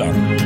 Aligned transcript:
Rockhyllan. 0.00 0.38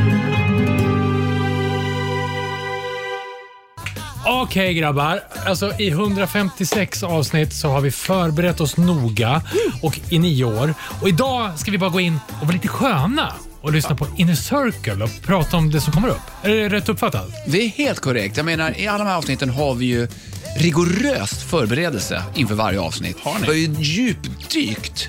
Okej 4.27 4.75
grabbar, 4.75 5.21
alltså 5.47 5.73
i 5.79 5.89
156 5.89 7.03
avsnitt 7.03 7.53
så 7.53 7.69
har 7.69 7.81
vi 7.81 7.91
förberett 7.91 8.61
oss 8.61 8.77
noga 8.77 9.43
och 9.83 10.01
i 10.09 10.19
nio 10.19 10.45
år. 10.45 10.75
Och 11.01 11.09
idag 11.09 11.59
ska 11.59 11.71
vi 11.71 11.79
bara 11.79 11.91
gå 11.91 12.01
in 12.01 12.19
och 12.41 12.47
vara 12.47 12.53
lite 12.53 12.69
sköna 12.69 13.33
och 13.61 13.73
lyssna 13.73 13.97
på 13.97 14.07
Inner 14.17 14.35
Circle 14.35 15.05
och 15.05 15.11
prata 15.23 15.57
om 15.57 15.71
det 15.71 15.81
som 15.81 15.93
kommer 15.93 16.09
upp. 16.09 16.21
Är 16.43 16.49
det 16.49 16.69
rätt 16.69 16.89
uppfattat? 16.89 17.31
Det 17.47 17.59
är 17.63 17.69
helt 17.69 18.01
korrekt. 18.01 18.37
Jag 18.37 18.47
menar, 18.47 18.81
i 18.81 18.87
alla 18.87 18.99
de 18.99 19.11
här 19.11 19.17
avsnitten 19.17 19.51
har 19.51 19.75
vi 19.75 19.87
ju 19.87 20.09
rigoröst 20.57 21.43
förberedelse 21.43 22.23
inför 22.35 22.55
varje 22.55 22.81
avsnitt. 22.81 23.17
Har 23.23 23.35
ni? 23.35 23.41
Vi 23.41 23.47
har 23.47 23.55
ju 23.55 23.83
djupdykt. 23.83 25.09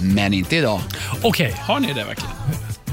Men 0.00 0.34
inte 0.34 0.56
idag. 0.56 0.80
Okej, 1.22 1.56
Har 1.60 1.80
ni 1.80 1.92
det 1.92 2.04
verkligen? 2.04 2.32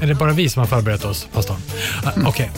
Är 0.02 0.06
det 0.06 0.14
bara 0.14 0.32
vi 0.32 0.48
som 0.48 0.60
har 0.60 0.66
förberett 0.66 1.04
oss, 1.04 1.28
pastorn? 1.32 1.56
Ah, 2.04 2.10
Okej. 2.26 2.50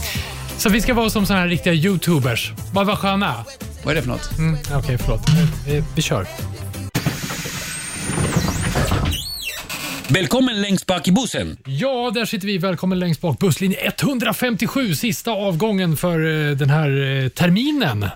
Så 0.58 0.68
vi 0.68 0.80
ska 0.80 0.94
vara 0.94 1.10
som 1.10 1.26
såna 1.26 1.38
här 1.40 1.48
riktiga 1.48 1.72
YouTubers. 1.74 2.52
Bara 2.72 2.84
vara 2.84 2.96
sköna. 2.96 3.44
Vad 3.84 3.92
är 3.92 3.96
det 3.96 4.02
för 4.02 4.08
något? 4.08 4.38
Mm, 4.38 4.56
Okej, 4.74 4.98
förlåt. 4.98 5.20
Vi, 5.66 5.82
vi 5.96 6.02
kör. 6.02 6.26
Välkommen 10.08 10.60
längst 10.60 10.86
bak 10.86 11.08
i 11.08 11.12
bussen. 11.12 11.56
Ja, 11.66 12.10
där 12.14 12.24
sitter 12.24 12.46
vi. 12.46 12.58
Välkommen 12.58 12.98
längst 12.98 13.20
bak. 13.20 13.38
Busslinje 13.38 13.76
157, 13.98 14.94
sista 14.94 15.30
avgången 15.30 15.96
för 15.96 16.48
eh, 16.50 16.56
den 16.56 16.70
här 16.70 17.22
eh, 17.22 17.28
terminen. 17.28 18.06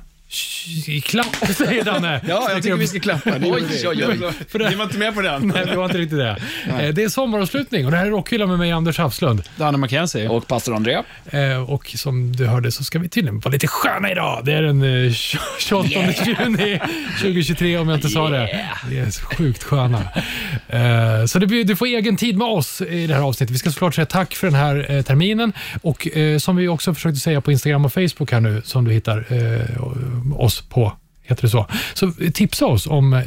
Klapp, 1.04 1.36
säger 1.56 1.84
Danne. 1.84 2.20
Ja, 2.28 2.46
jag 2.50 2.62
tycker 2.62 2.76
vi 2.76 2.86
ska 2.86 3.00
klappa. 3.00 3.38
Ni, 3.38 3.50
Oj, 3.52 3.62
oj, 3.88 4.04
oj. 4.06 4.18
För 4.48 4.58
det- 4.58 4.70
Ni 4.70 4.76
var 4.76 4.84
inte 4.84 4.98
med 4.98 5.14
på 5.14 5.20
den? 5.22 5.52
Nej, 5.54 5.66
det 5.66 5.76
var 5.76 5.84
inte 5.84 5.98
riktigt 5.98 6.18
det. 6.18 6.36
Eh, 6.80 6.88
Det 6.94 7.02
är 7.04 7.08
sommaravslutning 7.08 7.84
och 7.86 7.90
det 7.92 7.96
här 7.98 8.06
är 8.06 8.10
Rockhyllan 8.10 8.48
med 8.48 8.58
mig, 8.58 8.72
Anders 8.72 8.98
Havslund. 8.98 9.42
Danne 9.56 9.78
McKenzie. 9.78 10.28
Och 10.28 10.46
pastor 10.46 10.74
André? 10.76 11.02
Eh, 11.30 11.70
Och 11.70 11.86
som 11.96 12.36
du 12.36 12.46
hörde 12.46 12.72
så 12.72 12.84
ska 12.84 12.98
vi 12.98 13.08
tydligen 13.08 13.40
vara 13.40 13.52
lite 13.52 13.66
sköna 13.66 14.10
idag. 14.12 14.42
Det 14.44 14.52
är 14.52 14.62
den 14.62 15.06
eh, 15.06 15.12
28 15.58 15.88
juni 16.26 16.80
2023 17.20 17.78
om 17.78 17.88
jag 17.88 17.96
inte 17.98 18.08
sa 18.08 18.28
det. 18.28 18.66
Vi 18.90 18.98
är 18.98 19.10
så 19.10 19.24
sjukt 19.26 19.62
sköna. 19.62 20.02
Så 21.26 21.38
du 21.38 21.76
får 21.76 21.86
egen 21.86 22.16
tid 22.16 22.36
med 22.38 22.46
oss 22.46 22.80
i 22.80 23.06
det 23.06 23.14
här 23.14 23.22
avsnittet. 23.22 23.54
Vi 23.54 23.58
ska 23.58 23.70
såklart 23.70 23.94
säga 23.94 24.06
tack 24.06 24.34
för 24.34 24.46
den 24.46 24.56
här 24.56 25.02
terminen 25.02 25.52
och 25.82 26.08
som 26.38 26.56
vi 26.56 26.68
också 26.68 26.94
försökte 26.94 27.20
säga 27.20 27.40
på 27.40 27.52
Instagram 27.52 27.84
och 27.84 27.92
Facebook 27.92 28.32
här 28.32 28.40
nu, 28.40 28.62
som 28.64 28.84
du 28.84 28.92
hittar 28.92 29.24
oss 30.36 30.60
på 30.60 30.92
Heter 31.24 31.42
det 31.42 31.48
så? 31.48 31.66
Så 31.94 32.12
tipsa 32.34 32.66
oss 32.66 32.86
om 32.86 33.12
eh, 33.12 33.20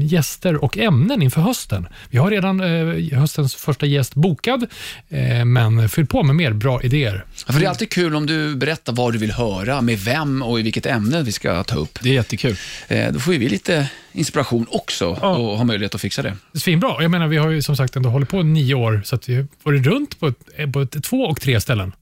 gäster 0.00 0.64
och 0.64 0.78
ämnen 0.78 1.22
inför 1.22 1.40
hösten. 1.40 1.88
Vi 2.10 2.18
har 2.18 2.30
redan 2.30 2.60
eh, 2.60 3.18
höstens 3.18 3.54
första 3.54 3.86
gäst 3.86 4.14
bokad, 4.14 4.66
eh, 5.08 5.44
men 5.44 5.88
fyll 5.88 6.06
på 6.06 6.22
med 6.22 6.36
mer 6.36 6.52
bra 6.52 6.82
idéer. 6.82 7.24
Ja, 7.46 7.52
För 7.52 7.60
det 7.60 7.66
är 7.66 7.70
alltid 7.70 7.90
kul 7.90 8.14
om 8.14 8.26
du 8.26 8.56
berättar 8.56 8.92
vad 8.92 9.12
du 9.12 9.18
vill 9.18 9.32
höra, 9.32 9.80
med 9.80 9.98
vem 9.98 10.42
och 10.42 10.60
i 10.60 10.62
vilket 10.62 10.86
ämne 10.86 11.22
vi 11.22 11.32
ska 11.32 11.64
ta 11.64 11.76
upp. 11.76 11.98
Det 12.02 12.08
är 12.10 12.14
jättekul. 12.14 12.56
Eh, 12.88 13.12
Då 13.12 13.20
får 13.20 13.32
vi 13.32 13.48
lite 13.48 13.90
inspiration 14.12 14.66
också 14.70 15.06
och 15.08 15.58
har 15.58 15.64
möjlighet 15.64 15.94
att 15.94 16.00
fixa 16.00 16.22
det. 16.22 16.36
Svinbra. 16.54 17.02
Jag 17.02 17.10
menar, 17.10 17.28
vi 17.28 17.36
har 17.36 17.50
ju 17.50 17.62
som 17.62 17.76
sagt 17.76 17.96
ändå 17.96 18.08
hållit 18.10 18.28
på 18.28 18.42
nio 18.42 18.74
år, 18.74 19.02
så 19.04 19.14
att 19.14 19.28
vi 19.28 19.34
har 19.34 19.46
varit 19.62 19.86
runt 19.86 20.20
på, 20.20 20.26
ett, 20.26 20.72
på 20.72 20.80
ett, 20.80 21.04
två 21.04 21.20
och 21.22 21.40
tre 21.40 21.60
ställen. 21.60 21.92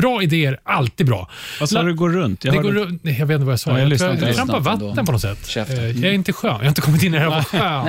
Bra 0.00 0.22
idéer, 0.22 0.58
alltid 0.62 1.06
bra. 1.06 1.30
Vad 1.60 1.68
sa 1.68 1.82
du, 1.82 1.94
går 1.94 2.10
runt? 2.10 2.44
Jag 2.44 2.54
det 2.54 2.58
går 2.58 2.72
runt, 2.72 3.00
jag 3.04 3.26
vet 3.26 3.34
inte 3.34 3.44
vad 3.44 3.52
jag 3.52 3.60
sa. 3.60 3.70
Ja, 3.70 3.78
jag 3.78 3.92
jag 3.92 4.14
inte. 4.14 4.26
jag 4.26 4.36
trampar 4.36 4.60
vatten 4.60 4.88
ändå. 4.88 5.04
på 5.04 5.12
något 5.12 5.20
sätt. 5.20 5.46
Käften. 5.46 5.78
Eh, 5.78 5.90
Jag 5.90 6.04
är 6.04 6.12
inte 6.12 6.32
skön. 6.32 6.50
Jag 6.50 6.58
har 6.58 6.68
inte 6.68 6.80
kommit 6.80 7.02
in 7.02 7.14
i 7.14 7.18
det 7.18 7.30
här 7.30 7.42
skön. 7.42 7.88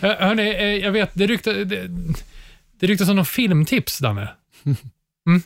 Hörni, 0.18 0.48
eh, 0.54 0.62
jag 0.64 0.92
vet, 0.92 1.10
det 1.14 1.26
ryktas 1.26 1.54
det, 1.64 1.88
det 2.80 2.86
ryktas 2.86 3.08
om 3.08 3.16
någon 3.16 3.26
filmtips, 3.26 3.98
Danne. 3.98 4.28
Mm. 5.28 5.42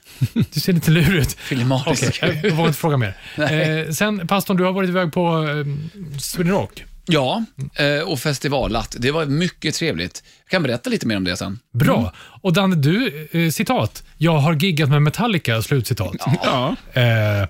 Du 0.55 0.61
ser 0.61 0.73
lite 0.73 0.91
lurig 0.91 1.21
ut. 1.21 1.33
Filmatisk. 1.33 2.21
Okej, 2.23 2.41
jag 2.43 2.51
vågar 2.51 2.67
inte 2.69 2.79
fråga 2.81 2.97
mer. 2.97 3.15
Eh, 3.37 3.91
sen, 3.91 4.27
pastorn, 4.27 4.57
du 4.57 4.65
har 4.65 4.73
varit 4.73 4.89
iväg 4.89 5.13
på 5.13 5.49
eh, 5.49 6.19
Sweden 6.19 6.53
Rock. 6.53 6.85
Ja, 7.07 7.45
eh, 7.75 8.09
och 8.09 8.21
festivalat. 8.21 8.97
Det 8.99 9.11
var 9.11 9.27
mycket 9.27 9.75
trevligt. 9.75 10.23
Jag 10.45 10.51
kan 10.51 10.63
berätta 10.63 10.91
lite 10.91 11.07
mer 11.07 11.17
om 11.17 11.25
det 11.25 11.37
sen. 11.37 11.59
Bra. 11.73 11.99
Mm. 11.99 12.11
Och 12.17 12.53
Danne, 12.53 12.77
du, 12.77 13.29
eh, 13.33 13.51
citat. 13.51 14.05
Jag 14.19 14.39
har 14.39 14.55
giggat 14.55 14.89
med 14.91 15.03
Metallica, 15.03 15.63
slutcitat. 15.63 16.17
Ja. 16.45 16.77
Eh, 17.03 17.49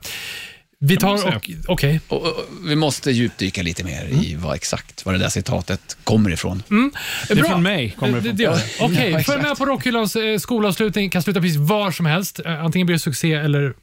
vi 0.84 0.97
tar 0.97 1.37
och... 1.37 1.50
Okej. 1.66 2.00
Och, 2.09 2.22
och, 2.22 2.47
vi 2.65 2.76
måste 2.76 3.10
djupdyka 3.10 3.62
lite 3.62 3.84
mer 3.84 4.04
i 4.04 4.34
vad 4.34 4.54
exakt 4.54 5.06
vad 5.06 5.15
det 5.15 5.19
där 5.19 5.28
citatet 5.28 5.97
kommer 6.04 6.31
ifrån. 6.31 6.62
Det 6.69 7.32
är 7.32 7.37
Bra. 7.37 7.50
från 7.50 7.62
mig, 7.62 7.91
kommer 7.98 8.20
det 8.20 8.32
det. 8.32 8.48
Okej, 8.81 9.10
Ja, 9.10 9.21
följ 9.21 9.42
med 9.42 9.59
på 9.59 9.66
Rockhyllans 9.66 10.16
eh, 10.16 10.38
skolavslutning. 10.38 11.10
Kan 11.10 11.22
sluta 11.22 11.41
precis 11.41 11.56
var 11.56 11.91
som 11.91 12.06
helst. 12.06 12.41
Eh, 12.47 12.65
antingen 12.65 12.87
blir 12.87 12.94
det 12.94 13.00
succé 13.00 13.32
eller, 13.32 13.75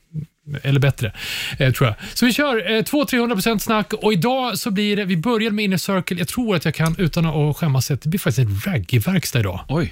eller 0.64 0.80
bättre, 0.80 1.14
eh, 1.60 1.74
tror 1.74 1.88
jag. 1.88 1.96
Så 2.18 2.26
vi 2.26 2.34
kör 2.34 2.72
eh, 2.72 2.82
200-300% 2.82 3.60
snack 3.60 3.94
och 3.94 4.14
idag 4.14 4.58
så 4.58 4.72
blir 4.72 4.96
det, 4.96 5.06
vi 5.06 5.18
börjar 5.18 5.52
med 5.52 5.66
Inner 5.66 5.78
Circle. 5.78 6.18
Jag 6.18 6.28
tror 6.28 6.56
att 6.56 6.66
jag 6.66 6.74
kan, 6.74 6.96
utan 6.98 7.26
att 7.26 7.58
skämmas, 7.58 7.88
det 7.88 8.06
blir 8.06 8.20
faktiskt 8.20 8.40
en 8.40 8.62
reggae-verkstad 8.66 9.40
idag. 9.40 9.66
Oj. 9.68 9.92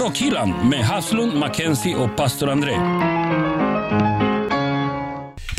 Rockhyllan 0.00 0.68
med 0.70 0.84
Haslund, 0.84 1.34
Mackenzie 1.34 1.96
och 1.96 2.16
pastor 2.16 2.48
André. 2.48 3.25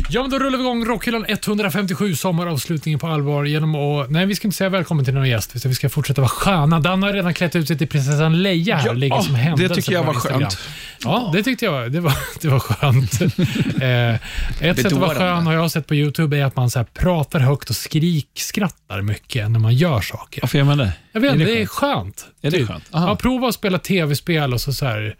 Ja, 0.09 0.21
men 0.21 0.31
då 0.31 0.39
rullar 0.39 0.57
vi 0.57 0.63
igång 0.63 0.85
Rockhyllan 0.85 1.25
157, 1.27 2.15
sommaravslutningen 2.15 2.99
på 2.99 3.07
allvar 3.07 3.45
genom 3.45 3.75
att... 3.75 4.09
Nej, 4.09 4.25
vi 4.25 4.35
ska 4.35 4.47
inte 4.47 4.57
säga 4.57 4.69
välkommen 4.69 5.05
till 5.05 5.13
någon 5.13 5.29
gäst, 5.29 5.55
utan 5.55 5.69
vi 5.69 5.75
ska 5.75 5.89
fortsätta 5.89 6.21
vara 6.21 6.29
sköna. 6.29 6.79
Dan 6.79 7.03
har 7.03 7.13
redan 7.13 7.33
klätt 7.33 7.55
ut 7.55 7.67
sig 7.67 7.77
till 7.77 7.87
prinsessan 7.87 8.41
Leia 8.43 8.75
här 8.75 8.85
Ja, 8.85 8.91
och 8.91 8.97
ligger 8.97 9.21
som 9.21 9.33
det 9.33 9.39
händelse 9.39 9.75
tycker 9.75 9.91
jag 9.91 10.03
var 10.03 10.13
Instagram. 10.13 10.39
skönt. 10.41 10.57
Ja, 11.03 11.31
det 11.33 11.43
tyckte 11.43 11.65
jag. 11.65 11.91
Det 11.91 11.99
var, 11.99 12.13
det 12.41 12.47
var 12.47 12.59
skönt. 12.59 13.21
eh, 13.81 14.69
ett 14.69 14.77
sätt 14.77 14.85
att 14.85 14.93
vara 14.93 15.15
skön 15.15 15.45
har 15.45 15.53
jag 15.53 15.71
sett 15.71 15.87
på 15.87 15.95
YouTube 15.95 16.37
är 16.37 16.45
att 16.45 16.55
man 16.55 16.69
så 16.69 16.83
pratar 16.83 17.39
högt 17.39 17.69
och 17.69 17.75
skrikskrattar 17.75 19.01
mycket 19.01 19.51
när 19.51 19.59
man 19.59 19.73
gör 19.75 20.01
saker. 20.01 20.41
Varför 20.41 20.57
gör 20.57 20.65
man 20.65 20.77
det? 20.77 20.91
Jag 21.11 21.21
vet 21.21 21.29
Är 21.29 21.33
inte, 21.33 21.45
det 21.45 21.51
det 21.55 21.61
är 21.61 21.65
skönt? 21.65 22.25
Är 22.41 22.51
det 22.51 22.57
Typ. 22.57 22.67
skönt? 22.67 22.83
Aha. 22.91 23.07
Ja, 23.07 23.15
prova 23.15 23.47
att 23.47 23.55
spela 23.55 23.79
tv-spel 23.79 24.53
och 24.53 24.61
så, 24.61 24.73
så 24.73 24.85
här, 24.85 25.15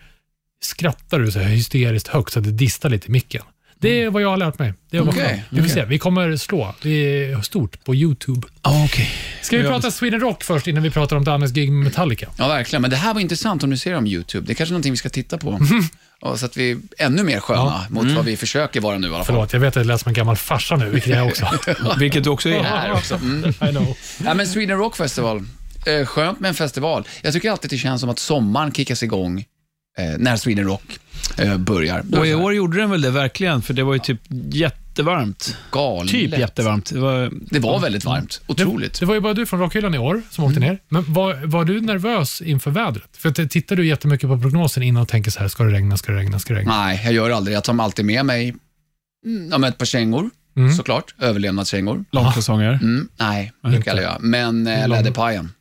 skrattar 0.63 1.19
du 1.19 1.31
så 1.31 1.39
här 1.39 1.49
hysteriskt 1.49 2.07
högt 2.07 2.33
så 2.33 2.39
att 2.39 2.45
det 2.45 2.51
distar 2.51 2.89
lite 2.89 3.07
i 3.07 3.11
micken. 3.11 3.43
Det 3.79 4.03
är 4.03 4.09
vad 4.09 4.21
jag 4.21 4.29
har 4.29 4.37
lärt 4.37 4.59
mig. 4.59 4.73
Det 4.89 4.97
är 4.97 5.01
vad 5.01 5.09
Okej, 5.09 5.23
skönt. 5.27 5.41
Vi 5.49 5.61
får 5.61 5.69
se. 5.69 5.85
Vi 5.85 5.97
kommer 5.97 6.35
slå. 6.35 6.75
Det 6.81 6.89
är 7.31 7.41
stort 7.41 7.83
på 7.83 7.95
YouTube. 7.95 8.47
Ah, 8.61 8.85
Okej. 8.85 9.09
Ska 9.41 9.57
vi 9.57 9.63
prata 9.63 9.91
Sweden 9.91 10.19
Rock 10.19 10.43
först 10.43 10.67
innan 10.67 10.83
vi 10.83 10.89
pratar 10.91 11.15
om 11.15 11.23
Dannes 11.23 11.51
gig 11.51 11.71
med 11.71 11.83
Metallica? 11.83 12.29
Ja, 12.37 12.47
verkligen. 12.47 12.81
Men 12.81 12.91
det 12.91 12.97
här 12.97 13.13
var 13.13 13.21
intressant 13.21 13.63
om 13.63 13.69
du 13.69 13.77
ser 13.77 13.91
det 13.91 13.97
om 13.97 14.07
YouTube. 14.07 14.47
Det 14.47 14.53
är 14.53 14.55
kanske 14.55 14.73
någonting 14.73 14.93
vi 14.93 14.97
ska 14.97 15.09
titta 15.09 15.37
på. 15.37 15.59
Och 16.21 16.39
så 16.39 16.45
att 16.45 16.57
vi 16.57 16.71
är 16.71 16.77
ännu 16.97 17.23
mer 17.23 17.39
sköna 17.39 17.85
mot 17.89 18.11
vad 18.11 18.25
vi 18.25 18.37
försöker 18.37 18.81
vara 18.81 18.97
nu 18.97 19.07
i 19.07 19.09
alla 19.09 19.17
fall. 19.17 19.25
Förlåt, 19.25 19.53
jag 19.53 19.59
vet 19.59 19.67
att 19.67 19.75
jag 19.75 19.85
lät 19.85 20.01
som 20.01 20.09
en 20.09 20.13
gammal 20.13 20.35
farsa 20.35 20.75
nu, 20.75 20.89
vilket 20.89 21.09
jag 21.09 21.19
är 21.19 21.29
också. 21.29 21.47
Vilket 21.99 22.23
du 22.23 22.29
också 22.29 22.49
är. 22.49 22.63
Här 22.63 22.91
också. 22.93 23.15
Mm. 23.15 23.49
I 23.49 23.53
know. 23.71 23.97
Ja, 24.25 24.33
men 24.33 24.47
Sweden 24.47 24.77
Rock 24.77 24.95
Festival. 24.95 25.43
Eh, 25.85 26.05
skönt 26.05 26.39
med 26.39 26.49
en 26.49 26.55
festival. 26.55 27.07
Jag 27.21 27.33
tycker 27.33 27.51
alltid 27.51 27.69
det 27.69 27.77
känns 27.77 28.01
som 28.01 28.09
att 28.09 28.19
sommaren 28.19 28.71
kickas 28.71 29.03
igång 29.03 29.45
när 30.17 30.35
Sweden 30.37 30.65
Rock 30.65 30.99
eh, 31.37 31.57
börjar. 31.57 31.99
Och 31.99 32.05
det 32.23 32.27
i 32.27 32.35
år 32.35 32.53
gjorde 32.53 32.77
den 32.77 32.89
väl 32.89 33.01
det 33.01 33.11
verkligen, 33.11 33.61
för 33.61 33.73
det 33.73 33.83
var 33.83 33.93
ju 33.93 33.99
typ 33.99 34.19
jättevarmt. 34.51 35.57
galet. 35.71 36.11
Typ 36.11 36.37
jättevarmt. 36.37 36.89
Det 36.93 36.99
var, 36.99 37.31
Det 37.41 37.59
var 37.59 37.79
väldigt 37.79 38.05
varmt. 38.05 38.41
Otroligt. 38.47 38.99
Det 38.99 39.05
var 39.05 39.13
ju 39.15 39.21
bara 39.21 39.33
du 39.33 39.45
från 39.45 39.59
Rockhyllan 39.59 39.95
i 39.95 39.97
år 39.97 40.21
som 40.29 40.43
åkte 40.43 40.59
ner. 40.59 40.79
Men 40.89 41.13
var, 41.13 41.33
var 41.45 41.65
du 41.65 41.81
nervös 41.81 42.41
inför 42.41 42.71
vädret? 42.71 43.09
För 43.17 43.29
att, 43.29 43.51
tittar 43.51 43.75
du 43.75 43.87
jättemycket 43.87 44.29
på 44.29 44.39
prognosen 44.39 44.83
innan 44.83 45.01
och 45.01 45.07
tänker 45.07 45.31
så 45.31 45.39
här, 45.39 45.47
ska 45.47 45.63
det 45.63 45.71
regna, 45.71 45.97
ska 45.97 46.11
det 46.11 46.17
regna, 46.17 46.39
ska 46.39 46.53
det 46.53 46.59
regna? 46.59 46.83
Nej, 46.85 47.01
jag 47.03 47.13
gör 47.13 47.29
aldrig. 47.29 47.55
Jag 47.55 47.63
tar 47.63 47.81
alltid 47.81 48.05
med 48.05 48.25
mig 48.25 48.55
mm, 49.25 49.49
ja, 49.61 49.67
ett 49.67 49.77
par 49.77 49.85
kängor, 49.85 50.29
Mm. 50.57 50.73
såklart. 50.73 51.15
Överlevnadskängor. 51.19 52.05
långkalsonger. 52.11 52.73
Mm, 52.81 53.09
nej, 53.19 53.51
brukar 53.63 53.95
jag 53.95 54.03
göra. 54.03 54.17
Men 54.19 54.67
eh, 54.67 54.87
läderpajen. 54.87 55.51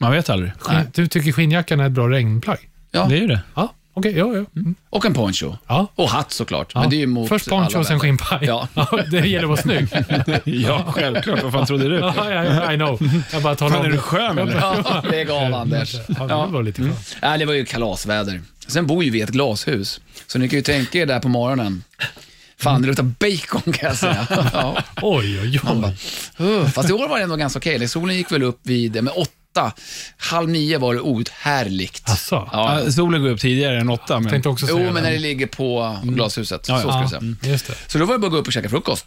Man 0.00 0.12
vet 0.12 0.30
aldrig. 0.30 0.52
Skinn, 0.58 0.80
du 0.94 1.06
tycker 1.06 1.32
skinnjackan 1.32 1.80
är 1.80 1.86
ett 1.86 1.92
bra 1.92 2.08
regnplagg? 2.08 2.58
Ja, 2.92 3.04
Det 3.08 3.16
är 3.16 3.20
ju 3.20 3.26
det. 3.26 3.40
Ja, 3.54 3.72
okej. 3.94 4.12
ja, 4.18 4.26
ja. 4.36 4.44
Mm. 4.60 4.74
och 4.90 5.06
en 5.06 5.14
poncho. 5.14 5.56
ja. 5.66 5.86
Och 5.94 6.08
hatt 6.10 6.32
såklart. 6.32 6.70
ja. 6.74 6.80
Men 6.80 6.90
det 6.90 6.96
är 6.96 6.98
ju 7.00 7.06
mot 7.06 7.28
Först 7.28 7.48
poncho 7.48 7.66
alla 7.70 7.78
och 7.80 7.86
sen 7.86 7.98
väder. 7.98 8.08
skinnpaj. 8.08 8.38
Ja. 8.46 8.68
det 9.10 9.18
gäller 9.28 9.42
att 9.42 9.48
vara 9.48 9.62
snygg. 9.62 9.88
Ja, 10.64 10.84
självklart. 10.88 11.42
Vad 11.42 11.52
fan 11.52 11.66
trodde 11.66 11.88
du? 11.88 11.96
I 12.74 12.76
know. 12.76 13.22
Jag 13.32 13.42
bara 13.42 13.54
talar 13.54 13.70
Fan, 13.70 13.80
om 13.80 13.84
är 13.86 13.90
du 13.90 13.96
det. 13.96 14.02
skön 14.02 14.38
eller? 14.38 14.54
Ja, 14.54 15.02
lägg 15.10 15.30
av 15.30 15.54
Anders. 15.54 15.94
Ja, 16.18 16.26
det 16.46 16.52
var 16.52 16.62
lite 16.62 16.82
skönt. 16.82 17.16
Nej, 17.22 17.38
det 17.38 17.44
var 17.44 17.54
ju 17.54 17.64
kalasväder. 17.64 18.40
Sen 18.66 18.86
bor 18.86 19.04
ju 19.04 19.10
vi 19.10 19.18
i 19.18 19.22
ett 19.22 19.30
glashus, 19.30 20.00
så 20.26 20.38
ni 20.38 20.48
kan 20.48 20.56
ju 20.58 20.62
tänka 20.62 20.98
er 20.98 21.06
där 21.06 21.20
på 21.20 21.28
morgonen. 21.28 21.84
Fan, 22.58 22.82
det 22.82 22.88
luktar 22.88 23.02
bacon 23.02 23.72
kan 23.72 23.88
jag 23.88 23.96
säga. 23.98 24.26
ja. 24.52 24.82
Oj, 25.02 25.40
oj, 25.40 25.60
oj. 25.64 25.94
Uh, 26.46 26.66
Fast 26.68 26.90
i 26.90 26.92
år 26.92 27.08
var 27.08 27.16
det 27.18 27.22
ändå 27.22 27.36
ganska 27.36 27.58
okej. 27.58 27.88
Solen 27.88 28.16
gick 28.16 28.32
väl 28.32 28.42
upp 28.42 28.60
vid 28.62 29.02
med 29.04 29.12
åtta. 29.16 29.30
Halv 30.16 30.48
nio 30.48 30.78
var 30.78 30.94
det 30.94 31.00
outhärdligt. 31.00 32.08
Asså? 32.08 32.48
Ja. 32.52 32.80
Ja, 32.84 32.92
solen 32.92 33.22
går 33.22 33.30
upp 33.30 33.40
tidigare 33.40 33.80
än 33.80 33.88
åtta, 33.90 34.20
men... 34.20 34.30
Tänkte 34.30 34.48
också 34.48 34.66
säga 34.66 34.78
Jo, 34.86 34.92
men 34.92 35.02
när 35.02 35.10
det. 35.10 35.18
ligger 35.18 35.46
på 35.46 35.98
glashuset. 36.02 36.68
Ja, 36.68 36.76
så 36.82 36.88
ska 36.88 37.00
Ja, 37.02 37.08
säga. 37.08 37.52
just 37.52 37.66
det. 37.66 37.74
Så 37.86 37.98
då 37.98 38.04
var 38.04 38.14
det 38.14 38.18
bara 38.18 38.26
att 38.26 38.32
gå 38.32 38.38
upp 38.38 38.46
och 38.46 38.52
käka 38.52 38.68
frukost. 38.68 39.06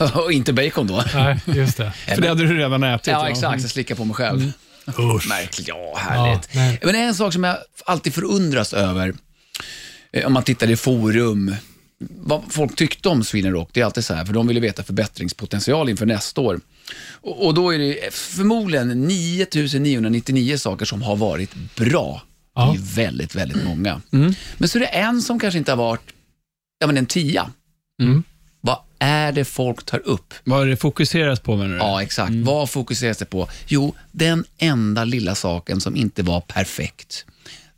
och, 0.00 0.16
och 0.24 0.32
inte 0.32 0.52
bacon 0.52 0.86
då. 0.86 1.04
Nej, 1.14 1.38
just 1.46 1.76
det. 1.76 1.92
För 2.14 2.20
det 2.22 2.28
hade 2.28 2.46
du 2.46 2.58
redan 2.58 2.82
ätit. 2.82 3.06
Ja, 3.06 3.28
exakt. 3.28 3.62
Jag 3.62 3.70
slickar 3.70 3.94
på 3.94 4.04
mig 4.04 4.14
själv. 4.14 4.52
Usch. 4.98 5.28
Märkligt, 5.28 5.68
ja 5.68 5.94
härligt. 5.98 6.48
Ja. 6.52 6.72
Men 6.82 6.94
en 6.94 7.14
sak 7.14 7.32
som 7.32 7.44
jag 7.44 7.56
alltid 7.86 8.14
förundras 8.14 8.72
över, 8.72 9.14
eh, 10.12 10.26
om 10.26 10.32
man 10.32 10.42
tittar 10.42 10.70
i 10.70 10.76
forum, 10.76 11.54
vad 11.98 12.42
folk 12.48 12.76
tyckte 12.76 13.08
om 13.08 13.24
Sweden 13.24 13.52
Rock, 13.52 13.68
det 13.72 13.80
är 13.80 13.84
alltid 13.84 14.04
så 14.04 14.14
här, 14.14 14.24
för 14.24 14.32
de 14.32 14.46
ville 14.46 14.60
veta 14.60 14.82
förbättringspotential 14.82 15.88
inför 15.88 16.06
nästa 16.06 16.40
år. 16.40 16.60
Och, 17.10 17.46
och 17.46 17.54
då 17.54 17.74
är 17.74 17.78
det 17.78 18.14
förmodligen 18.14 18.88
9999 19.02 20.56
saker 20.58 20.84
som 20.84 21.02
har 21.02 21.16
varit 21.16 21.54
bra. 21.76 22.22
Det 22.54 22.60
är 22.60 22.66
Ja. 22.66 22.76
väldigt, 22.80 23.34
väldigt 23.34 23.64
många. 23.64 24.00
Men 24.58 24.68
så 24.68 24.78
är 24.78 24.80
det 24.80 24.86
en 24.86 25.22
som 25.22 25.40
kanske 25.40 25.58
inte 25.58 25.72
har 25.72 25.76
varit, 25.76 26.00
ja 26.78 26.86
men 26.86 26.96
en 26.96 27.06
tia. 27.06 27.50
Mm. 28.02 28.22
Vad 28.60 28.78
är 28.98 29.32
det 29.32 29.44
folk 29.44 29.84
tar 29.84 29.98
upp? 30.08 30.34
Vad 30.44 30.62
är 30.62 30.66
det 30.66 30.76
fokuseras 30.76 31.40
på 31.40 31.56
menar 31.56 31.70
du? 31.74 31.76
Ja, 31.76 32.02
exakt. 32.02 32.32
Vad 32.34 32.70
fokuseras 32.70 33.18
det 33.18 33.24
på? 33.24 33.48
Jo, 33.66 33.94
den 34.12 34.44
enda 34.58 35.04
lilla 35.04 35.34
saken 35.34 35.80
som 35.80 35.96
inte 35.96 36.22
var 36.22 36.40
perfekt. 36.40 37.26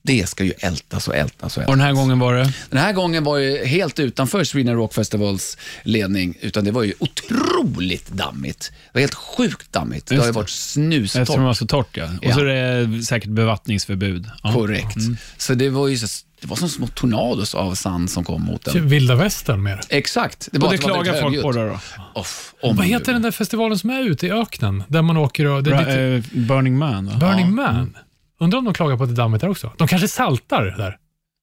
Det 0.08 0.28
ska 0.28 0.44
ju 0.44 0.52
ältas 0.58 1.08
och 1.08 1.16
ältas 1.16 1.56
och 1.56 1.62
Och 1.62 1.68
ältas. 1.68 1.72
den 1.76 1.80
här 1.86 1.92
gången 1.92 2.18
var 2.18 2.34
det? 2.34 2.52
Den 2.70 2.78
här 2.78 2.92
gången 2.92 3.24
var 3.24 3.36
ju 3.38 3.64
helt 3.64 3.98
utanför 3.98 4.44
Sweden 4.44 4.74
Rock 4.76 4.94
Festivals 4.94 5.56
ledning, 5.82 6.34
utan 6.40 6.64
det 6.64 6.70
var 6.70 6.82
ju 6.82 6.92
otroligt 6.98 8.08
dammigt. 8.08 8.72
Det 8.84 8.90
var 8.92 9.00
helt 9.00 9.14
sjukt 9.14 9.72
dammigt. 9.72 10.06
Det 10.06 10.16
har 10.16 10.22
ju 10.24 10.30
det. 10.32 10.36
varit 10.36 10.48
Eftersom 10.48 10.90
det 10.90 11.08
snustorrt. 11.08 11.38
var 11.38 11.54
så 11.54 11.66
torrt 11.66 11.96
ja. 11.96 12.04
Och 12.04 12.10
Ja. 12.24 12.34
så 12.34 12.40
är 12.40 12.86
det 12.86 13.02
säkert 13.02 13.30
bevattningsförbud. 13.30 14.26
Ja. 14.42 14.52
Korrekt. 14.52 14.96
Så 15.36 15.54
det 15.54 15.68
var 15.70 15.88
ju 15.88 15.98
så, 15.98 16.06
det 16.40 16.46
var 16.46 16.56
som 16.56 16.68
små 16.68 16.86
tornados 16.86 17.54
av 17.54 17.74
sand 17.74 18.10
som 18.10 18.24
kom 18.24 18.42
mot 18.42 18.64
den. 18.64 18.88
Vilda 18.88 19.14
västern 19.14 19.62
mer. 19.62 19.80
Exakt. 19.88 20.48
Det, 20.52 20.58
Och 20.58 20.70
det 20.72 20.78
klagar 20.78 21.12
folk 21.12 21.22
högljutt. 21.24 21.42
på 21.42 21.52
det 21.52 21.68
då? 21.68 21.80
Off, 22.14 22.54
om 22.62 22.76
Vad 22.76 22.86
heter 22.86 23.12
den 23.12 23.22
där 23.22 23.30
festivalen 23.30 23.78
som 23.78 23.90
är 23.90 24.00
ute 24.02 24.26
i 24.26 24.30
öknen? 24.30 24.82
Där 24.88 25.02
man 25.02 25.16
åker 25.16 25.46
och... 25.46 25.62
Det 25.62 25.70
är 25.70 25.74
Bra, 25.74 25.80
lite, 25.80 26.00
eh, 26.34 26.40
Burning 26.46 26.78
Man 26.78 27.06
va? 27.06 27.16
Burning 27.20 27.46
ja. 27.46 27.50
Man. 27.72 27.96
Undrar 28.38 28.58
om 28.58 28.64
de 28.64 28.74
klagar 28.74 28.96
på 28.96 29.02
att 29.02 29.08
det 29.08 29.14
är 29.14 29.16
dammigt 29.16 29.40
där 29.40 29.48
också. 29.48 29.72
De 29.76 29.88
kanske 29.88 30.08
saltar 30.08 30.64
där. 30.64 30.96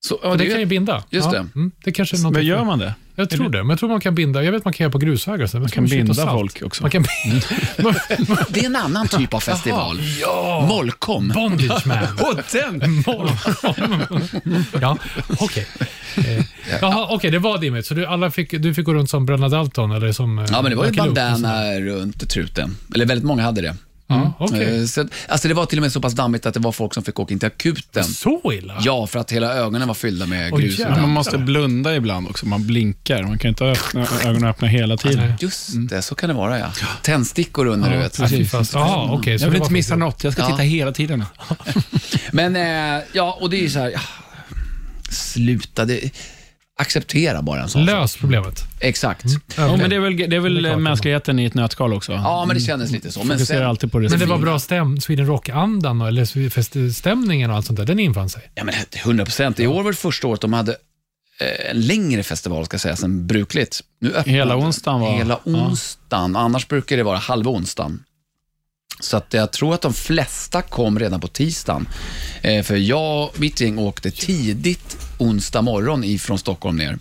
Så, 0.05 0.19
ja, 0.23 0.29
det, 0.29 0.37
det, 0.37 0.49
kan 0.49 0.59
ju 0.59 0.65
binda. 0.65 1.03
just 1.09 1.25
ja, 1.25 1.31
det. 1.31 1.47
Mm, 1.55 1.71
det 1.83 1.91
kanske 1.91 2.15
är 2.17 2.21
något 2.21 2.33
Men 2.33 2.45
gör 2.45 2.63
man 2.63 2.79
det? 2.79 2.95
Jag 3.15 3.29
tror 3.29 3.49
det, 3.49 3.57
men 3.57 3.69
jag 3.69 3.79
tror 3.79 3.89
man 3.89 4.01
kan 4.01 4.15
binda. 4.15 4.43
Jag 4.43 4.51
vet 4.51 4.65
man 4.65 4.73
kan 4.73 4.83
göra 4.83 4.91
på 4.91 4.97
grusvägar. 4.97 5.47
så 5.47 5.59
Man 5.59 5.69
kan 5.69 5.85
binda 5.85 6.27
folk 6.27 6.61
också. 6.61 6.83
Man 6.83 6.91
kan 6.91 7.05
binda. 7.23 7.45
det 8.49 8.59
är 8.59 8.65
en 8.65 8.75
annan 8.75 9.07
typ 9.07 9.33
av 9.33 9.39
festival. 9.39 9.99
ja! 10.21 10.65
Molkom. 10.69 11.27
Bondage 11.27 11.85
man. 11.87 11.97
Och 12.19 12.39
den! 12.51 13.03
ja, 14.81 14.97
okej. 15.39 15.67
Eh, 16.17 16.45
Jaha, 16.81 17.07
okej, 17.09 17.31
det 17.31 17.39
var 17.39 17.57
dimmigt. 17.57 17.85
Så 17.85 17.93
du, 17.93 18.05
alla 18.05 18.31
fick, 18.31 18.51
du 18.51 18.73
fick 18.73 18.85
gå 18.85 18.93
runt 18.93 19.09
som 19.09 19.25
Bröderna 19.25 19.49
Dalton? 19.49 19.91
Eller 19.91 20.11
som, 20.11 20.39
eh, 20.39 20.45
Ja, 20.51 20.61
men 20.61 20.71
det 20.71 20.77
var 20.77 20.85
ju 20.85 20.91
bandana 20.91 21.79
runt 21.79 22.29
truten. 22.29 22.77
Eller 22.95 23.05
väldigt 23.05 23.25
många 23.25 23.43
hade 23.43 23.61
det. 23.61 23.75
Ja, 24.07 24.33
okej. 24.39 24.79
Eh, 24.81 24.85
Så, 24.85 25.07
alltså 25.27 25.47
det 25.47 25.53
var 25.53 25.65
till 25.65 25.77
och 25.77 25.81
med 25.81 25.91
så 25.91 26.01
pass 26.01 26.13
dammigt 26.13 26.45
att 26.45 26.53
det 26.53 26.59
var 26.59 26.71
folk 26.71 26.93
som 26.93 27.03
fick 27.03 27.19
åka 27.19 27.33
in 27.33 27.39
till 27.39 27.47
akuten. 27.47 28.03
Så 28.03 28.51
illa? 28.53 28.77
Ja, 28.81 29.07
för 29.07 29.19
att 29.19 29.31
hela 29.31 29.53
ögonen 29.53 29.87
var 29.87 29.95
fyllda 29.95 30.25
med 30.25 30.53
Oj, 30.53 30.61
grus. 30.61 30.79
Man 30.79 31.09
måste 31.09 31.37
blunda 31.37 31.95
ibland 31.95 32.27
också. 32.27 32.45
Man 32.45 32.67
blinkar. 32.67 33.23
Man 33.23 33.39
kan 33.39 33.49
inte 33.49 33.65
öppna 33.65 34.07
ögonen 34.23 34.43
öppna 34.49 34.67
hela 34.67 34.97
tiden. 34.97 35.33
Just 35.39 35.69
det, 35.89 36.01
så 36.01 36.15
kan 36.15 36.29
det 36.29 36.35
vara 36.35 36.59
ja. 36.59 36.71
Tändstickor 37.03 37.65
under, 37.67 37.89
du 37.91 37.97
vet. 37.97 38.19
Ja, 38.19 38.27
fan. 38.45 38.65
Jaha, 38.73 39.11
okej. 39.11 39.39
så 39.39 39.45
Jag 39.45 39.51
vill 39.51 39.61
inte 39.61 39.73
missa 39.73 39.95
något. 39.95 40.23
Jag 40.23 40.33
ska 40.33 40.41
Ja. 40.41 40.47
titta 40.47 40.61
hela 40.63 40.91
tiden. 40.91 41.25
Men, 42.31 42.55
eh, 42.55 43.03
ja, 43.13 43.37
och 43.41 43.49
det 43.49 43.57
är 43.57 43.61
ju 43.61 43.69
så 43.69 43.79
här, 43.79 43.89
ja, 43.89 43.99
sluta, 45.09 45.85
det, 45.85 46.11
acceptera 46.77 47.41
bara 47.41 47.61
en 47.63 47.69
sån. 47.69 47.85
Lös 47.85 48.15
problemet. 48.17 48.63
Exakt. 48.79 49.25
Ja, 49.57 49.77
men 49.77 49.89
det 49.89 49.95
är 49.95 49.99
väl, 49.99 50.17
det 50.17 50.35
är 50.35 50.39
väl 50.39 50.53
Det 50.53 50.59
är 50.59 50.71
klart. 50.71 50.81
mänskligheten 50.81 51.39
i 51.39 51.45
ett 51.45 51.53
nötskal 51.53 51.93
också. 51.93 52.11
Ja, 52.11 52.45
men 52.47 52.55
det 52.57 52.61
kändes 52.61 52.91
lite 52.91 53.11
så. 53.11 53.23
Men 53.23 53.39
sen, 53.45 53.65
alltid 53.65 53.91
på 53.91 53.99
det 53.99 54.09
Men 54.09 54.19
det 54.19 54.25
var 54.25 54.37
bra 54.37 54.59
stäm, 54.59 54.99
Sweden 55.01 55.25
Rock-andan 55.27 56.01
eller 56.01 56.49
feststämningen 56.49 57.49
och 57.49 57.55
allt 57.55 57.65
sånt 57.65 57.77
där. 57.77 57.85
Den 57.85 57.99
infann 57.99 58.29
sig. 58.29 58.41
ja, 58.55 58.63
men 58.63 58.73
100 58.95 59.25
procent. 59.25 59.59
I 59.59 59.67
år 59.67 59.83
var 59.83 59.91
det 59.91 59.97
första 59.97 60.27
året 60.27 60.41
de 60.41 60.53
hade 60.53 60.71
eh, 61.41 61.69
en 61.71 61.81
längre 61.81 62.23
festival, 62.23 62.65
ska 62.65 62.79
sägas, 62.79 63.03
än 63.03 63.27
brukligt. 63.27 63.79
Nu 64.01 64.09
öppnade- 64.09 64.29
Hela 64.31 64.57
onsdagen 64.57 65.01
var- 65.01 65.17
Hela 65.17 65.39
ja. 65.45 65.51
onsdagen. 65.51 66.35
Annars 66.35 66.67
brukar 66.67 66.97
det 66.97 67.03
vara 67.03 67.17
halva 67.17 67.51
onsdagen. 67.51 68.03
Så 68.99 69.17
att 69.17 69.33
jag 69.33 69.51
tror 69.51 69.73
att 69.73 69.81
de 69.81 69.93
flesta 69.93 70.61
kom 70.61 70.99
redan 70.99 71.21
på 71.21 71.27
tisdagen. 71.27 71.87
Eh, 72.41 72.63
för 72.63 72.75
jag 72.75 73.23
och 73.23 73.39
mitt 73.39 73.61
gäng 73.61 73.77
åkte 73.77 74.11
tidigt 74.11 74.97
onsdag 75.17 75.61
morgon 75.61 76.03
ifrån 76.03 76.39
Stockholm 76.39 76.77
ner. 76.77 76.99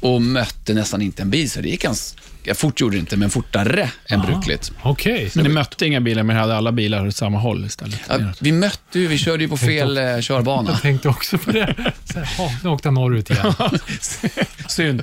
Och 0.00 0.22
mötte 0.22 0.74
nästan 0.74 1.02
inte 1.02 1.22
en 1.22 1.30
bil, 1.30 1.50
så 1.50 1.60
det 1.60 1.68
gick 1.68 1.82
ganska 1.82 2.20
fort, 2.54 2.80
gjorde 2.80 2.96
det 2.96 3.00
inte, 3.00 3.16
men 3.16 3.30
fortare 3.30 3.90
än 4.06 4.20
brukligt. 4.20 4.72
Okej. 4.82 5.30
Men 5.34 5.44
ni 5.44 5.50
mötte 5.50 5.86
inga 5.86 6.00
bilar, 6.00 6.22
men 6.22 6.36
hade 6.36 6.56
alla 6.56 6.72
bilar 6.72 7.06
åt 7.06 7.16
samma 7.16 7.38
håll 7.38 7.64
istället. 7.64 8.00
Ja, 8.08 8.18
vi 8.40 8.52
mötte 8.52 8.98
ju, 9.00 9.06
vi 9.06 9.18
körde 9.18 9.42
ju 9.44 9.48
på 9.48 9.56
fel 9.56 9.98
eh, 9.98 10.20
körbana. 10.20 10.70
Jag 10.70 10.82
tänkte 10.82 11.08
också 11.08 11.38
på 11.38 11.50
det. 11.52 11.74
Så 12.12 12.18
här, 12.18 12.36
"Ha, 12.38 12.50
nu 12.64 12.70
åkte 12.70 12.88
jag 12.88 12.94
norrut 12.94 13.30
igen. 13.30 13.54
Synd. 14.68 15.02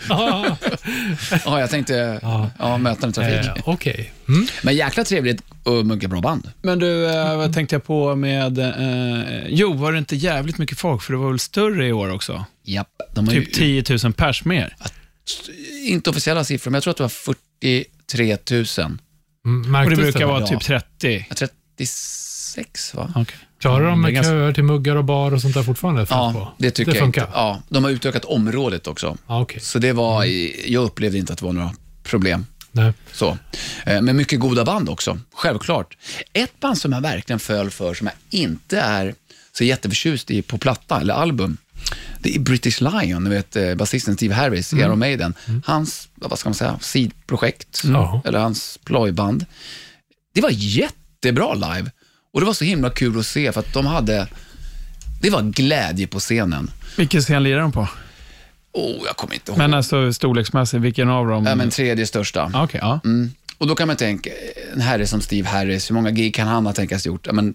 Ja, 1.46 1.60
jag 1.60 1.70
tänkte, 1.70 2.20
ja, 2.60 2.78
mötande 2.78 3.16
trafik. 3.16 3.58
eh, 3.58 3.64
Okej. 3.66 4.12
Mm. 4.28 4.48
Men 4.64 4.76
jäkla 4.76 5.04
trevligt 5.04 5.42
och 5.64 5.86
mycket 5.86 6.10
bra 6.10 6.22
band. 6.22 6.52
Men 6.62 6.80
du, 6.80 7.10
eh, 7.10 7.38
vad 7.38 7.54
tänkte 7.54 7.76
jag 7.76 7.84
på 7.84 8.16
med... 8.16 8.60
Eh, 8.60 9.44
jo, 9.48 9.74
var 9.74 9.92
det 9.92 9.98
inte 9.98 10.16
jävligt 10.16 10.58
mycket 10.58 10.80
folk? 10.80 11.02
För 11.02 11.14
det 11.14 11.20
var 11.20 11.30
väl 11.30 11.40
större 11.40 11.88
i 11.88 11.92
år 11.94 12.12
också? 12.14 12.46
Japp, 12.64 12.88
de 13.14 13.28
har 13.28 13.34
ju 13.36 13.46
Typ 13.46 13.54
10 13.54 13.84
000 14.04 14.14
pers 14.14 14.46
mer. 14.46 14.76
Inte 15.88 16.10
officiella 16.10 16.44
siffror, 16.44 16.72
men 16.72 16.76
jag 16.78 16.84
tror 16.84 16.92
att 16.92 16.98
det 16.98 17.04
var 17.04 17.10
43 17.10 18.38
000. 18.52 18.98
Mm, 19.46 19.76
Och 19.76 19.90
det 19.90 19.96
brukar 19.96 20.26
vara 20.26 20.48
typ 20.48 20.62
30. 20.64 21.26
Ja, 21.30 21.36
36 21.36 22.94
va? 22.94 23.14
Okej. 23.16 23.36
Klarar 23.60 23.86
de 23.86 23.92
är 23.92 23.96
med 23.96 24.14
ganska- 24.14 24.32
köer 24.32 24.54
till 24.54 24.64
muggar 24.64 24.96
och 24.96 25.06
bar 25.06 25.34
och 25.34 25.42
sånt 25.42 25.54
där 25.54 25.64
fortfarande? 25.64 26.06
Ja, 26.10 26.32
på? 26.34 26.48
det 26.64 26.72
tycker 26.72 26.92
det 26.92 26.98
jag 26.98 27.04
funkar? 27.06 27.22
inte. 27.22 27.34
Ja, 27.36 27.62
de 27.70 27.84
har 27.84 27.92
utökat 27.92 28.26
området 28.26 28.88
också. 28.88 29.18
Ja, 29.28 29.42
okej. 29.42 29.60
Så 29.62 29.80
det 29.80 29.94
var, 29.94 30.24
jag 30.72 30.84
upplevde 30.84 31.18
inte 31.18 31.34
att 31.34 31.40
det 31.40 31.46
var 31.46 31.54
några 31.54 31.74
problem. 32.04 32.46
Nej. 32.72 32.94
Så. 33.14 33.38
Eh, 33.86 34.02
Men 34.02 34.16
mycket 34.18 34.40
goda 34.40 34.66
band 34.66 34.90
också, 34.90 35.20
självklart. 35.34 35.98
Ett 36.34 36.60
band 36.60 36.78
som 36.78 36.92
jag 36.92 37.02
verkligen 37.02 37.40
föll 37.40 37.70
för, 37.70 37.94
som 37.94 38.08
jag 38.08 38.42
inte 38.42 38.80
är 38.80 39.16
så 39.54 39.64
jätteförtjust 39.64 40.32
i 40.32 40.42
på 40.42 40.58
platta 40.58 41.02
eller 41.02 41.14
album, 41.14 41.58
det 42.20 42.36
är 42.36 42.40
British 42.40 42.82
Lion, 42.82 43.30
vet 43.30 43.56
eh, 43.56 43.76
basisten 43.76 44.16
Steve 44.16 44.34
Harris 44.34 44.74
i 44.74 44.78
Iron 44.78 45.00
Maiden. 45.00 45.34
Hans, 45.66 46.10
vad 46.16 46.40
ska 46.40 46.50
man 46.50 46.54
säga, 46.56 46.80
sidprojekt, 46.82 47.82
Ja. 47.86 48.22
eller 48.26 48.40
hans 48.40 48.80
plojband. 48.84 49.46
Det 50.34 50.42
var 50.42 50.50
jättebra 50.54 51.54
live 51.54 51.92
och 52.34 52.40
det 52.40 52.46
var 52.46 52.54
så 52.54 52.64
himla 52.66 52.90
kul 52.90 53.20
att 53.20 53.26
se 53.26 53.52
för 53.52 53.60
att 53.60 53.74
de 53.74 53.86
hade, 53.86 54.28
det 55.22 55.30
var 55.30 55.42
glädje 55.42 56.08
på 56.08 56.20
scenen. 56.20 56.72
Vilken 56.98 57.22
scen 57.22 57.44
lirar 57.44 57.60
de 57.60 57.72
på? 57.72 57.88
Oh, 58.74 59.02
jag 59.06 59.16
kommer 59.18 59.34
inte 59.34 59.52
ihåg. 59.52 59.58
Men 59.58 59.74
alltså 59.74 60.14
storleksmässigt, 60.14 60.84
vilken 60.84 61.10
av 61.10 61.28
dem? 61.28 61.46
Ja, 61.46 61.56
men 61.56 61.70
tredje 61.70 62.06
största. 62.08 62.52
Ah, 62.54 62.64
Okej, 62.64 62.80
ja. 62.84 63.00
Mm. 63.06 63.32
Och 63.58 63.68
då 63.68 63.76
kan 63.76 63.88
man 63.88 63.98
tänka, 63.98 64.30
en 64.74 64.82
herre 64.82 65.08
som 65.08 65.22
Steve 65.22 65.48
Harris, 65.50 65.90
hur 65.90 65.96
många 65.96 66.12
gig 66.12 66.36
kan 66.36 66.48
han 66.48 66.66
ha 66.66 66.74
tänkas 66.74 67.06
gjort? 67.06 67.28
Ja, 67.28 67.34
men 67.34 67.54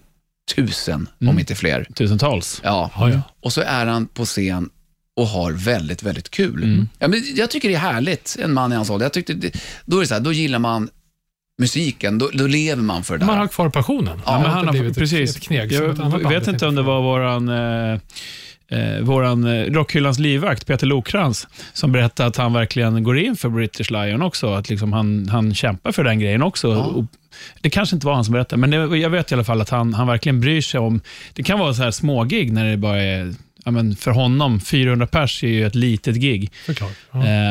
tusen, 0.55 1.09
om 1.27 1.39
inte 1.39 1.55
fler. 1.55 1.87
Tusentals. 1.95 2.61
Ja. 2.63 2.91
Ja, 2.95 3.09
ja. 3.09 3.21
Och 3.41 3.53
så 3.53 3.61
är 3.61 3.85
han 3.85 4.07
på 4.07 4.25
scen 4.25 4.69
och 5.15 5.27
har 5.27 5.51
väldigt, 5.51 6.03
väldigt 6.03 6.29
kul. 6.29 6.85
Ja, 6.99 7.07
men 7.07 7.23
jag 7.35 7.51
tycker 7.51 7.69
det 7.69 7.75
är 7.75 7.79
härligt, 7.79 8.37
en 8.43 8.53
man 8.53 8.71
i 8.71 8.75
hans 8.75 8.89
ålder. 8.89 9.05
Jag 9.05 9.13
tyckte 9.13 9.33
det, 9.33 9.51
då 9.85 9.99
är 9.99 10.05
så 10.05 10.13
här, 10.13 10.21
då 10.21 10.31
gillar 10.31 10.59
man 10.59 10.89
musiken, 11.61 12.17
då, 12.17 12.29
då 12.33 12.47
lever 12.47 12.83
man 12.83 13.03
för 13.03 13.13
det 13.13 13.19
där. 13.19 13.25
Man 13.25 13.37
har 13.37 13.47
kvar 13.47 13.69
passionen. 13.69 14.21
Ja, 14.25 14.39
men 14.39 14.51
han 14.51 14.67
har, 14.67 14.93
precis. 14.93 15.37
Ett 15.37 15.43
som 15.43 15.55
jag 15.55 16.29
vet 16.29 16.47
inte 16.47 16.67
om 16.67 16.75
det 16.75 16.81
var 16.81 17.01
våran, 17.01 17.49
eh, 17.49 17.99
eh, 18.79 19.01
våran 19.01 19.43
eh, 19.43 19.65
Rockhyllans 19.65 20.19
livvakt, 20.19 20.67
Peter 20.67 20.87
Lokrans, 20.87 21.47
som 21.73 21.91
berättade 21.91 22.29
att 22.29 22.37
han 22.37 22.53
verkligen 22.53 23.03
går 23.03 23.19
in 23.19 23.35
för 23.35 23.49
British 23.49 23.91
Lion 23.91 24.21
också. 24.21 24.53
Att 24.53 24.69
liksom 24.69 24.93
han, 24.93 25.29
han 25.29 25.55
kämpar 25.55 25.91
för 25.91 26.03
den 26.03 26.19
grejen 26.19 26.43
också. 26.43 26.75
Och 26.75 27.05
det 27.61 27.69
kanske 27.69 27.95
inte 27.95 28.05
var 28.05 28.13
han 28.13 28.25
som 28.25 28.33
berättade, 28.33 28.59
men 28.59 28.69
det, 28.69 28.97
jag 28.97 29.09
vet 29.09 29.31
i 29.31 29.35
alla 29.35 29.43
fall 29.43 29.61
att 29.61 29.69
han, 29.69 29.93
han 29.93 30.07
verkligen 30.07 30.41
bryr 30.41 30.61
sig 30.61 30.79
om... 30.79 31.01
Det 31.33 31.43
kan 31.43 31.59
vara 31.59 31.73
så 31.73 31.83
här 31.83 31.91
smågig 31.91 32.53
när 32.53 32.65
det 32.65 32.77
bara 32.77 33.01
är... 33.01 33.33
Ja, 33.67 33.71
men 33.71 33.95
för 33.95 34.11
honom, 34.11 34.59
400 34.59 35.07
pers 35.07 35.43
är 35.43 35.47
ju 35.47 35.67
ett 35.67 35.75
litet 35.75 36.15
gig. 36.15 36.51
Ja. 36.67 36.73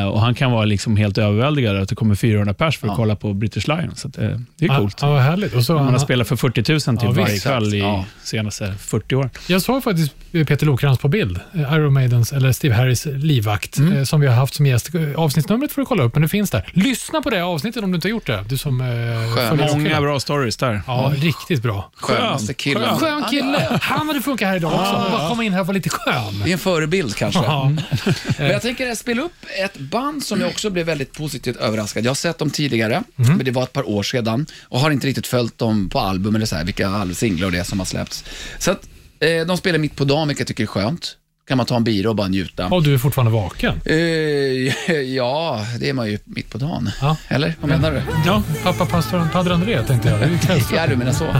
Eh, 0.01 0.07
och 0.07 0.21
Han 0.21 0.35
kan 0.35 0.51
vara 0.51 0.65
liksom 0.65 0.97
helt 0.97 1.17
överväldigad 1.17 1.77
att 1.77 1.89
det 1.89 1.95
kommer 1.95 2.15
400 2.15 2.53
pers 2.53 2.77
för 2.77 2.87
att 2.87 2.95
kolla 2.95 3.15
på 3.15 3.33
British 3.33 3.67
Lion. 3.67 3.95
Så 3.95 4.07
att, 4.07 4.17
eh, 4.17 4.29
det 4.57 4.65
är 4.65 4.77
coolt. 4.79 4.97
Ja, 5.01 5.09
vad 5.11 5.21
härligt. 5.21 5.53
Och 5.53 5.63
så, 5.65 5.73
Man 5.73 5.87
har 5.87 5.99
spelat 5.99 6.27
för 6.27 6.35
40 6.35 6.71
000 6.71 6.79
typ 6.79 7.03
Ja, 7.03 7.11
varje 7.11 7.39
kväll 7.39 7.73
i 7.73 7.79
Ja. 7.79 8.05
senaste 8.23 8.73
40 8.79 9.15
år. 9.15 9.29
Jag 9.47 9.61
såg 9.61 9.83
faktiskt 9.83 10.13
Peter 10.31 10.65
Lokrans 10.65 10.99
på 10.99 11.07
bild, 11.07 11.39
eh, 11.53 11.61
Iron 11.73 11.93
Maidens, 11.93 12.33
eller 12.33 12.51
Steve 12.51 12.75
Harris 12.75 13.05
livvakt, 13.05 13.77
Mm. 13.77 13.97
eh, 13.97 14.03
som 14.03 14.21
vi 14.21 14.27
har 14.27 14.35
haft 14.35 14.53
som 14.53 14.65
gäst. 14.65 14.89
Avsnittsnumret 15.15 15.71
får 15.71 15.81
du 15.81 15.85
kolla 15.85 16.03
upp, 16.03 16.13
men 16.15 16.21
det 16.21 16.27
finns 16.27 16.49
där. 16.51 16.69
Lyssna 16.73 17.21
på 17.21 17.29
det 17.29 17.41
avsnittet 17.41 17.83
om 17.83 17.91
du 17.91 17.95
inte 17.95 18.07
har 18.07 18.11
gjort 18.11 18.27
det. 18.27 18.45
Du 18.49 18.57
som 18.57 18.81
eh, 18.81 19.67
Många 19.73 20.01
bra 20.01 20.19
stories 20.19 20.57
där. 20.57 20.81
Ja, 20.87 21.11
riktigt 21.15 21.61
bra. 21.63 21.91
Skönaste 21.95 22.53
killen. 22.53 22.97
Skön 22.99 23.23
kille. 23.29 23.79
Han 23.81 24.07
hade 24.07 24.21
funkat 24.21 24.47
här 24.47 24.55
idag 24.55 24.73
också. 24.73 24.93
Bara 25.11 25.29
komma 25.29 25.43
in 25.43 25.53
här 25.53 25.59
och 25.61 25.67
vara 25.67 25.75
lite 25.75 25.89
skön. 25.89 26.06
Skön. 26.13 26.41
Det 26.43 26.49
är 26.49 26.53
en 26.53 26.59
förebild 26.59 27.15
kanske. 27.15 27.39
Ja. 27.43 27.71
Men 28.37 28.47
jag 28.47 28.61
tänker 28.61 28.95
spela 28.95 29.21
upp 29.21 29.45
ett 29.63 29.77
band 29.79 30.23
som 30.23 30.41
jag 30.41 30.49
också 30.49 30.69
blev 30.69 30.85
väldigt 30.85 31.13
positivt 31.13 31.55
överraskad. 31.57 32.05
Jag 32.05 32.09
har 32.09 32.15
sett 32.15 32.37
dem 32.37 32.49
tidigare, 32.49 33.03
Mm. 33.19 33.35
men 33.37 33.45
det 33.45 33.51
var 33.51 33.63
ett 33.63 33.73
par 33.73 33.89
år 33.89 34.03
sedan 34.03 34.45
och 34.63 34.79
har 34.79 34.91
inte 34.91 35.07
riktigt 35.07 35.27
följt 35.27 35.57
dem 35.57 35.89
på 35.89 35.99
album 35.99 36.35
eller 36.35 36.45
så 36.45 36.55
här, 36.55 36.63
vilka 36.63 37.07
singlar 37.13 37.51
det 37.51 37.57
är 37.59 37.63
som 37.63 37.79
har 37.79 37.85
släppts. 37.85 38.23
Så 38.59 38.71
att, 38.71 38.89
eh, 39.19 39.47
de 39.47 39.57
spelar 39.57 39.79
mitt 39.79 39.95
på 39.95 40.03
dagen, 40.05 40.27
vilket 40.27 40.39
jag 40.41 40.47
tycker 40.47 40.63
är 40.63 40.67
skönt. 40.67 41.17
Kan 41.47 41.57
man 41.57 41.65
ta 41.65 41.75
en 41.75 41.83
bira 41.83 42.09
och 42.09 42.15
bara 42.15 42.27
njuta. 42.27 42.67
Och 42.67 42.83
du 42.83 42.93
är 42.93 42.97
fortfarande 42.97 43.31
vaken. 43.31 43.81
Eh, 43.85 43.95
ja, 45.15 45.65
det 45.79 45.89
är 45.89 45.93
man 45.93 46.07
ju 46.11 46.19
mitt 46.25 46.49
på 46.49 46.57
dagen. 46.57 46.89
Ja. 47.01 47.17
Eller? 47.27 47.55
Vad 47.61 47.69
menar 47.69 47.91
du? 47.91 48.01
Ja, 48.25 48.43
pappa 48.63 48.85
pastor 48.85 49.27
Padre 49.33 49.53
André 49.53 49.83
tänkte 49.83 50.09
jag. 50.09 50.19
Det 50.19 50.25
är 50.25 50.55
ju. 50.55 50.75
Ja, 50.75 50.87
du 50.87 50.95
menar 50.95 51.11
så. 51.11 51.25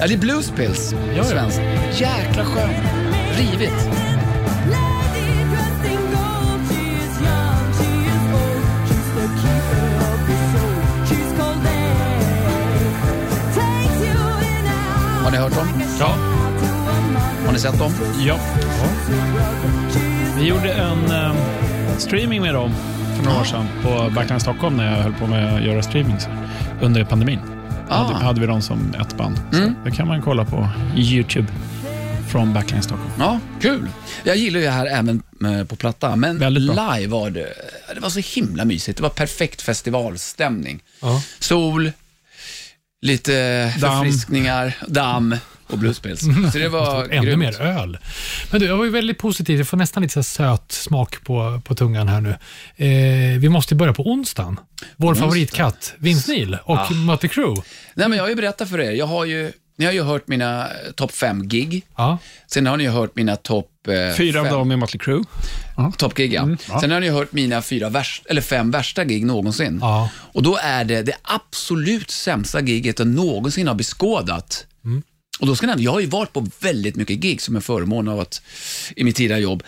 Ja, 0.00 0.06
det 0.06 0.14
är 0.14 0.18
Blues 0.18 0.50
Pills, 0.56 0.94
ja. 1.16 1.24
svenskt. 1.24 1.60
Jäkla 2.00 2.44
skön. 2.44 3.03
Rivigt. 3.36 3.88
Har 15.24 15.30
ni 15.30 15.36
hört 15.36 15.54
dem? 15.54 15.66
Ja. 16.00 16.14
Har 17.46 17.52
ni 17.52 17.58
sett 17.58 17.78
dem? 17.78 17.92
Ja. 18.26 18.36
Vi 20.38 20.48
gjorde 20.48 20.72
en 20.72 21.10
eh, 21.10 21.34
streaming 21.98 22.42
med 22.42 22.54
dem 22.54 22.70
för 23.16 23.24
några 23.24 23.40
år 23.40 23.44
sedan 23.44 23.66
på 23.82 24.10
Backline 24.14 24.40
Stockholm 24.40 24.76
när 24.76 24.96
jag 24.96 25.02
höll 25.02 25.12
på 25.12 25.26
med 25.26 25.54
att 25.54 25.62
göra 25.62 25.82
streamings 25.82 26.28
under 26.80 27.04
pandemin. 27.04 27.38
Ah. 27.88 28.04
Hade, 28.04 28.24
hade 28.24 28.40
vi 28.40 28.46
dem 28.46 28.62
som 28.62 28.94
ett 29.00 29.16
band. 29.16 29.40
Så 29.52 29.72
det 29.84 29.90
kan 29.90 30.08
man 30.08 30.22
kolla 30.22 30.44
på 30.44 30.68
YouTube 30.96 31.48
från 32.30 32.52
Backline 32.52 32.82
Stockholm. 32.82 33.12
Ja, 33.18 33.40
kul. 33.60 33.88
Jag 34.24 34.36
gillar 34.36 34.60
ju 34.60 34.66
det 34.66 34.72
här 34.72 34.86
även 34.86 35.22
eh, 35.44 35.64
på 35.64 35.76
platta, 35.76 36.16
men 36.16 36.38
live 36.54 37.06
var 37.06 37.30
det, 37.30 37.54
det 37.94 38.00
var 38.00 38.10
så 38.10 38.20
himla 38.20 38.64
mysigt. 38.64 38.96
Det 38.96 39.02
var 39.02 39.10
perfekt 39.10 39.62
festivalstämning. 39.62 40.82
Ja. 41.02 41.22
Sol, 41.38 41.92
lite 43.02 43.64
Damm. 43.80 43.80
förfriskningar, 44.04 44.76
damm 44.88 45.36
och 45.66 45.78
bluespils. 45.78 46.20
Så 46.52 46.58
det 46.58 46.68
var 46.68 47.04
Ännu 47.10 47.26
grymt. 47.26 47.38
mer 47.38 47.60
öl. 47.62 47.98
Men 48.50 48.60
du, 48.60 48.66
jag 48.66 48.76
var 48.76 48.84
ju 48.84 48.90
väldigt 48.90 49.18
positiv. 49.18 49.58
Jag 49.58 49.68
får 49.68 49.76
nästan 49.76 50.02
lite 50.02 50.22
söt 50.22 50.72
smak 50.72 51.24
på, 51.24 51.60
på 51.64 51.74
tungan 51.74 52.08
här 52.08 52.20
nu. 52.20 52.30
Eh, 52.76 53.38
vi 53.40 53.48
måste 53.48 53.74
börja 53.74 53.92
på 53.92 54.02
onsdagen. 54.10 54.60
Vår 54.96 55.10
Onsdag. 55.10 55.24
favoritkatt, 55.24 55.94
Vince 55.98 56.32
Neil 56.32 56.58
och 56.64 56.78
Ah. 56.78 56.90
Mötley 56.90 57.30
Crüe. 57.32 57.62
Nej, 57.94 58.08
men 58.08 58.16
jag 58.18 58.24
har 58.24 58.28
ju 58.28 58.34
berättat 58.36 58.68
för 58.70 58.80
er. 58.80 58.90
Jag 58.92 59.06
har 59.06 59.24
ju, 59.24 59.52
ni 59.76 59.84
har 59.84 59.92
ju 59.92 60.02
hört 60.02 60.28
mina 60.28 60.68
eh, 60.68 60.92
topp 60.92 61.12
fem 61.12 61.48
gig. 61.48 61.82
Ja. 61.96 62.18
Sen 62.46 62.66
har 62.66 62.76
ni 62.76 62.84
ju 62.84 62.90
hört 62.90 63.16
mina 63.16 63.36
topp 63.36 63.70
eh, 63.88 64.16
Fyra 64.16 64.40
av 64.40 64.44
fem- 64.44 64.54
dem 64.54 64.70
är 64.70 64.76
Mötley 64.76 64.98
Crüe. 65.00 65.24
Top 65.98 66.14
gig, 66.14 66.32
ja. 66.32 66.48
Sen 66.80 66.90
har 66.90 67.00
ni 67.00 67.08
hört 67.08 67.32
mina 67.32 67.62
fyra 67.62 67.88
värst, 67.88 68.26
eller 68.26 68.40
fem 68.42 68.70
värsta 68.70 69.04
gig 69.04 69.26
någonsin. 69.26 69.78
Ja. 69.82 70.08
Och 70.16 70.42
då 70.42 70.58
är 70.62 70.84
det 70.84 71.02
det 71.02 71.16
absolut 71.22 72.10
sämsta 72.10 72.60
giget 72.60 72.98
jag 72.98 73.08
någonsin 73.08 73.66
har 73.68 73.74
beskådat. 73.74 74.66
Och 75.40 75.46
då 75.46 75.56
ska 75.56 75.66
ni, 75.74 75.82
jag 75.82 75.92
har 75.92 76.00
ju 76.00 76.06
varit 76.06 76.32
på 76.32 76.46
väldigt 76.60 76.96
mycket 76.96 77.18
gig 77.18 77.40
som 77.42 77.56
en 77.56 77.62
förmån 77.62 78.08
av 78.08 78.20
att, 78.20 78.42
i 78.96 79.04
mitt 79.04 79.16
tidigare 79.16 79.40
jobb. 79.40 79.62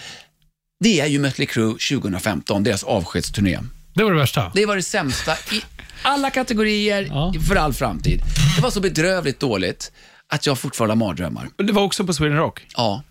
Det 0.81 1.01
är 1.01 1.07
ju 1.07 1.19
Mötley 1.19 1.47
Crüe 1.47 1.73
2015, 1.99 2.63
deras 2.65 2.83
avskedsturné. 2.83 3.59
Det 3.97 4.05
var 4.05 4.11
det 4.13 4.19
värsta. 4.19 4.51
Det 4.55 4.67
var 4.67 4.77
det 4.77 4.83
sämsta 4.83 5.33
i 5.33 5.63
alla 6.03 6.31
kategorier 6.31 7.03
Ja. 7.11 7.35
för 7.49 7.57
all 7.57 7.73
framtid. 7.73 8.21
Det 8.57 8.63
var 8.63 8.71
så 8.71 8.81
bedrövligt 8.81 9.41
dåligt 9.41 9.93
att 10.29 10.47
jag 10.47 10.59
fortfarande 10.59 10.93
har 10.93 10.97
mardrömmar. 11.09 11.49
Det 11.57 11.73
var 11.73 11.83
också 11.83 12.07
på 12.07 12.13
Sweden 12.13 12.37
Rock. 12.37 12.67
Ja. 12.77 13.03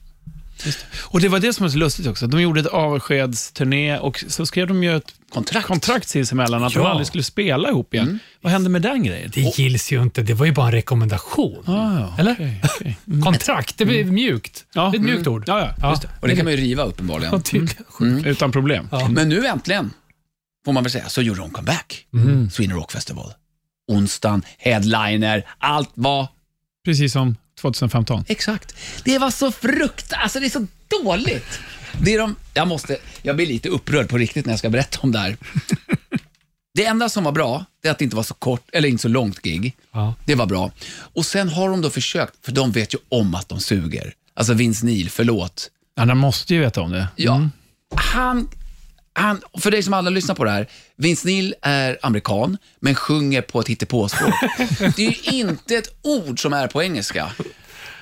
Och 1.04 1.22
det 1.22 1.27
var 1.27 1.39
det 1.39 1.54
som 1.54 1.63
var 1.63 1.70
så 1.72 1.77
lustigt 1.77 2.08
också. 2.08 2.27
De 2.27 2.42
gjorde 2.42 2.60
ett 2.60 2.65
avskedsturné 2.68 3.98
och 3.98 4.24
så 4.27 4.46
skrev 4.46 4.68
de 4.68 4.84
ju 4.84 4.96
ett 4.98 5.13
Kontrakt. 5.34 5.68
kontrakt 5.68 6.08
sinsemellan 6.08 6.63
att 6.63 6.74
de 6.74 6.80
Ja. 6.84 6.89
aldrig 6.89 7.08
skulle 7.08 7.24
spela 7.24 7.70
ihop 7.70 7.94
igen. 7.94 8.20
Vad 8.42 8.51
hände 8.51 8.70
med 8.70 8.82
den 8.82 9.04
grejen? 9.04 9.32
Det 9.34 9.42
gills 9.58 9.92
ju 9.92 10.01
inte. 10.01 10.22
Det 10.22 10.34
var 10.34 10.46
ju 10.46 10.51
bara 10.51 10.65
en 10.65 10.72
rekommendation. 10.72 11.63
Ah, 11.68 12.00
ja, 12.00 12.13
Eller? 12.20 12.32
okej, 12.32 12.62
okej. 12.80 12.98
Kontrakt, 13.24 13.77
det 13.77 13.86
blir 13.86 14.06
mjukt. 14.06 14.65
Ja. 14.74 14.82
Det 14.82 14.98
är 14.98 15.00
ett 15.00 15.06
mjukt 15.06 15.27
ord. 15.27 15.44
Ja, 15.48 15.72
ja, 15.82 15.89
just 15.89 16.01
det. 16.01 16.10
Och 16.22 16.27
det 16.27 16.36
kan 16.36 16.46
man 16.46 16.54
ju 16.54 16.60
riva 16.60 16.84
uppenbarligen. 16.84 17.42
Tydligen. 17.42 18.25
Utan 18.25 18.51
problem. 18.51 18.88
Ja. 18.92 19.08
Men 19.08 19.30
nu 19.30 19.48
äntligen, 19.48 19.92
får 20.65 20.74
man 20.74 20.84
väl 20.84 20.91
säga, 20.91 21.10
så 21.10 21.22
gjorde 21.22 21.39
de 21.39 21.50
comeback. 21.50 22.07
Sweden 22.51 22.75
Rock 22.77 22.91
Festival. 22.91 23.34
Onsdagen, 23.88 24.43
headliner, 24.57 25.45
allt 25.57 25.91
var 25.93 26.27
Precis 26.86 27.13
som 27.13 27.36
2015. 27.62 28.24
exakt. 28.27 28.75
Det 29.03 29.17
var 29.19 29.31
så 29.31 29.51
frukt, 29.51 30.13
alltså 30.13 30.39
det 30.39 30.45
är 30.45 30.50
så 30.50 30.67
dåligt. 31.03 31.60
Det 32.01 32.13
är 32.13 32.19
de, 32.19 32.36
jag, 32.53 32.67
måste, 32.67 32.98
jag 33.22 33.36
blir 33.36 33.45
lite 33.48 33.69
upprörd 33.69 34.10
på 34.10 34.17
riktigt 34.17 34.45
när 34.45 34.53
jag 34.53 34.60
ska 34.60 34.69
berätta 34.69 35.00
om 35.01 35.12
det 35.12 35.19
här. 35.19 35.38
Det 36.74 36.86
enda 36.86 37.10
som 37.10 37.24
var 37.24 37.31
bra, 37.31 37.65
det 37.81 37.88
är 37.88 37.91
att 37.91 37.98
det 38.00 38.03
inte 38.03 38.15
var 38.15 38.24
så 38.24 38.34
kort, 38.34 38.69
eller 38.74 38.89
inte 38.89 39.01
så 39.01 39.07
långt 39.07 39.41
gig. 39.41 39.75
Ja. 39.91 40.13
Det 40.25 40.36
var 40.36 40.45
bra. 40.45 40.72
Och 40.98 41.25
sen 41.25 41.50
har 41.50 41.69
de 41.69 41.81
då 41.81 41.89
försökt, 41.89 42.45
för 42.45 42.51
de 42.51 42.72
vet 42.72 42.93
ju 42.93 42.98
om 43.10 43.36
att 43.36 43.50
de 43.50 43.60
suger. 43.60 44.13
Alltså 44.34 44.53
Vince 44.53 44.86
Neil, 44.86 45.10
förlåt. 45.10 45.69
Ja, 45.95 46.05
de 46.05 46.17
måste 46.17 46.53
ju 46.53 46.60
veta 46.60 46.81
om 46.81 46.91
det. 46.91 47.07
Ja, 47.15 47.50
han, 47.95 48.50
han, 49.15 49.41
för 49.60 49.72
dig 49.72 49.84
som 49.84 49.93
aldrig 49.93 50.15
lyssnar 50.15 50.36
på 50.36 50.43
det 50.43 50.51
här, 50.51 50.67
Vince 50.98 51.27
Neil 51.27 51.55
är 51.62 51.98
amerikan, 52.01 52.57
men 52.79 52.95
sjunger 52.95 53.41
på 53.41 53.60
ett 53.60 53.67
hittepåspråk. 53.67 54.34
det 54.95 55.05
är 55.07 55.34
ju 55.34 55.39
inte 55.50 55.75
ett 55.75 55.95
ord 56.01 56.41
som 56.41 56.53
är 56.53 56.67
på 56.67 56.84
engelska. 56.84 57.31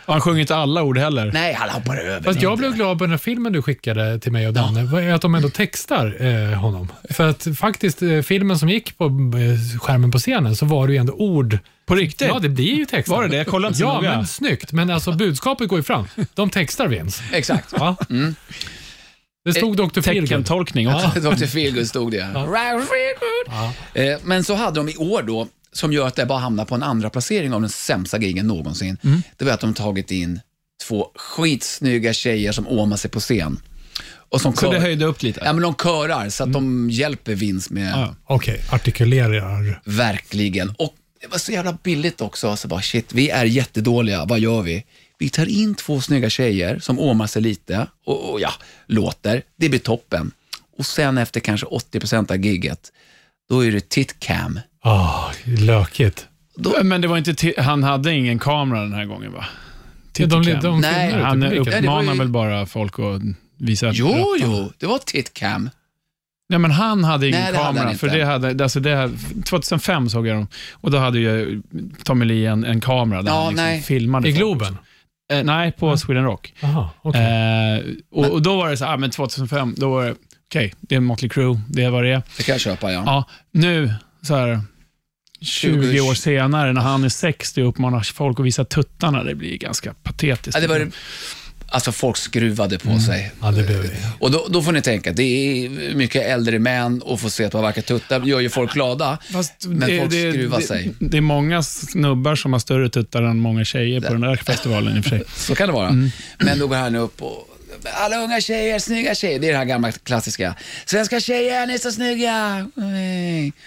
Och 0.06 0.14
han 0.14 0.22
sjunger 0.22 0.42
inte 0.42 0.56
alla 0.56 0.84
ord 0.84 0.98
heller. 0.98 1.32
Nej, 1.34 1.54
han 1.54 1.70
hoppar 1.70 1.98
över. 1.98 2.22
Fast 2.22 2.42
jag 2.42 2.58
blev 2.58 2.76
glad 2.76 2.98
på 2.98 3.04
den 3.04 3.12
här 3.12 3.18
filmen 3.18 3.54
du 3.54 3.62
skickade 3.62 4.20
till 4.20 4.32
mig 4.32 4.48
och 4.48 4.54
Danne, 4.54 4.84
var 4.84 5.02
att 5.02 5.22
de 5.22 5.36
ändå 5.36 5.50
textar 5.50 6.26
eh, 6.26 6.60
honom. 6.60 6.92
För 7.10 7.30
att 7.30 7.48
faktiskt, 7.60 8.02
eh, 8.02 8.22
filmen 8.22 8.60
som 8.60 8.70
gick 8.70 8.98
på 8.98 9.06
eh, 9.06 9.80
skärmen 9.80 10.12
på 10.12 10.18
scenen, 10.20 10.56
så 10.56 10.66
var 10.66 10.88
det 10.88 10.94
ju 10.94 11.00
ändå 11.00 11.14
ord. 11.14 11.58
På 11.86 11.96
riktigt? 11.96 12.28
Ja, 12.28 12.40
det 12.40 12.50
blir 12.50 12.74
ju 12.76 12.86
textat. 12.86 13.16
Var 13.18 13.24
det 13.24 13.30
det? 13.30 13.38
Jag 13.38 13.48
kollade 13.48 13.68
inte 13.68 13.80
så 13.80 13.86
Ja, 13.86 13.94
noga. 13.96 14.16
men 14.18 14.28
snyggt. 14.28 14.72
Men 14.72 14.90
alltså 14.90 15.12
budskapet 15.12 15.68
går 15.70 15.80
ju 15.80 15.84
fram. 15.84 16.08
De 16.34 16.50
textar 16.50 16.88
Vince. 16.88 17.24
Exakt. 17.32 17.74
Ja. 17.78 17.96
Det 19.46 19.54
stod 19.54 19.78
Dr. 19.78 20.02
Feelgood. 20.02 20.30
Teckentolkning 20.30 20.88
också. 20.94 21.08
Dr. 21.20 21.46
Feelgood 21.46 21.88
stod 21.88 22.12
det. 22.12 22.28
Feelgood. 22.88 23.74
Eh, 23.94 24.20
Men 24.24 24.44
så 24.44 24.54
hade 24.56 24.80
de 24.80 24.90
i 24.90 24.96
år 24.98 25.22
då, 25.24 25.48
som 25.72 25.94
gör 25.94 26.08
att 26.08 26.16
det 26.16 26.26
bara 26.26 26.40
hamnar 26.40 26.66
på 26.66 26.76
en 26.76 26.84
andra 26.84 27.10
placering 27.10 27.54
av 27.54 27.62
den 27.62 27.70
sämsta 27.70 28.18
gigen 28.20 28.48
någonsin. 28.48 28.98
Det 29.38 29.46
var 29.46 29.52
att 29.52 29.60
de 29.60 29.74
tagit 29.74 30.12
in 30.12 30.40
två 30.88 31.08
skitsnygga 31.16 32.14
tjejer 32.14 32.52
som 32.52 32.68
åmar 32.68 32.98
sig 32.98 33.12
på 33.12 33.20
scen. 33.20 33.60
Och 34.30 34.42
som 34.42 34.54
Så 34.56 34.62
kör- 34.62 34.74
det 34.74 34.80
höjde 34.80 35.06
upp 35.06 35.24
lite? 35.24 35.42
Ja, 35.46 35.54
men 35.54 35.62
de 35.64 35.76
körar 35.76 36.30
så 36.30 36.44
att 36.44 36.54
de 36.54 36.90
hjälper 36.90 37.36
Vince 37.36 37.74
med 37.74 37.92
Ja. 37.92 38.16
Okej, 38.26 38.62
artikulerar. 38.72 39.82
Verkligen. 39.86 40.70
Och 40.70 40.94
det 41.22 41.28
var 41.28 41.38
så 41.38 41.52
jävla 41.52 41.78
billigt 41.84 42.22
också. 42.22 42.56
Så 42.56 42.68
bara, 42.68 42.82
shit, 42.82 43.14
vi 43.14 43.30
är 43.30 43.46
jättedåliga. 43.46 44.26
Vad 44.26 44.40
gör 44.40 44.62
vi? 44.62 44.86
Vi 45.24 45.30
tar 45.30 45.46
in 45.50 45.76
två 45.76 46.02
snygga 46.02 46.30
tjejer 46.30 46.80
som 46.80 47.00
åmar 47.00 47.28
sig 47.28 47.42
lite 47.42 47.88
och, 48.06 48.32
och 48.32 48.42
ja, 48.42 48.50
låter. 48.88 49.42
Det 49.56 49.70
blir 49.70 49.80
toppen. 49.80 50.32
Och 50.78 50.86
sen 50.86 51.18
efter 51.18 51.40
kanske 51.40 51.66
80% 51.66 52.32
av 52.32 52.38
gigget, 52.46 52.92
då 53.50 53.66
är 53.66 53.72
det 53.72 53.90
titcam. 53.90 54.60
Ah, 54.82 55.32
lökigt. 55.44 56.28
Men 56.84 57.02
det 57.02 57.08
var 57.08 57.18
inte 57.18 57.54
han 57.58 57.84
hade 57.84 58.14
ingen 58.14 58.40
kamera 58.40 58.82
den 58.82 58.94
här 58.94 59.06
gången 59.06 59.34
va? 59.34 59.46
Ja, 60.18 60.26
de, 60.26 60.44
Titcam. 60.44 60.62
de 60.62 60.82
Nej, 60.82 61.12
han 61.14 61.44
uppmanar 61.44 62.14
ju- 62.14 62.20
väl 62.20 62.28
bara 62.30 62.66
folk 62.66 63.00
att 63.00 63.22
visa 63.60 63.92
Jo, 63.94 64.08
rätt. 64.08 64.42
jo, 64.44 64.72
det 64.78 64.86
var 64.86 64.98
titcam. 64.98 65.70
Nej, 66.50 66.60
men 66.60 66.72
han 66.72 67.04
hade 67.04 67.28
ingen 67.28 67.42
Nej, 67.42 67.52
det 67.52 67.58
hade 67.58 67.68
kamera. 67.68 67.86
han 67.86 67.98
för 67.98 68.08
det 68.08 68.24
hade, 68.26 68.64
alltså 68.64 68.80
det, 68.80 69.12
2005 69.46 70.10
såg 70.10 70.28
jag 70.28 70.38
dem 70.38 70.48
och 70.72 70.92
då 70.92 70.98
hade 70.98 71.20
ju 71.20 71.62
Tommy 72.04 72.26
Lee 72.26 72.50
en, 72.52 72.64
en 72.66 72.82
kamera 72.82 73.22
där 73.22 73.32
Ja, 73.32 73.44
han 73.44 73.54
liksom 73.56 73.82
filmade. 73.82 74.30
I 74.30 74.34
folk. 74.36 74.62
Eh, 75.32 75.44
nej, 75.44 75.72
på 75.72 75.98
Sweden 75.98 76.24
Rock. 76.24 76.54
Jaha, 76.60 76.90
okej. 77.02 77.22
Eh, 77.22 77.84
och, 78.12 78.32
och 78.32 78.42
då 78.42 78.58
var 78.58 78.70
det 78.70 78.78
så 78.78 78.86
här, 78.86 78.94
ah, 78.94 78.98
men 78.98 79.12
2005, 79.12 79.76
då 79.78 79.90
var 79.90 80.06
det, 80.06 80.16
okej, 80.48 80.74
det 80.80 80.96
är 80.96 81.00
Motley 81.00 81.30
Crue, 81.30 81.62
det 81.68 81.84
är 81.84 81.90
vad 81.90 82.04
det 82.04 82.10
är. 82.10 82.22
Det 82.38 82.44
kan 82.44 82.54
jag 82.54 82.62
köpa, 82.62 82.92
ja. 82.92 83.04
Ja, 83.06 83.30
nu, 83.52 83.94
så 84.22 84.36
här, 84.36 84.62
20 85.42 85.92
20 85.92 86.02
år 86.02 86.14
senare, 86.14 86.74
när 86.74 86.82
han 86.82 87.04
är 87.04 87.10
60 87.10 87.62
och 87.62 87.70
uppmanar 87.70 88.02
folk 88.02 88.40
att 88.40 88.46
visa 88.46 88.66
tuttarna, 88.66 89.24
det 89.24 89.36
blir 89.36 89.58
ganska 89.58 89.94
patetiskt. 89.94 90.56
ja 90.56 90.62
det 90.62 90.68
var, 90.68 90.92
alltså 91.74 91.92
folk 91.92 92.18
skruvade 92.18 92.80
på 92.80 93.00
sig. 93.00 93.32
Ja, 93.42 93.52
det 93.52 93.64
blev 93.64 93.84
det. 93.84 93.90
Och 94.20 94.32
då, 94.32 94.48
då 94.50 94.62
får 94.62 94.72
ni 94.72 94.82
tänka, 94.82 95.12
det 95.12 95.24
är 95.24 95.70
mycket 95.96 96.26
äldre 96.26 96.60
män 96.60 97.02
och 97.02 97.20
få 97.20 97.30
se 97.30 97.44
ett 97.44 97.52
par 97.52 97.62
vackra 97.62 97.82
tuttar 97.82 98.22
gör 98.22 98.40
ju 98.40 98.50
folk 98.50 98.74
glada. 98.74 99.18
Fast 99.32 99.54
Men 99.66 100.00
folk 100.00 100.12
skruvar 100.12 100.60
det, 100.60 100.66
sig. 100.66 100.94
Det 101.00 101.18
är 101.18 101.22
många 101.22 101.64
snubbar 101.64 102.36
som 102.36 102.54
har 102.54 102.60
större 102.60 102.90
tuttar 102.90 103.22
än 103.24 103.40
många 103.40 103.66
tjejer 103.66 104.02
på 104.02 104.14
den 104.14 104.22
där 104.22 104.36
festivalen 104.36 104.98
i 104.98 105.00
och 105.00 105.04
för 105.04 105.10
sig. 105.10 105.24
Så 105.36 105.56
kan 105.56 105.68
det 105.68 105.74
vara. 105.74 105.90
Mm. 105.90 106.12
Men 106.38 106.60
då 106.60 106.68
går 106.68 106.76
han 106.76 106.96
upp 106.96 107.22
och 107.22 107.50
alla 107.94 108.24
unga 108.24 108.42
tjejer, 108.42 108.80
snygga 108.80 109.16
tjejer. 109.16 109.40
Det 109.40 109.48
är 109.48 109.52
det 109.52 109.58
här 109.58 109.66
gamla 109.66 109.92
klassiska. 109.92 110.56
Svenska 110.86 111.20
tjejer, 111.20 111.68
ni 111.68 111.74
är 111.74 111.78
så 111.78 111.92
snygga. 111.92 112.68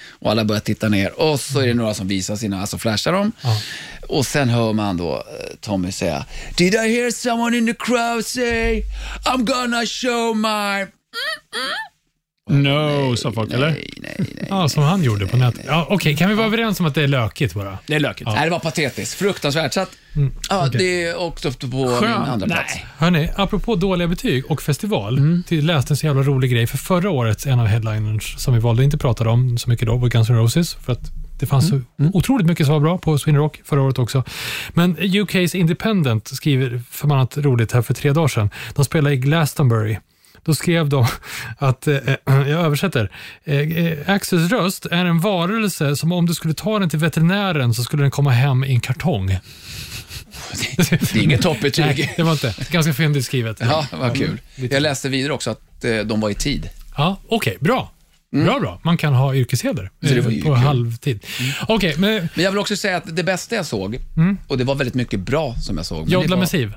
Och 0.09 0.31
alla 0.31 0.45
börjar 0.45 0.61
titta 0.61 0.89
ner 0.89 1.21
och 1.21 1.41
så 1.41 1.61
är 1.61 1.67
det 1.67 1.75
några 1.75 1.95
som 1.95 2.09
visar 2.09 2.37
sina, 2.37 2.61
alltså 2.61 2.79
flashar 2.79 3.13
dem. 3.13 3.33
Och 4.09 4.27
sen 4.27 4.49
hör 4.49 4.73
man 4.73 4.97
då 4.97 5.15
eh, 5.15 5.57
Tommy 5.61 5.93
säga 5.93 6.25
Did 6.57 6.75
I 6.75 6.77
hear 6.77 7.11
someone 7.11 7.57
in 7.57 7.67
the 7.67 7.75
crowd 7.75 8.25
say 8.27 8.83
I'm 9.25 9.45
gonna 9.45 9.87
show 9.87 10.37
my... 10.37 10.87
No, 12.51 13.17
sa 13.17 13.33
folk, 13.33 13.53
eller? 13.53 13.71
Nej, 13.71 13.91
nej, 13.97 14.17
nej. 14.19 14.47
Ja, 14.51 14.69
som 14.69 14.83
han 14.83 15.03
gjorde 15.03 15.27
på 15.27 15.37
nätet. 15.37 15.65
Ja, 15.69 15.87
Okej, 15.91 16.17
kan 16.17 16.29
vi 16.29 16.35
vara 16.35 16.47
överens 16.47 16.81
om 16.81 16.87
att 16.87 16.95
det 16.95 17.03
är 17.03 17.09
lökigt 17.09 17.55
bara? 17.55 17.79
Det 17.87 17.95
är 17.95 18.01
lökigt. 18.01 18.31
Nej, 18.35 18.45
det 18.45 18.51
var 18.51 18.59
patetiskt. 18.59 19.15
Fruktansvärt. 19.19 19.73
Så 19.75 19.81
att, 19.81 19.91
ja, 20.49 20.69
Det 20.73 21.15
åkte 21.15 21.49
upp 21.49 21.59
på 21.61 21.67
min 21.67 21.89
Skönt. 21.89 22.29
andra 22.29 22.47
plats. 22.47 22.75
Nej. 22.75 22.87
Hörni, 22.99 23.31
apropå 23.37 23.75
dåliga 23.75 24.09
betyg 24.09 24.51
och 24.51 24.63
festival. 24.63 25.19
Mm. 25.19 25.43
Till 25.49 25.67
läste 25.67 25.93
en 25.93 25.97
så 25.97 26.07
jävla 26.07 26.23
rolig 26.23 26.51
grej. 26.51 26.67
För 26.67 26.79
förra 26.79 27.11
årets 27.11 27.47
en 27.47 27.61
av 27.61 27.67
headliners 27.67 28.35
som 28.39 28.55
vi 28.55 28.61
valde 28.61 28.83
att 28.83 28.85
inte 28.85 28.99
prata 28.99 29.29
om 29.29 29.59
så 29.59 29.71
mycket 29.71 29.87
då 29.87 29.97
var 29.97 30.09
Guns 30.09 30.31
N' 30.31 30.37
Roses. 30.37 30.75
För 30.75 30.93
att 30.93 31.13
det 31.39 31.47
fanns 31.47 31.71
Mm. 31.73 31.85
så 32.13 32.19
otroligt 32.19 32.47
mycket 32.47 32.67
som 32.67 32.73
var 32.73 32.81
bra 32.81 32.99
på 32.99 33.19
Sweden 33.19 33.41
Rock 33.41 33.61
förra 33.65 33.83
året 33.83 33.99
också. 33.99 34.25
Men 34.71 34.97
UK's 34.97 35.57
Independent 35.57 36.29
skriver 36.29 36.83
förbannat 36.91 37.37
roligt 37.37 37.73
här 37.73 37.83
för 37.83 37.95
tre 37.95 38.13
dagar 38.13 38.29
sedan. 38.29 38.51
De 38.75 38.85
spelade 38.85 39.15
i 39.15 39.19
Glastonbury. 39.19 39.99
Då 40.45 40.55
skrev 40.55 40.89
de 40.89 41.07
att, 41.59 41.87
eh, 41.89 41.97
jag 42.25 42.49
översätter, 42.49 43.11
eh, 43.45 43.61
eh, 43.61 43.99
Axels 44.11 44.51
röst 44.53 44.87
är 44.87 45.05
en 45.05 45.21
varelse 45.21 45.97
som 45.97 46.13
om 46.13 46.27
du 46.27 46.35
skulle 46.35 46.55
ta 46.55 46.79
den 46.79 46.89
till 46.91 46.99
veterinären 46.99 47.75
så 47.75 47.83
skulle 47.85 48.03
den 48.03 48.11
komma 48.11 48.31
hem 48.31 48.65
i 48.65 48.71
en 48.71 48.81
kartong. 48.81 49.27
Det 50.77 50.93
är 50.93 51.23
inget 51.23 51.43
toppbetyg. 51.43 51.85
Nej, 51.85 52.15
det 52.17 52.23
var 52.23 52.33
inte. 52.33 52.55
Ganska 52.71 52.93
fyndigt 52.93 53.25
skrivet. 53.25 53.57
Ja, 53.61 53.87
vad 53.93 54.17
kul. 54.17 54.41
Jag 54.55 54.83
läste 54.83 55.09
vidare 55.09 55.33
också 55.33 55.51
att 55.51 55.85
eh, 55.85 55.99
de 55.99 56.21
var 56.21 56.31
i 56.31 56.35
tid. 56.35 56.69
Ja, 56.97 57.17
Okej, 57.29 57.57
bra. 57.61 57.91
Bra, 58.33 58.61
bra. 58.61 58.81
Man 58.85 58.97
kan 58.97 59.15
ha 59.15 59.35
yrkesheder 59.35 59.81
Mm. 59.83 59.91
Så 60.09 60.15
det 60.15 60.21
var 60.21 60.31
eh, 60.31 60.37
på 60.37 60.43
kul. 60.43 60.53
Mm. 60.53 60.63
halvtid. 60.67 61.25
Okej, 61.69 61.95
men 61.99 62.29
Men 62.35 62.45
jag 62.45 62.51
vill 62.51 62.59
också 62.59 62.77
säga 62.77 62.97
att 62.97 63.17
det 63.17 63.23
bästa 63.23 63.55
jag 63.55 63.67
såg, 63.67 63.99
och 64.49 64.59
det 64.59 64.65
var 64.65 64.75
väldigt 64.75 64.95
mycket 64.95 65.21
bra 65.21 65.55
som 65.55 65.77
jag 65.77 65.87
såg. 65.87 66.09
Jodla 66.09 66.31
var, 66.37 66.41
med 66.41 66.49
Siv? 66.49 66.75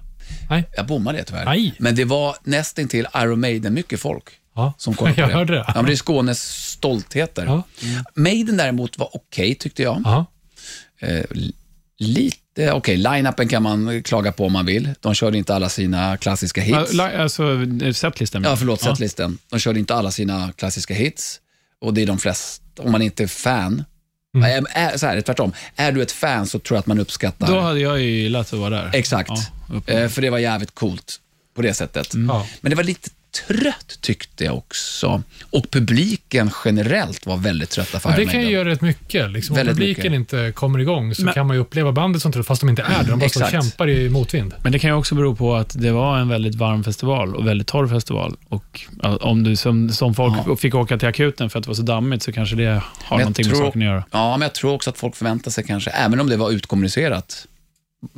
Nej. 0.50 0.63
Jag 0.75 0.86
bommade 0.88 1.18
det 1.18 1.24
tyvärr. 1.24 1.48
Aj. 1.50 1.74
Men 1.79 1.96
det 1.96 2.06
var 2.06 2.36
nästintill 2.44 3.08
Iron 3.18 3.39
Maiden, 3.39 3.74
mycket 3.74 4.00
folk. 4.00 4.24
Ja, 4.56 4.74
Som 4.77 4.94
kollade 4.94 5.15
på 5.15 5.22
jag 5.22 5.29
det. 5.29 5.34
hörde 5.34 5.53
det. 5.53 5.65
Ja, 5.68 5.74
men 5.75 5.86
det 5.86 5.91
är 5.91 5.96
Skånes 5.96 6.41
stoltheter. 6.72 7.46
Ja. 7.46 7.63
Maiden 8.15 8.58
däremot 8.58 8.98
var 8.98 9.10
okej 9.15 9.56
tyckte 9.56 9.84
jag. 9.84 10.01
Ja. 10.06 10.25
Eh, 11.01 11.24
li- 11.32 11.53
lite 11.98 12.38
okej. 12.72 12.98
Line-upen 12.98 13.48
kan 13.48 13.63
man 13.63 14.04
klaga 14.04 14.32
på 14.32 14.46
om 14.46 14.54
man 14.54 14.66
vill. 14.66 14.89
De 15.00 15.13
körde 15.13 15.38
inte 15.38 15.56
alla 15.56 15.70
sina 15.70 16.18
klassiska 16.18 16.66
Ja, 16.66 16.80
hits. 16.80 17.00
Alltså, 17.00 17.66
setlisten. 17.94 18.44
Ja, 18.44 18.56
förlåt, 18.56 18.82
setlisten. 18.82 19.38
De 19.50 19.60
körde 19.60 19.80
inte 19.80 19.96
alla 19.96 20.12
sina 20.12 20.51
klassiska 20.56 20.94
hits. 20.94 21.39
Och 21.82 21.94
det 21.94 22.01
är 22.01 22.06
de 22.06 22.20
flesta, 22.20 22.84
om 22.84 22.92
man 22.92 23.01
inte 23.01 23.24
är 23.24 23.28
fan. 23.28 23.84
Mm. 24.36 24.66
Är, 24.66 24.94
är, 24.94 24.98
så 24.98 25.06
här, 25.06 25.22
tvärtom. 25.22 25.54
Är 25.75 25.92
du 25.92 26.01
ett 26.01 26.12
fan 26.12 26.48
så 26.48 26.60
tror 26.60 26.75
jag 26.75 26.80
att 26.80 26.88
man 26.88 27.00
uppskattar. 27.00 27.48
Då 27.48 27.60
hade 27.60 27.80
jag 27.80 28.00
ju 28.00 28.10
gillat 28.10 28.54
att 28.54 28.60
vara 28.60 28.70
där. 28.70 28.89
Exakt. 28.94 29.32
Ja, 29.86 29.94
eh, 29.94 30.10
för 30.10 30.22
det 30.22 30.30
var 30.30 30.38
jävligt 30.38 30.75
coolt 30.75 31.20
på 31.56 31.62
det 31.62 31.74
sättet. 31.74 32.13
Ja. 32.28 32.48
Men 32.62 32.70
det 32.70 32.75
var 32.75 32.84
lite 32.84 33.10
trött 33.31 33.98
tyckte 34.01 34.43
jag 34.43 34.57
också. 34.57 35.24
Och 35.50 35.71
publiken 35.71 36.51
generellt 36.65 37.25
var 37.25 37.38
väldigt 37.38 37.69
trötta 37.69 38.00
för 38.00 38.09
Ja, 38.09 38.15
det 38.15 38.25
kan 38.25 38.41
ju 38.41 38.50
göra 38.50 38.69
rätt 38.69 38.81
mycket. 38.81 39.31
Liksom, 39.31 39.57
om 39.57 39.65
publiken 39.65 40.13
inte 40.13 40.51
kommer 40.55 40.79
igång 40.79 41.15
så 41.15 41.24
Men- 41.24 41.33
kan 41.33 41.48
man 41.48 41.55
ju 41.55 41.62
uppleva 41.62 41.91
bandet 41.91 42.21
som 42.21 42.31
trött, 42.31 42.45
fast 42.48 42.62
de 42.62 42.69
inte 42.69 42.81
är 42.81 43.03
det. 43.03 43.09
De 43.09 43.19
bara 43.19 43.25
och 43.25 43.51
kämpar 43.51 43.89
i 43.89 44.09
motvind. 44.09 44.53
Men 44.63 44.71
det 44.71 44.79
kan 44.79 44.89
ju 44.89 44.95
också 44.95 45.15
bero 45.15 45.36
på 45.36 45.55
att 45.55 45.81
det 45.81 45.91
var 45.91 46.17
en 46.19 46.29
väldigt 46.29 46.55
varm 46.55 46.83
festival 46.83 47.36
och 47.36 47.48
väldigt 47.48 47.67
torr 47.67 47.88
festival. 47.88 48.36
Och 48.50 48.81
ja, 49.01 49.17
om 49.17 49.43
du 49.43 49.55
som, 49.55 49.89
som 49.89 50.15
folk 50.15 50.59
fick 50.59 50.75
åka 50.75 50.98
till 50.98 51.07
akuten 51.07 51.50
för 51.50 51.59
att 51.59 51.63
det 51.65 51.69
var 51.69 51.75
så 51.75 51.81
dammigt 51.81 52.24
så 52.24 52.31
kanske 52.31 52.55
det 52.55 52.81
har 53.03 53.17
någonting 53.17 53.48
med 53.48 53.55
tror- 53.55 53.65
saken 53.65 53.81
att 53.81 53.86
göra. 53.86 54.03
Ja, 54.12 54.31
men 54.38 54.41
jag 54.41 54.53
tror 54.53 54.74
också 54.74 54.89
att 54.89 54.98
folk 54.98 55.15
förväntar 55.15 55.51
sig 55.51 55.63
kanske, 55.63 55.89
även 55.89 56.19
om 56.19 56.29
det 56.29 56.38
var 56.38 56.51
utkommunicerat, 56.51 57.45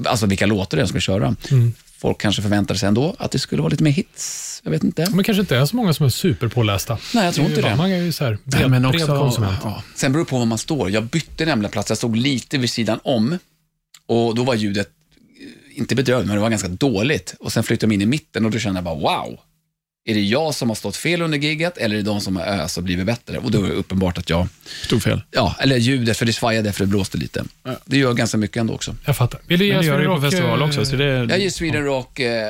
alltså 0.05 0.25
vilka 0.25 0.45
låtar 0.45 0.77
det 0.77 0.81
är 0.81 0.83
de 0.83 0.87
skulle 0.87 1.01
köra. 1.01 1.35
Mm. 1.51 1.73
Folk 2.01 2.17
kanske 2.21 2.41
förväntade 2.41 2.79
sig 2.79 2.87
ändå 2.87 3.15
att 3.19 3.31
det 3.31 3.39
skulle 3.39 3.61
vara 3.61 3.69
lite 3.69 3.83
mer 3.83 3.91
hits. 3.91 4.61
Jag 4.63 4.71
vet 4.71 4.83
inte. 4.83 5.07
Men 5.11 5.23
kanske 5.23 5.41
inte 5.41 5.57
är 5.57 5.65
så 5.65 5.75
många 5.75 5.93
som 5.93 6.05
är 6.05 6.09
superpålästa. 6.09 6.97
Nej, 7.13 7.25
jag 7.25 7.33
tror 7.33 7.47
inte 7.47 7.61
det. 7.61 7.75
Man 7.75 7.91
är 7.91 7.97
ju 7.97 8.11
så 8.11 8.23
här 8.23 8.37
bred, 8.43 8.61
Nej, 8.61 8.69
men 8.69 8.91
bred 8.91 9.01
också- 9.01 9.17
konsument. 9.19 9.57
ja. 9.63 9.83
Sen 9.95 10.11
beror 10.11 10.25
det 10.25 10.29
på 10.29 10.37
var 10.39 10.45
man 10.45 10.57
står. 10.57 10.89
Jag 10.89 11.03
bytte 11.03 11.45
nämligen 11.45 11.71
plats. 11.71 11.89
Jag 11.89 11.97
stod 11.97 12.15
lite 12.17 12.57
vid 12.57 12.69
sidan 12.69 12.99
om 13.03 13.37
och 14.07 14.35
då 14.35 14.43
var 14.43 14.55
ljudet 14.55 14.87
eh, 15.73 15.79
inte 15.79 15.95
bedrövligt, 15.95 16.27
men 16.27 16.35
det 16.35 16.41
var 16.41 16.49
ganska 16.49 16.67
dåligt. 16.67 17.35
Och 17.39 17.51
Sen 17.51 17.63
flyttade 17.63 17.89
de 17.89 17.93
in 17.95 18.01
i 18.01 18.05
mitten 18.05 18.45
och 18.45 18.51
då 18.51 18.59
kände 18.59 18.77
jag 18.77 18.83
bara 18.85 18.95
wow. 18.95 19.39
Är 20.05 20.13
det 20.13 20.21
jag 20.21 20.55
som 20.55 20.69
har 20.69 20.75
stått 20.75 20.95
fel 20.95 21.21
under 21.21 21.37
giget 21.37 21.77
eller 21.77 21.95
är 21.95 21.99
det 21.99 22.05
de 22.09 22.21
som 22.21 22.35
har 22.35 22.43
ös 22.43 22.77
och 22.77 22.83
blivit 22.83 23.05
bättre? 23.05 23.37
Och 23.37 23.51
då 23.51 23.63
är 23.63 23.67
det 23.67 23.73
uppenbart 23.73 24.17
att 24.17 24.29
jag, 24.29 24.47
Stod 24.85 25.03
fel. 25.03 25.21
ja, 25.31 25.55
eller 25.59 25.77
ljudet, 25.77 26.17
för 26.17 26.25
det 26.25 26.33
svajade 26.33 26.71
för 26.73 26.83
det 26.83 26.87
blåste 26.87 27.17
lite. 27.17 27.43
Det 27.85 27.97
gör 27.97 28.13
ganska 28.13 28.37
mycket 28.37 28.57
ändå 28.57 28.73
också. 28.73 28.95
Jag 29.05 29.17
fattar. 29.17 29.39
Vill 29.47 29.59
du 29.59 29.65
ge 29.65 29.73
Men 29.73 29.81
det 29.81 29.87
gör 29.87 29.97
det 29.97 30.03
ju 30.03 30.09
på 30.09 30.15
Sweden 30.15 30.21
Rock, 30.21 30.31
festival 30.31 30.61
eh, 30.61 30.67
också. 30.67 30.85
Så 30.85 30.95
det, 30.95 31.05
Jag 31.05 31.39
ger 31.39 31.49
Sweden 31.49 31.83
Rock, 31.83 32.19
eh, 32.19 32.49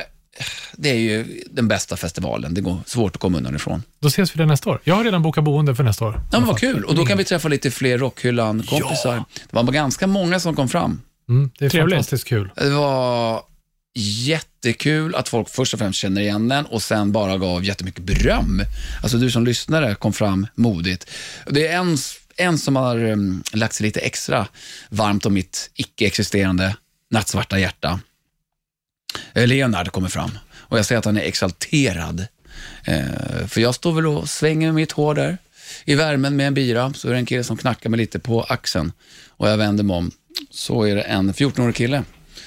det 0.76 0.88
är 0.90 0.94
ju 0.94 1.42
den 1.50 1.68
bästa 1.68 1.96
festivalen. 1.96 2.54
Det 2.54 2.60
går 2.60 2.78
svårt 2.86 3.14
att 3.16 3.20
komma 3.20 3.38
undan 3.38 3.56
ifrån. 3.56 3.82
Då 4.00 4.08
ses 4.08 4.34
vi 4.34 4.38
där 4.38 4.46
nästa 4.46 4.70
år. 4.70 4.80
Jag 4.84 4.94
har 4.94 5.04
redan 5.04 5.22
bokat 5.22 5.44
boende 5.44 5.74
för 5.74 5.82
nästa 5.84 6.04
år. 6.04 6.20
Ja, 6.32 6.38
men 6.38 6.48
vad 6.48 6.58
kul. 6.58 6.84
Och 6.84 6.94
då 6.94 7.06
kan 7.06 7.18
vi 7.18 7.24
träffa 7.24 7.48
lite 7.48 7.70
fler 7.70 7.98
Rockhyllan-kompisar. 7.98 9.14
Det 9.34 9.56
var 9.56 9.62
ganska 9.62 10.06
många 10.06 10.40
som 10.40 10.56
kom 10.56 10.68
fram. 10.68 11.00
Mm, 11.28 11.50
det 11.58 11.64
är 11.64 11.70
Trevligt. 11.70 11.94
fantastiskt 11.94 12.24
kul. 12.28 12.50
Det 12.56 12.70
var 12.70 13.42
jättekul 14.66 15.14
att 15.14 15.28
folk 15.28 15.48
först 15.48 15.74
och 15.74 15.80
främst 15.80 15.98
känner 15.98 16.20
igen 16.20 16.48
den 16.48 16.66
och 16.66 16.82
sen 16.82 17.12
bara 17.12 17.38
gav 17.38 17.64
jättemycket 17.64 18.04
beröm. 18.04 18.62
Alltså 19.02 19.18
du 19.18 19.30
som 19.30 19.44
lyssnare 19.44 19.94
kom 19.94 20.12
fram 20.12 20.46
modigt. 20.54 21.10
Det 21.46 21.66
är 21.66 21.78
en, 21.78 21.96
en 22.36 22.58
som 22.58 22.76
har 22.76 23.04
um, 23.04 23.42
lagt 23.52 23.74
sig 23.74 23.86
lite 23.86 24.00
extra 24.00 24.46
varmt 24.88 25.26
om 25.26 25.34
mitt 25.34 25.70
icke-existerande 25.74 26.76
nattsvarta 27.10 27.58
hjärta. 27.58 28.00
Eh, 29.34 29.46
Leonard 29.46 29.92
kommer 29.92 30.08
fram 30.08 30.30
och 30.54 30.78
jag 30.78 30.86
säger 30.86 30.98
att 30.98 31.04
han 31.04 31.16
är 31.16 31.22
exalterad. 31.22 32.26
Eh, 32.84 33.46
för 33.48 33.60
jag 33.60 33.74
står 33.74 33.92
väl 33.92 34.06
och 34.06 34.28
svänger 34.28 34.66
med 34.66 34.74
mitt 34.74 34.92
hår 34.92 35.14
där 35.14 35.38
i 35.84 35.94
värmen 35.94 36.36
med 36.36 36.46
en 36.46 36.54
bira, 36.54 36.92
så 36.94 37.08
är 37.08 37.12
det 37.12 37.18
en 37.18 37.26
kille 37.26 37.44
som 37.44 37.56
knackar 37.56 37.90
mig 37.90 37.98
lite 37.98 38.18
på 38.18 38.42
axeln 38.42 38.92
och 39.28 39.48
jag 39.48 39.56
vänder 39.56 39.84
mig 39.84 39.96
om. 39.96 40.10
Så 40.50 40.82
är 40.82 40.96
det 40.96 41.02
en 41.02 41.32
14-årig 41.32 41.74
kille 41.74 42.04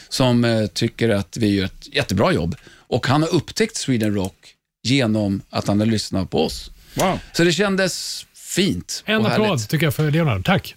som 0.10 0.46
eh, 0.46 0.66
tycker 0.68 1.10
att 1.10 1.38
vi 1.38 1.56
gör 1.56 1.66
ett 1.66 1.96
jättebra 1.96 2.32
jobb. 2.32 2.56
Och 2.88 3.08
han 3.08 3.22
har 3.22 3.34
upptäckt 3.34 3.76
Sweden 3.78 4.16
Rock 4.16 4.36
genom 4.84 5.42
att 5.50 5.68
han 5.68 5.80
har 5.80 5.88
lyssnat 5.88 6.30
på 6.30 6.46
oss. 6.46 6.72
wow. 6.94 7.20
Så 7.34 7.44
det 7.44 7.52
kändes 7.52 8.26
fint 8.36 9.04
En 9.06 9.22
och 9.26 9.32
applåd 9.32 9.48
härligt. 9.48 9.70
tycker 9.70 9.86
jag 9.86 9.96
för 9.96 10.12
Leonard. 10.12 10.46
Tack. 10.46 10.76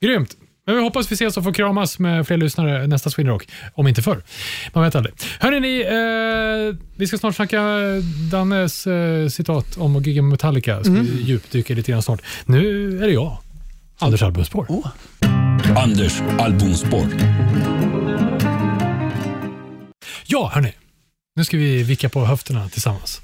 Grymt. 0.00 0.36
Men 0.66 0.76
vi 0.76 0.82
hoppas 0.82 1.10
vi 1.10 1.14
ses 1.14 1.36
och 1.36 1.44
får 1.44 1.52
kramas 1.52 1.98
med 1.98 2.26
fler 2.26 2.36
lyssnare 2.36 2.86
nästa 2.86 3.10
Sweden 3.10 3.32
Rock. 3.32 3.48
Om 3.74 3.88
inte 3.88 4.02
förr. 4.02 4.22
Man 4.72 4.84
vet 4.84 4.94
aldrig. 4.94 5.14
Hörrni, 5.40 5.60
ni, 5.60 5.80
eh, 5.80 6.76
vi 6.96 7.06
ska 7.06 7.18
snart 7.18 7.34
snacka 7.36 7.60
Dannes 8.30 8.86
eh, 8.86 9.28
citat 9.28 9.76
om 9.76 9.96
att 9.96 10.06
gigga 10.06 10.22
med 10.22 10.30
Metallica. 10.30 10.80
Ska 10.84 10.92
vi 10.92 11.22
djupdyka 11.22 11.74
lite 11.74 11.92
grann 11.92 12.02
snart. 12.02 12.22
Nu 12.44 12.88
är 13.02 13.06
det 13.06 13.12
jag, 13.12 13.38
Anders 13.98 14.22
Albumspår. 14.22 14.66
Oh. 14.68 14.86
Anders 15.76 16.20
albumspår. 16.38 17.06
Ja, 20.32 20.50
hörni. 20.54 20.72
Nu 21.36 21.44
ska 21.44 21.56
vi 21.56 21.82
vicka 21.82 22.08
på 22.08 22.24
höfterna 22.24 22.68
tillsammans. 22.68 23.20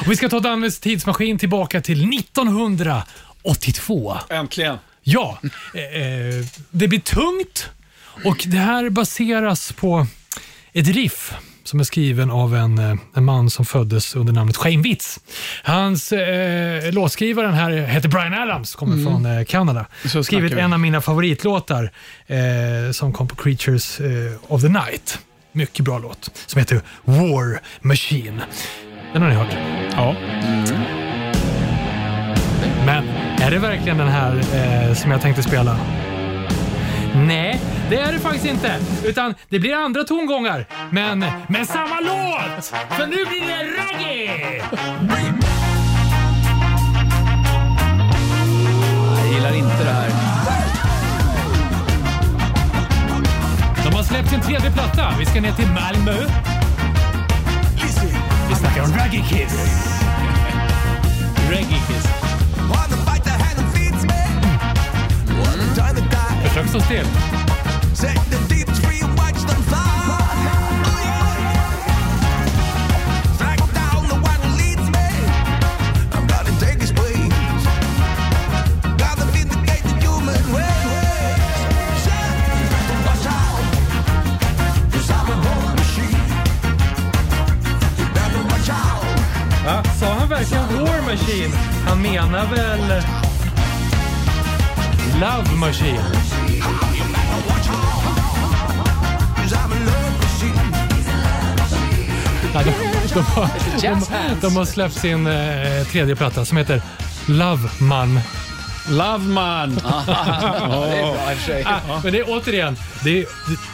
Och 0.00 0.10
vi 0.10 0.16
ska 0.16 0.28
ta 0.28 0.40
Dannes 0.40 0.80
tidsmaskin 0.80 1.38
tillbaka 1.38 1.80
till 1.80 2.08
1982. 2.18 4.16
Äntligen. 4.30 4.78
Ja, 5.02 5.38
eh, 5.74 5.82
eh, 5.82 6.44
det 6.70 6.88
blir 6.88 7.00
tungt 7.00 7.70
och 8.24 8.44
det 8.46 8.58
här 8.58 8.90
baseras 8.90 9.72
på 9.72 10.06
ett 10.72 10.88
riff 10.88 11.34
som 11.64 11.80
är 11.80 11.84
skriven 11.84 12.30
av 12.30 12.56
en, 12.56 12.78
eh, 12.78 12.96
en 13.14 13.24
man 13.24 13.50
som 13.50 13.64
föddes 13.64 14.16
under 14.16 14.32
namnet 14.32 14.56
Shane 14.56 14.82
Witz. 14.82 15.20
Hans 15.62 16.12
eh, 16.12 16.92
låtskrivaren 16.92 17.54
här 17.54 17.70
heter 17.70 18.08
Brian 18.08 18.34
Adams, 18.34 18.74
kommer 18.74 19.04
från 19.04 19.26
eh, 19.26 19.44
Kanada. 19.44 19.86
Skrivit 20.22 20.52
vi. 20.52 20.60
en 20.60 20.72
av 20.72 20.80
mina 20.80 21.00
favoritlåtar 21.00 21.92
eh, 22.26 22.38
som 22.92 23.12
kom 23.12 23.28
på 23.28 23.36
Creatures 23.36 24.00
eh, 24.00 24.32
of 24.48 24.62
the 24.62 24.68
Night. 24.68 25.18
Mycket 25.52 25.84
bra 25.84 25.98
låt 25.98 26.30
som 26.46 26.58
heter 26.58 26.80
War 27.04 27.60
Machine. 27.80 28.42
Den 29.12 29.22
har 29.22 29.28
ni 29.28 29.34
hört. 29.34 29.56
Ja. 29.96 30.14
Men 32.86 33.08
är 33.40 33.50
det 33.50 33.58
verkligen 33.58 33.98
den 33.98 34.08
här 34.08 34.36
eh, 34.54 34.94
som 34.94 35.10
jag 35.10 35.20
tänkte 35.20 35.42
spela? 35.42 35.76
Nej, 37.14 37.60
det 37.90 37.96
är 37.96 38.12
det 38.12 38.18
faktiskt 38.18 38.46
inte. 38.46 38.78
Utan 39.04 39.34
det 39.48 39.58
blir 39.58 39.74
andra 39.74 40.04
tongångar. 40.04 40.66
Men, 40.90 41.24
men 41.48 41.66
samma 41.66 42.00
låt! 42.00 42.66
För 42.66 43.06
nu 43.06 43.16
blir 43.16 43.46
det 43.46 43.64
reggae! 43.64 44.62
Jag 49.18 49.32
gillar 49.34 49.54
inte 49.54 49.84
det 49.84 49.90
här. 49.90 50.19
Släppt 54.10 54.28
sin 54.30 54.40
tredje 54.40 54.70
platta. 54.70 55.14
Vi 55.18 55.26
ska 55.26 55.40
ner 55.40 55.52
till 55.52 55.68
Malmö. 55.68 56.16
Vi 58.48 58.54
snackar 58.54 58.82
om 58.82 58.92
Reggae 58.92 59.22
Kiss. 59.28 59.54
Reggae 61.50 61.80
Kiss. 61.88 62.06
Försök 66.42 66.68
stå 66.68 66.80
still. 66.80 67.06
Machine. 91.10 91.56
Han 91.86 92.02
menar 92.02 92.46
väl 92.46 93.02
Love 95.20 95.56
Machine? 95.56 96.04
Ja, 102.54 102.62
de, 102.62 102.72
de, 103.14 103.20
har, 103.20 103.48
de, 103.80 104.40
de 104.40 104.56
har 104.56 104.64
släppt 104.64 104.94
sin 104.94 105.26
eh, 105.26 105.86
tredje 105.86 106.16
platta 106.16 106.44
som 106.44 106.56
heter 106.56 106.82
Love 107.26 107.68
Man. 107.78 108.20
Love 108.88 109.18
man. 109.18 109.74
Det 109.74 109.80
är 109.80 110.68
bra 110.68 111.32
i 111.32 111.34
och 111.34 111.38
för 111.38 111.46
sig. 111.46 111.64
Ah, 111.66 112.00
men 112.04 112.12
det 112.12 112.18
är 112.18 112.24
återigen, 112.28 112.76
det 113.04 113.18
är, 113.18 113.26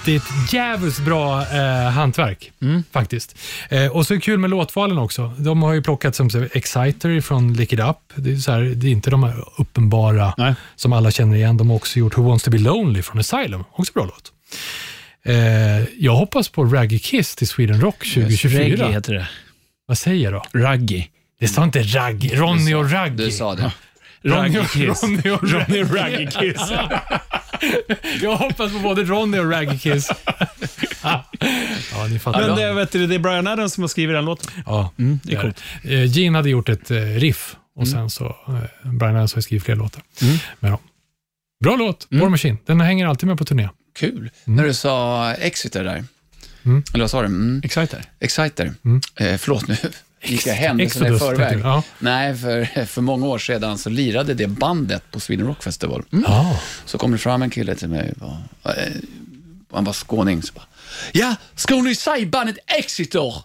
det 0.04 0.12
är 0.12 0.16
ett 0.16 0.52
jävligt 0.52 0.98
bra 0.98 1.42
eh, 1.42 1.90
hantverk 1.90 2.52
faktiskt. 2.92 3.38
Eh, 3.68 3.86
och 3.86 4.06
så 4.06 4.14
är 4.14 4.16
det 4.16 4.22
kul 4.22 4.38
med 4.38 4.50
låtvalen 4.50 4.98
också. 4.98 5.32
De 5.38 5.62
har 5.62 5.72
ju 5.72 5.82
plockat 5.82 6.14
som 6.14 6.30
så, 6.30 6.46
Exciter 6.52 7.20
från 7.20 7.52
Lick 7.54 7.72
It 7.72 7.80
Up. 7.80 7.96
Det 8.14 8.32
är, 8.32 8.36
så 8.36 8.52
här, 8.52 8.60
det 8.60 8.86
är 8.86 8.90
inte 8.90 9.10
de 9.10 9.22
här 9.22 9.44
uppenbara 9.58 10.34
Nej. 10.38 10.54
som 10.76 10.92
alla 10.92 11.10
känner 11.10 11.36
igen. 11.36 11.56
De 11.56 11.70
har 11.70 11.76
också 11.76 11.98
gjort 11.98 12.18
Who 12.18 12.22
Wants 12.22 12.44
To 12.44 12.50
Be 12.50 12.58
Lonely 12.58 13.02
från 13.02 13.18
Asylum. 13.18 13.64
Också 13.72 13.92
bra 13.92 14.04
låt. 14.04 14.32
Eh, 15.24 15.34
jag 15.98 16.16
hoppas 16.16 16.48
på 16.48 16.64
Raggy 16.64 16.98
Kiss 16.98 17.36
till 17.36 17.48
Sweden 17.48 17.80
Rock 17.80 17.98
2024. 17.98 18.60
Reggae 18.60 18.92
heter 18.92 19.14
det. 19.14 19.28
Vad 19.86 19.98
säger 19.98 20.24
jag 20.24 20.32
då? 20.32 20.58
Raggy. 20.58 21.04
Det 21.40 21.48
sa 21.48 21.64
inte 21.64 21.82
Raggy. 21.82 22.28
Ronny 22.28 22.74
och 22.74 22.90
Raggy. 22.92 23.24
Du 23.24 23.30
sa 23.30 23.54
det. 23.54 23.72
Ronny 24.26 24.58
och, 24.58 24.70
Kiss. 24.70 25.02
Ronny 25.02 25.30
och 25.30 25.42
Ronny 25.52 25.82
Raggy. 25.82 26.16
Raggy 26.16 26.26
Kiss. 26.26 26.70
Jag 28.22 28.36
hoppas 28.36 28.72
på 28.72 28.78
både 28.78 29.04
Ronny 29.04 29.38
och 29.38 29.50
Raggy 29.50 29.78
Kiss. 29.78 30.10
ja, 31.02 32.06
ni 32.10 32.18
fattar. 32.18 32.40
Men 32.48 32.56
det, 32.56 32.72
vet 32.72 32.92
du, 32.92 33.06
det 33.06 33.14
är 33.14 33.18
Brian 33.18 33.46
Adams 33.46 33.72
som 33.72 33.82
har 33.82 33.88
skrivit 33.88 34.16
den 34.16 34.24
låten. 34.24 34.50
Ja, 34.66 34.92
Mm, 34.98 35.20
det 35.22 35.34
är 35.34 35.40
coolt. 35.42 35.62
Eh, 35.82 36.04
Gene 36.04 36.38
hade 36.38 36.50
gjort 36.50 36.68
ett 36.68 36.90
eh, 36.90 36.96
riff 37.00 37.56
och 37.76 37.88
sen 37.88 38.10
så 38.10 38.26
eh, 38.48 38.90
Brian 38.92 39.16
Adams 39.16 39.34
har 39.34 39.40
skrivit 39.42 39.64
fler 39.64 39.76
låtar 39.76 40.02
Mm. 40.22 40.36
med 40.60 40.70
dem. 40.70 40.80
Bra 41.64 41.76
låt, 41.76 42.08
Mm. 42.10 42.22
War 42.22 42.28
Machine. 42.30 42.58
Den 42.66 42.80
hänger 42.80 43.06
alltid 43.06 43.26
med 43.28 43.38
på 43.38 43.44
turné. 43.44 43.68
Kul. 43.98 44.30
När 44.44 44.64
du 44.64 44.74
sa 44.74 45.32
Exeter 45.32 45.84
där. 45.84 46.04
Mm. 46.64 46.82
Eller 46.94 47.02
vad 47.04 47.10
sa 47.10 47.20
du? 47.20 47.26
Mm. 47.26 47.60
Exciter. 47.64 48.02
Exciter. 48.20 48.72
Mm. 48.84 49.00
Eh, 49.20 49.36
förlåt 49.36 49.68
nu. 49.68 49.76
Gick 50.22 50.46
jag 50.46 50.54
händelserna 50.54 51.08
i 51.08 51.18
förväg? 51.18 51.60
Ja. 51.64 51.82
Nej, 51.98 52.36
för, 52.36 52.86
för 52.86 53.02
många 53.02 53.26
år 53.26 53.38
sedan 53.38 53.78
så 53.78 53.90
lirade 53.90 54.34
det 54.34 54.46
bandet 54.46 55.10
på 55.10 55.20
Sweden 55.20 55.46
Rock 55.46 55.62
Festival. 55.62 56.04
Ja. 56.10 56.60
Så 56.84 56.98
kom 56.98 57.12
det 57.12 57.18
fram 57.18 57.42
en 57.42 57.50
kille 57.50 57.74
till 57.74 57.88
mig. 57.88 58.12
Och, 58.20 58.70
eh, 58.70 58.92
han 59.72 59.84
var 59.84 59.92
skåning. 59.92 60.42
Så 60.42 60.52
bara, 60.52 60.66
ja, 61.12 61.34
ska 61.54 61.76
ni 61.76 61.94
säga 61.94 62.26
bandet 62.26 62.56
Exeter? 62.66 63.42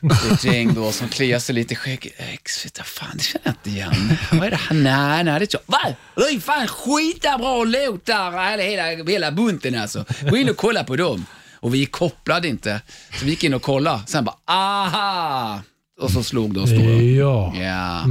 Det 0.00 0.28
är 0.30 0.34
ett 0.34 0.44
gäng 0.44 0.74
då 0.74 0.92
som 0.92 1.08
kliar 1.08 1.38
sig 1.38 1.54
lite 1.54 1.74
i 1.74 1.76
skägget. 1.76 2.12
Exeter, 2.16 2.82
fan 2.82 3.10
det 3.14 3.22
känner 3.22 3.42
jag 3.44 3.52
inte 3.54 3.70
igen. 3.70 4.18
Vad 4.32 4.46
är 4.46 4.50
det 4.50 4.56
här? 4.56 4.74
Nej, 4.76 5.24
nej, 5.24 5.38
det 5.38 5.44
är 5.44 5.50
så. 5.50 5.58
Va? 5.66 5.94
Det 6.14 6.22
är 6.22 6.40
fan 6.40 6.66
skitbra 6.66 7.64
låtar, 7.64 8.50
hela, 8.50 8.62
hela, 8.62 9.04
hela 9.10 9.32
bunten 9.32 9.74
alltså. 9.74 10.04
Gå 10.30 10.36
in 10.36 10.48
och 10.50 10.56
kolla 10.56 10.84
på 10.84 10.96
dem. 10.96 11.26
Och 11.60 11.74
vi 11.74 11.86
kopplade 11.86 12.48
inte, 12.48 12.80
så 13.18 13.24
vi 13.24 13.30
gick 13.30 13.44
in 13.44 13.54
och 13.54 13.62
kollade. 13.62 14.00
Sen 14.06 14.24
bara, 14.24 14.36
aha! 14.46 15.62
Och 16.00 16.10
så 16.10 16.22
slog 16.22 16.54
det 16.54 16.60
oss 16.60 16.70
då. 16.70 16.76
ja, 17.02 17.54
Ja, 17.56 18.04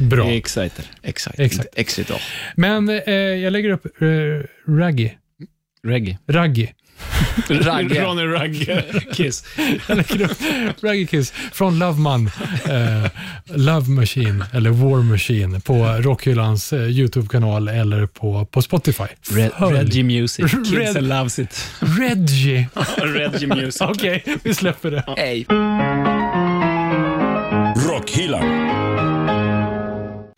bra. 0.00 0.30
Exciter. 0.30 0.84
exakt. 1.02 1.38
Exakt. 1.40 1.68
Exeter. 1.76 2.22
Men 2.56 2.88
eh, 2.88 3.12
jag 3.14 3.52
lägger 3.52 3.70
upp 3.70 3.86
eh, 4.02 4.08
Raggy. 4.72 5.10
Reggae. 5.82 6.18
Raggy. 6.28 6.68
Ragge. 7.48 8.02
Ronny 8.04 8.22
Ragge 8.26 8.84
Kiss. 9.14 9.44
Raggy 10.82 11.06
Kiss 11.06 11.32
från 11.52 11.78
Loveman. 11.78 12.30
Eh, 12.64 13.10
Love 13.56 13.88
Machine, 13.90 14.44
eller 14.52 14.70
War 14.70 15.02
Machine, 15.02 15.60
på 15.60 15.74
Rockhyllans 15.86 16.72
eh, 16.72 16.80
YouTube-kanal 16.80 17.68
eller 17.68 18.06
på, 18.06 18.44
på 18.50 18.62
Spotify. 18.62 19.04
Red. 19.30 19.50
Reggie 19.58 20.02
Music. 20.04 20.54
Red- 20.54 20.64
Kidsen 20.66 21.08
loves 21.08 21.38
it. 21.38 21.66
Reggie. 21.80 22.68
Reggie 22.96 23.46
Music. 23.46 23.80
Okej, 23.80 24.24
vi 24.42 24.54
släpper 24.54 24.90
det. 24.90 25.04
Hej. 25.16 25.46
Rockhyllan. 27.90 28.75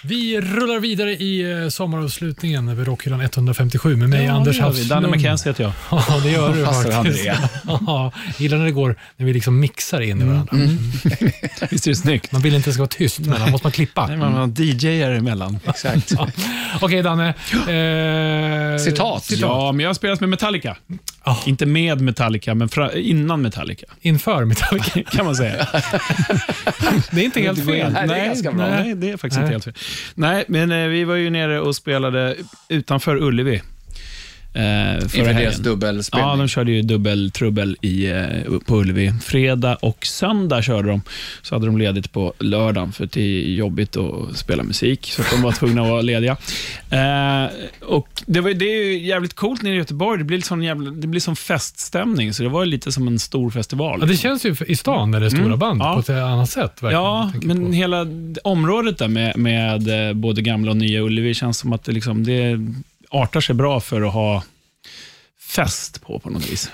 Vi 0.09 0.41
rullar 0.41 0.81
vidare 0.81 1.13
i 1.13 1.63
eh, 1.63 1.69
sommaravslutningen 1.69 2.69
över 2.69 2.85
Rockhyllan 2.85 3.21
157 3.21 3.97
med 3.97 4.09
mig, 4.09 4.27
Anders 4.27 4.59
Danny 4.59 4.71
Hafslund. 4.79 5.11
McKenzie 5.11 5.51
heter 5.51 5.65
jag. 5.65 5.73
Ja, 5.91 6.21
det 6.23 6.31
gör 6.31 6.55
du 6.55 6.65
faktiskt. 6.65 7.25
Ja, 7.87 8.13
gillar 8.39 8.59
när 8.59 8.65
det 8.65 8.71
går 8.71 8.97
när 9.17 9.27
vi 9.27 9.33
liksom 9.33 9.61
mixar 9.61 10.01
in 10.01 10.21
i 10.21 10.25
varandra. 10.25 10.57
Visst 11.71 11.87
är 11.87 11.91
det 11.91 11.97
snyggt? 11.97 12.33
Man 12.33 12.43
vill 12.43 12.55
inte 12.55 12.61
att 12.61 12.65
det 12.65 12.73
ska 12.73 12.83
vara 12.83 12.89
tyst, 12.89 13.19
då 13.19 13.31
måste 13.51 13.65
man 13.67 13.73
klippa. 13.73 14.07
Nej, 14.07 14.17
man 14.17 14.33
har 14.33 14.61
DJar 14.61 15.11
emellan. 15.11 15.59
Exakt. 15.69 16.13
Okej, 16.81 17.03
Danne. 17.03 17.29
Eh, 18.73 18.79
Citat. 18.79 19.31
Ja, 19.31 19.73
men 19.73 19.83
jag 19.83 19.89
har 19.89 19.95
spelat 19.95 20.21
med 20.21 20.29
Metallica. 20.29 20.77
Ah. 21.23 21.37
Inte 21.47 21.67
med 21.67 22.01
Metallica, 22.01 22.55
men 22.55 22.69
innan 22.95 23.43
Metallica, 23.43 23.87
Inför 24.01 24.45
Metallica. 24.45 25.03
kan 25.11 25.25
man 25.25 25.37
säga. 25.37 25.67
Det 27.11 27.21
är 27.21 27.25
inte 27.25 27.41
helt 27.41 27.65
fel. 27.65 27.93
Nej, 27.93 28.09
det 28.09 28.15
är 28.15 28.27
ganska 28.27 28.53
bra. 28.53 28.67
Nej, 28.71 28.95
det 28.95 29.11
är 29.11 29.17
faktiskt 29.17 29.41
Nej. 29.41 29.45
inte 29.45 29.53
helt 29.53 29.65
fel. 29.65 29.75
Nej, 30.15 30.45
men 30.49 30.73
eh, 30.73 30.89
vi 30.89 31.05
var 31.05 31.15
ju 31.15 31.31
nere 31.31 31.61
och 31.61 31.77
spelade 31.77 32.37
utanför 32.69 33.17
Ullevi. 33.17 33.63
Eh, 34.59 35.03
Inför 35.03 35.35
deras 35.35 35.57
dubbelspelning. 35.59 36.29
Ja, 36.31 36.37
de 36.37 36.49
körde 36.49 36.73
ju 36.73 36.83
dubbeltrubbel 36.83 37.77
i, 37.81 38.07
eh, 38.07 38.25
på 38.67 38.77
Ullevi. 38.81 39.13
Fredag 39.23 39.75
och 39.77 40.07
söndag 40.07 40.63
körde 40.63 40.89
de. 40.89 41.03
Så 41.43 41.55
hade 41.55 41.67
de 41.67 41.79
ledigt 41.79 42.13
på 42.13 42.33
lördagen, 42.39 42.93
för 42.93 43.09
det 43.13 43.21
är 43.21 43.51
jobbigt 43.51 43.97
att 43.97 44.37
spela 44.37 44.63
musik. 44.63 45.07
Så 45.13 45.23
de 45.31 45.43
var 45.43 45.53
tvungna 45.53 45.83
att 45.83 45.89
vara 45.89 46.01
lediga. 46.03 46.37
Eh, 46.91 47.51
och 47.83 48.09
det, 48.27 48.41
var, 48.41 48.51
det 48.51 48.65
är 48.65 48.85
ju 48.85 48.99
jävligt 49.07 49.35
coolt 49.35 49.63
nere 49.63 49.75
i 49.75 49.77
Göteborg. 49.77 50.19
Det 50.19 50.25
blir, 50.25 50.39
liksom 50.39 50.63
jävla, 50.63 50.91
det 50.91 51.07
blir 51.07 51.21
som 51.21 51.37
feststämning, 51.37 52.33
så 52.35 52.43
det 52.43 52.49
var 52.49 52.65
ju 52.65 52.71
lite 52.71 52.93
som 52.93 53.09
en 53.09 53.19
stor 53.19 53.51
festival. 53.51 53.99
Ja, 54.01 54.07
det 54.07 54.17
känns 54.17 54.47
ju 54.47 54.55
i 54.67 54.77
stan 54.77 55.11
när 55.11 55.21
det 55.21 55.27
är 55.27 55.31
stora 55.31 55.45
Mm, 55.47 55.59
band 55.59 55.81
ja. 55.81 55.95
på 55.95 56.01
ett 56.01 56.11
annat 56.11 56.51
sätt. 56.51 56.83
verkligen, 56.83 56.93
Ja, 56.93 57.33
men 57.43 57.67
på. 57.67 57.73
hela 57.73 58.07
området 58.45 58.99
där 58.99 59.09
med, 59.09 59.37
med 59.37 60.09
eh, 60.09 60.15
både 60.15 60.43
gamla 60.43 60.71
och 60.71 60.77
nya 60.77 61.01
Ullevi 61.01 61.35
känns 61.35 61.59
som 61.59 61.73
att 61.73 61.85
det, 61.85 61.93
liksom, 61.93 62.25
det 62.25 62.59
artar 63.11 63.41
sig 63.41 63.55
bra 63.55 63.81
för 63.81 64.03
att 64.03 64.13
ha 64.13 64.43
fest 65.41 66.03
på, 66.03 66.19
på 66.19 66.31
något 66.31 66.51
vis. 66.51 66.71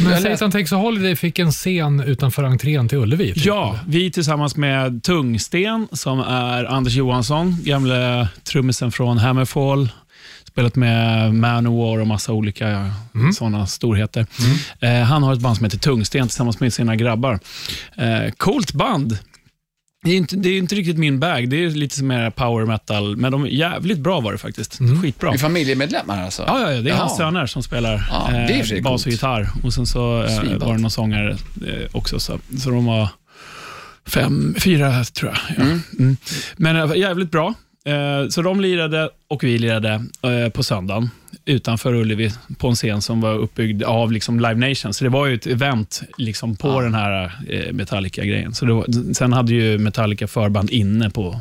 Men 0.00 0.22
Satan 0.22 0.50
Takes 0.50 0.72
a 0.72 0.76
Holiday 0.76 1.16
fick 1.16 1.38
en 1.38 1.52
scen 1.52 2.00
utanför 2.00 2.44
entrén 2.44 2.88
till 2.88 2.98
Ullevi. 2.98 3.34
typ. 3.34 3.44
Ja, 3.44 3.78
vi 3.86 4.10
tillsammans 4.10 4.56
med 4.56 5.02
Tungsten, 5.02 5.88
som 5.92 6.20
är 6.20 6.64
Anders 6.64 6.94
Johansson, 6.94 7.56
gamle 7.62 8.28
trummisen 8.44 8.92
från 8.92 9.18
Hammerfall, 9.18 9.88
spelat 10.48 10.76
med 10.76 11.34
Manowar 11.34 11.98
och 12.00 12.06
massa 12.06 12.32
olika 12.32 12.92
Mm. 13.14 13.32
sådana 13.32 13.66
storheter. 13.66 14.26
Eh, 14.80 14.92
han 15.02 15.22
har 15.22 15.32
ett 15.32 15.40
band 15.40 15.56
som 15.56 15.64
heter 15.64 15.78
Tungsten 15.78 16.28
tillsammans 16.28 16.60
med 16.60 16.72
sina 16.72 16.96
grabbar. 16.96 17.38
Eh, 17.96 18.30
coolt 18.36 18.72
band. 18.72 19.18
Det 20.04 20.10
är, 20.10 20.16
inte, 20.16 20.36
det 20.36 20.48
är 20.48 20.58
inte 20.58 20.74
riktigt 20.74 20.98
min 20.98 21.20
bag. 21.20 21.48
Det 21.50 21.64
är 21.64 21.70
lite 21.70 22.02
mer 22.04 22.30
power 22.30 22.66
metal, 22.66 23.16
men 23.16 23.32
de 23.32 23.44
är 23.44 23.48
jävligt 23.48 23.98
bra 23.98 24.20
var 24.20 24.32
det 24.32 24.38
faktiskt. 24.38 24.78
Skitbra. 25.02 25.32
Är 25.32 25.38
familjedemedlemmar 25.38 26.22
alltså? 26.24 26.44
Ja, 26.46 26.60
ja, 26.60 26.72
ja, 26.72 26.80
det 26.82 26.90
är 26.90 26.94
Ja. 26.94 26.96
hans 27.00 27.16
söner 27.16 27.46
som 27.46 27.62
spelar 27.62 28.08
Ja, 28.10 28.32
eh, 28.76 28.82
bas 28.82 29.06
och 29.06 29.12
gitarr. 29.12 29.48
Och 29.62 29.74
sen 29.74 29.86
så 29.86 30.22
eh, 30.24 30.56
var 30.58 30.72
det 30.74 30.80
någon 30.80 30.90
sångare 30.90 31.30
eh, 31.66 31.88
också. 31.92 32.20
Så, 32.20 32.38
så 32.58 32.70
de 32.70 32.84
var 32.86 33.08
fem, 34.06 34.54
fyra 34.58 35.04
tror 35.04 35.30
jag. 35.32 35.66
Ja. 35.66 35.72
Mm. 35.98 36.16
Men 36.56 36.76
eh, 36.76 36.96
jävligt 36.96 37.30
bra. 37.30 37.54
Eh, 37.84 38.28
så 38.28 38.42
de 38.42 38.60
lirade 38.60 39.10
och 39.28 39.44
vi 39.44 39.58
lirade 39.58 40.04
eh, 40.22 40.52
på 40.52 40.62
söndagen 40.62 41.10
utanför 41.48 41.94
Ullevi 41.94 42.32
på 42.58 42.68
en 42.68 42.74
scen 42.74 43.02
som 43.02 43.20
var 43.20 43.34
uppbyggd 43.34 43.82
av 43.82 44.12
liksom 44.12 44.40
Live 44.40 44.68
Nation. 44.68 44.94
Så 44.94 45.04
det 45.04 45.10
var 45.10 45.26
ju 45.26 45.34
ett 45.34 45.46
event 45.46 46.02
liksom 46.16 46.56
på 46.56 46.80
den 46.80 46.94
här 46.94 47.32
eh, 47.48 47.72
Metallica-grejen. 47.72 48.54
Så 48.54 48.64
det 48.64 48.72
var, 48.72 49.14
sen 49.14 49.32
hade 49.32 49.54
ju 49.54 49.78
Metallica 49.78 50.26
förband 50.26 50.70
inne 50.70 51.10
på, 51.10 51.40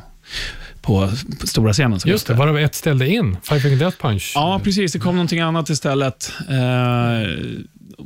på, 0.82 1.12
stora 1.44 1.74
scenen. 1.74 2.00
som 2.00 2.12
Just 2.12 2.28
det, 2.28 2.36
bara 2.36 2.62
ett 2.62 2.76
ställde 2.76 3.08
in. 3.08 3.38
Five 3.44 3.60
Finger 3.60 3.78
Death 3.78 3.98
Punch. 3.98 4.32
Ja, 4.36 4.62
precis. 4.64 4.94
Det 4.94 5.00
kom 5.00 5.16
någonting 5.16 5.40
annat 5.40 5.70
istället 5.70 6.32
eh, 6.50 7.30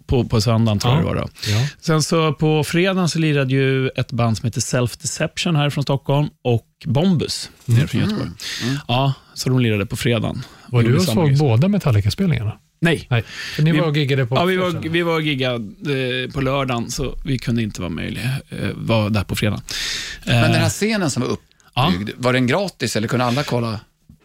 på, 0.07 0.23
på 0.25 0.41
söndagen, 0.41 0.79
tror 0.79 0.93
jag 0.93 1.03
Ja. 1.03 1.09
det 1.09 1.15
var. 1.15 1.21
Då. 1.21 1.29
Ja. 1.51 1.67
Sen 1.81 2.03
så 2.03 2.33
på 2.33 2.63
fredagen 2.63 3.09
så 3.09 3.19
lirade 3.19 3.53
ju 3.53 3.87
ett 3.89 4.11
band 4.11 4.37
som 4.37 4.47
heter 4.47 4.61
Self 4.61 4.97
Deception 4.97 5.55
här 5.55 5.69
från 5.69 5.83
Stockholm 5.83 6.27
och 6.43 6.67
Bombus 6.85 7.49
nere 7.65 7.87
från 7.87 8.01
Göteborg. 8.01 8.29
Ja, 8.87 9.13
så 9.33 9.49
de 9.49 9.59
lirade 9.59 9.85
på 9.85 9.95
fredagen. 9.95 10.43
Var 10.67 10.83
du 10.83 10.95
och 10.97 11.03
såg 11.03 11.27
grej. 11.27 11.37
båda 11.39 11.67
Metallica-spelningarna? 11.67 12.57
Nej. 12.83 13.07
Nej, 13.09 13.23
för 13.55 13.63
ni 13.63 13.71
Vi- 13.71 13.79
var 13.79 13.87
och 13.87 13.97
giggade 13.97 14.25
på 14.25 14.35
Ja, 14.35 14.45
vi 14.45 14.57
var, 14.57 14.89
vi 14.89 15.01
var 15.01 15.19
giggade 15.19 15.55
eh, 16.25 16.31
på 16.31 16.41
lördagen, 16.41 16.91
så 16.91 17.15
vi 17.25 17.39
kunde 17.39 17.61
inte 17.61 17.81
vara 17.81 17.89
möjliga 17.89 18.29
eh, 18.49 18.69
vara 18.75 19.09
där 19.09 19.23
på 19.23 19.35
fredagen. 19.35 19.61
Men 20.25 20.41
den 20.41 20.51
Eh, 20.51 20.57
här 20.57 20.69
scenen 20.69 21.11
som 21.11 21.23
var 21.23 21.29
uppbyggd, 21.29 22.09
var 22.17 22.33
den 22.33 22.47
gratis 22.47 22.95
eller 22.95 23.07
kunde 23.07 23.25
alla 23.25 23.43
kolla? 23.43 23.79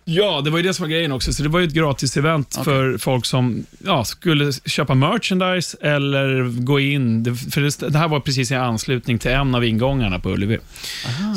Ja, 0.09 0.40
det 0.45 0.51
var 0.51 0.59
ju 0.59 0.62
det 0.62 0.75
som 0.75 0.83
var 0.83 0.90
grejen 0.90 1.12
också. 1.12 1.33
Så 1.33 1.42
det 1.42 1.49
var 1.49 1.61
ju 1.61 1.66
ett 1.66 1.73
gratis 1.73 2.16
event 2.16 2.59
för 2.64 2.99
folk 2.99 3.27
som 3.27 3.66
ja, 3.85 4.05
skulle 4.05 4.53
köpa 4.53 4.95
merchandise 4.95 5.77
eller 5.81 6.45
gå 6.64 6.81
in. 6.81 7.23
Det, 7.23 7.35
för 7.37 7.61
det, 7.61 7.92
det 7.92 7.99
här 7.99 8.09
var 8.09 8.21
precis 8.21 8.51
i 8.51 8.55
anslutning 8.55 9.19
till 9.19 9.31
en 9.31 9.55
av 9.55 9.64
ingångarna 9.64 10.19
på 10.19 10.31
Ullevi. 10.31 10.59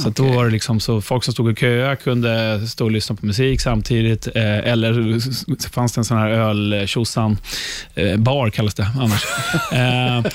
så 0.03 0.09
att 0.09 0.15
då 0.15 0.23
var 0.27 0.45
det 0.45 0.51
liksom 0.51 0.79
så 0.79 1.01
folk 1.01 1.23
som 1.23 1.33
stod 1.33 1.51
i 1.51 1.55
köa 1.55 1.95
kunde 1.95 2.67
stå 2.67 2.85
och 2.85 2.91
lyssna 2.91 3.15
på 3.15 3.25
musik 3.25 3.61
samtidigt. 3.61 4.27
Eh, 4.35 4.57
eller 4.57 5.15
s- 5.17 5.45
s- 5.59 5.67
fanns 5.71 5.93
det 5.93 5.99
en 6.01 6.05
sån 6.05 6.17
här 6.17 6.29
öl 6.29 6.83
tjosan 6.87 7.37
eh, 7.95 8.17
bar 8.17 8.49
kallas 8.49 8.73
det 8.73 8.87
annars. 8.99 9.23
eh, 9.71 10.31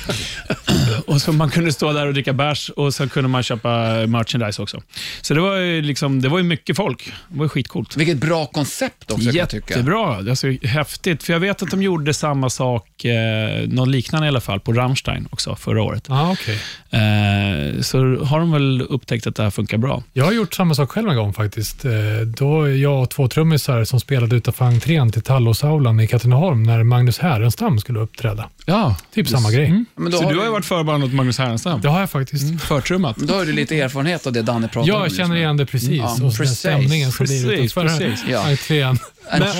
och 1.06 1.20
så 1.20 1.32
man 1.32 1.50
kunde 1.50 1.72
stå 1.72 1.92
där 1.92 2.06
och 2.06 2.12
dricka 2.14 2.32
bärs 2.32 2.68
och 2.68 2.94
så 2.94 3.08
kunde 3.08 3.28
man 3.28 3.42
köpa 3.42 3.68
merchandise 4.06 4.62
också. 4.62 4.82
Så 5.22 5.34
det 5.34 5.40
var 5.40 5.56
ju, 5.56 5.82
liksom, 5.82 6.22
det 6.22 6.28
var 6.28 6.38
ju 6.38 6.44
mycket 6.44 6.76
folk. 6.76 7.12
Det 7.28 7.38
var 7.38 7.44
ju 7.44 7.48
skitcoolt. 7.48 7.96
Vilket 7.96 8.18
bra 8.18 8.46
koncept 8.46 9.10
också 9.10 9.24
kan 9.24 9.34
jag 9.34 9.48
tycka. 9.50 9.74
Jättebra. 9.74 10.16
Alltså, 10.16 10.46
häftigt. 10.62 11.22
För 11.22 11.32
jag 11.32 11.40
vet 11.40 11.62
att 11.62 11.70
de 11.70 11.82
gjorde 11.82 12.14
samma 12.14 12.50
sak, 12.50 13.04
eh, 13.04 13.68
något 13.68 13.88
liknande 13.88 14.26
i 14.26 14.28
alla 14.28 14.40
fall, 14.40 14.60
på 14.60 14.72
Rammstein 14.72 15.28
också 15.30 15.56
förra 15.56 15.82
året. 15.82 16.06
Ah, 16.10 16.30
okay. 16.32 16.54
Eh, 16.90 17.80
så 17.80 17.98
har 18.24 18.38
de 18.38 18.52
väl 18.52 18.82
upptäckt 18.88 19.26
att 19.26 19.36
det 19.36 19.42
här 19.42 19.50
funkar 19.50 19.78
bra. 19.78 20.02
Jag 20.12 20.24
har 20.24 20.32
gjort 20.32 20.54
samma 20.54 20.74
sak 20.74 20.90
själv 20.90 21.08
en 21.08 21.16
gång 21.16 21.32
faktiskt. 21.32 21.84
Eh, 21.84 21.92
Då 22.36 22.62
är 22.62 22.68
jag 22.68 23.02
och 23.02 23.10
två 23.10 23.28
trummisar 23.28 23.84
som 23.84 24.00
spelade 24.00 24.36
utanför 24.36 24.64
entrén 24.64 25.12
till 25.12 25.22
Tallåsaulan 25.22 26.00
i 26.00 26.06
Katrineholm 26.06 26.62
när 26.62 26.82
Magnus 26.82 27.18
Härenstam 27.18 27.78
skulle 27.78 27.98
uppträda. 28.00 28.48
Ja, 28.66 28.96
Typ 29.14 29.28
samma 29.28 29.50
grej. 29.50 29.84
Men 29.94 30.12
då 30.12 30.18
Så 30.18 30.24
har 30.24 30.32
du 30.32 30.38
har 30.38 30.44
ju 30.44 30.50
varit 30.50 30.64
förband 30.64 31.04
åt 31.04 31.12
Magnus 31.12 31.38
Härenstam? 31.38 31.80
Det 31.80 31.88
har 31.88 32.00
jag 32.00 32.10
faktiskt. 32.10 32.62
Förtrummat? 32.62 33.16
Då 33.16 33.34
har 33.34 33.44
du 33.44 33.52
lite 33.52 33.80
erfarenhet 33.80 34.26
av 34.26 34.32
det 34.32 34.42
Danne 34.42 34.68
pratar 34.68 34.80
om. 34.80 35.00
Jag 35.02 35.12
känner 35.12 35.36
igen 35.36 35.56
det 35.56 35.66
precis. 35.66 35.90
Ja, 35.90 36.10
och 36.10 36.16
så 36.16 36.22
den 36.22 36.30
precis, 36.30 36.58
stämningen 36.58 37.12
som 37.12 37.26
blir 37.26 37.44
precis, 37.44 37.76
utanför 37.76 37.98
precis. 37.98 38.24
Ja. 38.28 38.48
entrén. 38.48 38.98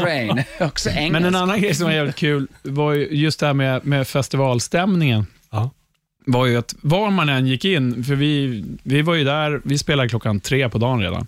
Train, 0.01 0.43
också 0.61 0.89
engelska. 0.91 1.13
Men 1.13 1.25
en 1.25 1.35
annan 1.35 1.61
grej 1.61 1.75
som 1.75 1.87
var 1.87 1.93
jävligt 1.93 2.17
kul 2.17 2.49
var 2.63 2.93
ju 2.93 3.09
just 3.11 3.41
det 3.41 3.47
här 3.47 3.55
med, 3.55 3.87
med 3.87 4.09
festivalstämningen. 4.09 5.27
Ja. 5.51 5.71
Var 6.27 6.47
ju 6.47 6.57
att 6.57 6.75
var 6.81 7.11
man 7.11 7.29
än 7.29 7.47
gick 7.47 7.65
in, 7.65 8.05
för 8.05 8.15
vi, 8.15 8.65
vi 8.83 9.03
var 9.03 9.15
ju 9.15 9.25
där, 9.25 9.61
vi 9.65 9.79
spelade 9.79 10.09
klockan 10.09 10.41
tre 10.41 10.69
på 10.69 10.79
dagen 10.79 11.01
redan. 11.01 11.27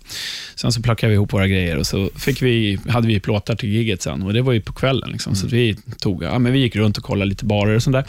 Sen 0.55 0.71
så 0.71 0.81
plockade 0.81 1.09
vi 1.09 1.13
ihop 1.13 1.33
våra 1.33 1.47
grejer 1.47 1.77
och 1.77 1.87
så 1.87 2.09
fick 2.15 2.41
vi, 2.41 2.79
hade 2.89 3.07
vi 3.07 3.19
plåtar 3.19 3.55
till 3.55 3.69
giget 3.69 4.01
sen 4.01 4.21
och 4.23 4.33
det 4.33 4.41
var 4.41 4.53
ju 4.53 4.61
på 4.61 4.73
kvällen. 4.73 5.11
Liksom. 5.11 5.35
Så 5.35 5.45
att 5.45 5.53
vi, 5.53 5.77
tog, 5.99 6.23
ja, 6.23 6.39
men 6.39 6.53
vi 6.53 6.59
gick 6.59 6.75
runt 6.75 6.97
och 6.97 7.03
kollade 7.03 7.29
lite 7.29 7.45
barer 7.45 7.75
och 7.75 7.83
sånt 7.83 7.93
där. 7.93 8.05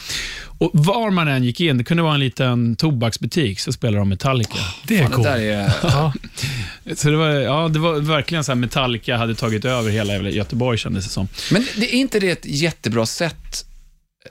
Och 0.59 0.71
var 0.75 1.11
man 1.11 1.29
än 1.29 1.45
gick 1.45 1.61
in, 1.61 1.79
det 1.79 1.85
kunde 1.85 2.03
vara 2.03 2.15
en 2.15 2.21
liten 2.21 2.77
tobaksbutik, 2.77 3.61
så 3.61 3.73
spelade 3.73 3.99
de 3.99 4.09
Metallica. 4.09 4.59
Det 4.87 4.99
är 4.99 5.07
coolt. 5.07 5.27
är... 5.29 5.73
Ja. 5.83 6.13
Så 6.95 7.11
det 7.11 7.17
var, 7.17 7.29
ja, 7.29 7.69
det 7.69 7.79
var 7.79 8.01
verkligen 8.01 8.45
så 8.45 8.53
här 8.53 8.57
Metallica 8.57 9.17
hade 9.17 9.35
tagit 9.35 9.65
över 9.65 9.91
hela 9.91 10.17
Göteborg 10.17 10.79
kändes 10.79 11.05
det 11.05 11.11
som. 11.11 11.29
Men 11.53 11.67
det, 11.77 11.95
är 11.95 11.99
inte 11.99 12.21
det 12.21 12.31
ett 12.31 12.47
jättebra 12.47 13.07
sätt, 13.07 13.65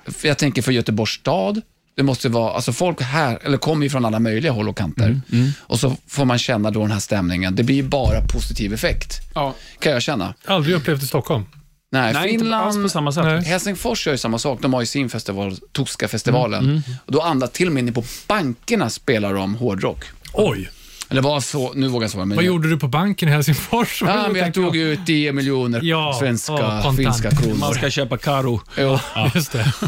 för 0.06 0.28
jag 0.28 0.38
tänker 0.38 0.62
för 0.62 0.72
Göteborgs 0.72 1.12
stad, 1.12 1.62
det 1.97 2.03
måste 2.03 2.29
vara, 2.29 2.53
alltså 2.53 2.73
folk 2.73 3.01
här, 3.01 3.39
eller 3.43 3.57
kommer 3.57 3.83
ju 3.83 3.89
från 3.89 4.05
alla 4.05 4.19
möjliga 4.19 4.51
håll 4.51 4.69
och 4.69 4.77
kanter. 4.77 5.21
Mm, 5.31 5.51
Och 5.60 5.79
så 5.79 5.95
får 6.07 6.25
man 6.25 6.38
känna 6.39 6.71
då 6.71 6.79
den 6.81 6.91
här 6.91 6.99
stämningen. 6.99 7.55
Det 7.55 7.63
blir 7.63 7.75
ju 7.75 7.83
bara 7.83 8.21
positiv 8.21 8.73
effekt, 8.73 9.13
Ja. 9.36 9.53
kan 9.79 9.91
jag 9.91 10.01
känna. 10.01 10.33
Aldrig 10.45 10.75
upplevt 10.75 11.03
i 11.03 11.07
Stockholm. 11.07 11.45
Nej, 11.91 12.13
Nej, 12.13 12.29
inte 12.29 12.45
alls 12.55 12.65
på 12.65 12.71
Finland, 12.71 12.91
samma 12.91 13.12
sätt. 13.12 13.23
Nej. 13.23 13.43
Helsingfors 13.43 14.07
gör 14.07 14.13
ju 14.13 14.17
samma 14.17 14.39
sak. 14.39 14.60
De 14.62 14.73
har 14.73 14.81
ju 14.81 14.86
sin 14.86 15.10
festival, 15.10 15.55
Toska-festivalen. 15.71 16.63
Mm, 16.65 16.81
Och 17.05 17.12
då 17.12 17.21
andra 17.21 17.47
till 17.47 17.67
och 17.67 17.73
med 17.73 17.81
inne 17.83 17.91
på 17.91 18.03
bankerna 18.27 18.89
spelar 18.89 19.33
de 19.33 19.55
hårdrock. 19.55 20.03
Oj! 20.33 20.69
Eller 21.10 21.21
var 21.21 21.39
så, 21.39 21.73
nu 21.73 21.88
vågar 21.88 22.03
jag 22.03 22.12
svara. 22.12 22.25
Men 22.25 22.36
Vad 22.36 22.45
gjorde 22.45 22.69
du 22.69 22.77
på 22.79 22.88
banken 22.88 23.29
i 23.29 23.31
Helsingfors? 23.31 24.01
Ja, 24.05 24.27
men 24.31 24.36
jag 24.41 24.53
tog 24.53 24.75
ut 24.75 24.99
10 25.05 25.33
miljoner 25.33 25.79
Ja, 25.83 26.17
svenska, 26.19 26.53
ja, 26.53 26.60
kontant. 26.83 26.97
finska 26.97 27.31
kronor. 27.31 27.55
Man 27.55 27.73
ska 27.73 27.89
köpa 27.89 28.17
Karo. 28.17 28.62
Jo. 28.77 28.99
Just 29.36 29.51
det. 29.51 29.73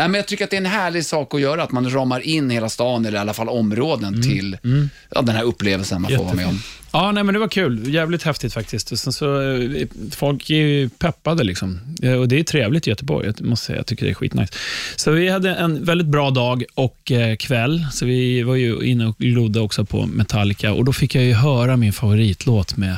Nej, 0.00 0.08
men 0.08 0.18
jag 0.18 0.26
tycker 0.26 0.44
att 0.44 0.50
det 0.50 0.56
är 0.56 0.60
en 0.60 0.66
härlig 0.66 1.04
sak 1.06 1.34
att 1.34 1.40
göra, 1.40 1.62
att 1.62 1.72
man 1.72 1.90
ramar 1.90 2.20
in 2.20 2.50
hela 2.50 2.68
stan, 2.68 3.06
eller 3.06 3.18
i 3.18 3.20
alla 3.20 3.34
fall 3.34 3.48
områden, 3.48 4.14
Mm. 4.14 4.22
till 4.22 4.58
Ja, 5.14 5.22
den 5.22 5.34
här 5.36 5.42
upplevelsen 5.42 6.02
man 6.02 6.10
får 6.16 6.24
vara 6.24 6.34
med 6.34 6.46
om. 6.46 6.58
Ja, 6.92 7.12
nej, 7.12 7.24
men 7.24 7.32
det 7.34 7.38
var 7.38 7.48
kul. 7.48 7.94
Jävligt 7.94 8.22
häftigt 8.22 8.54
faktiskt. 8.54 8.92
Och 8.92 8.98
sen 8.98 9.12
så, 9.12 9.40
eh, 9.52 9.86
folk 10.10 10.50
är 10.50 10.54
ju 10.54 10.88
peppade 10.88 11.44
liksom. 11.44 11.80
Eh, 12.02 12.12
Och 12.12 12.28
det 12.28 12.38
är 12.38 12.42
trevligt 12.44 12.86
i 12.86 12.90
Göteborg, 12.90 13.26
jag 13.26 13.40
måste 13.46 13.66
säga. 13.66 13.76
Jag 13.76 13.86
tycker 13.86 14.04
det 14.04 14.10
är 14.12 14.14
skitnice. 14.14 14.52
Så 14.96 15.10
vi 15.10 15.28
hade 15.28 15.54
en 15.54 15.84
väldigt 15.84 16.06
bra 16.06 16.30
dag 16.30 16.64
och 16.74 17.12
eh, 17.12 17.36
kväll. 17.36 17.86
Så 17.92 18.06
vi 18.06 18.42
var 18.42 18.54
ju 18.54 18.82
inne 18.82 19.06
och 19.06 19.16
glodde 19.18 19.60
också 19.60 19.84
på 19.84 20.06
Metallica 20.06 20.72
och 20.72 20.84
då 20.84 20.92
fick 20.92 21.14
jag 21.14 21.24
ju 21.24 21.32
höra 21.32 21.76
min 21.76 21.92
favoritlåt 21.92 22.76
med 22.76 22.96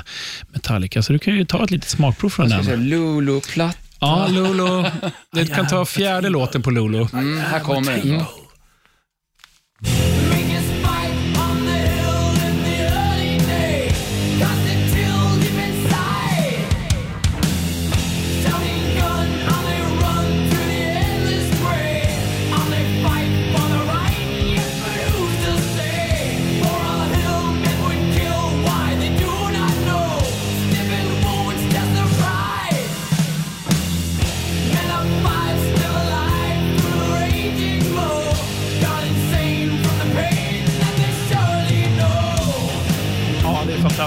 Metallica. 0.52 1.02
Så 1.02 1.12
du 1.12 1.18
kan 1.18 1.34
ju 1.36 1.44
ta 1.44 1.64
ett 1.64 1.70
litet 1.70 1.90
smakprov 1.90 2.30
från 2.30 2.48
den. 2.48 2.88
Lulu 2.88 3.40
Platt. 3.40 3.78
Ja, 4.02 4.26
Lolo. 4.28 4.84
Du 5.32 5.46
kan 5.46 5.66
ta 5.66 5.84
fjärde 5.84 6.28
låten 6.28 6.62
på 6.62 6.70
Lolo. 6.70 7.08
Mm, 7.12 7.40
här 7.40 7.60
kommer 7.60 7.92
den. 7.92 8.24
Biggest 10.30 10.71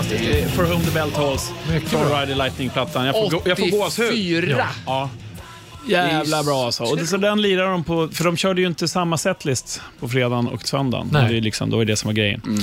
fantastiskt. 0.10 0.56
For 0.56 0.64
whom 0.64 0.82
the 0.82 0.92
bell 0.92 1.12
tolls. 1.12 1.52
Mycket 1.70 1.90
från 1.90 2.08
bra. 2.08 2.22
Rider 2.22 2.36
Lightning-plattan. 2.36 3.06
Jag 3.06 3.16
får, 3.16 3.42
jag 3.46 3.58
får 3.58 3.70
gåshud. 3.70 4.08
84! 4.08 4.68
Ja. 4.86 5.10
Jävla 5.88 6.44
bra 6.44 6.66
alltså. 6.66 6.84
Och 6.84 6.98
det, 6.98 7.08
så 7.08 7.18
den 7.18 7.42
lirar 7.42 7.72
de 7.72 7.84
på, 7.84 8.08
för 8.08 8.24
de 8.24 8.38
körde 8.38 8.62
ju 8.62 8.68
inte 8.68 8.88
samma 8.88 9.18
setlist 9.18 9.82
på 10.00 10.10
fredagen 10.10 10.48
och 10.48 10.68
söndagen. 10.68 11.10
Nej. 11.12 11.32
Det, 11.32 11.38
är 11.38 11.42
liksom, 11.42 11.70
det 11.70 11.76
var 11.76 11.86
det 11.86 11.96
som 11.96 12.08
var 12.08 12.14
grejen. 12.14 12.42
Mm. 12.46 12.60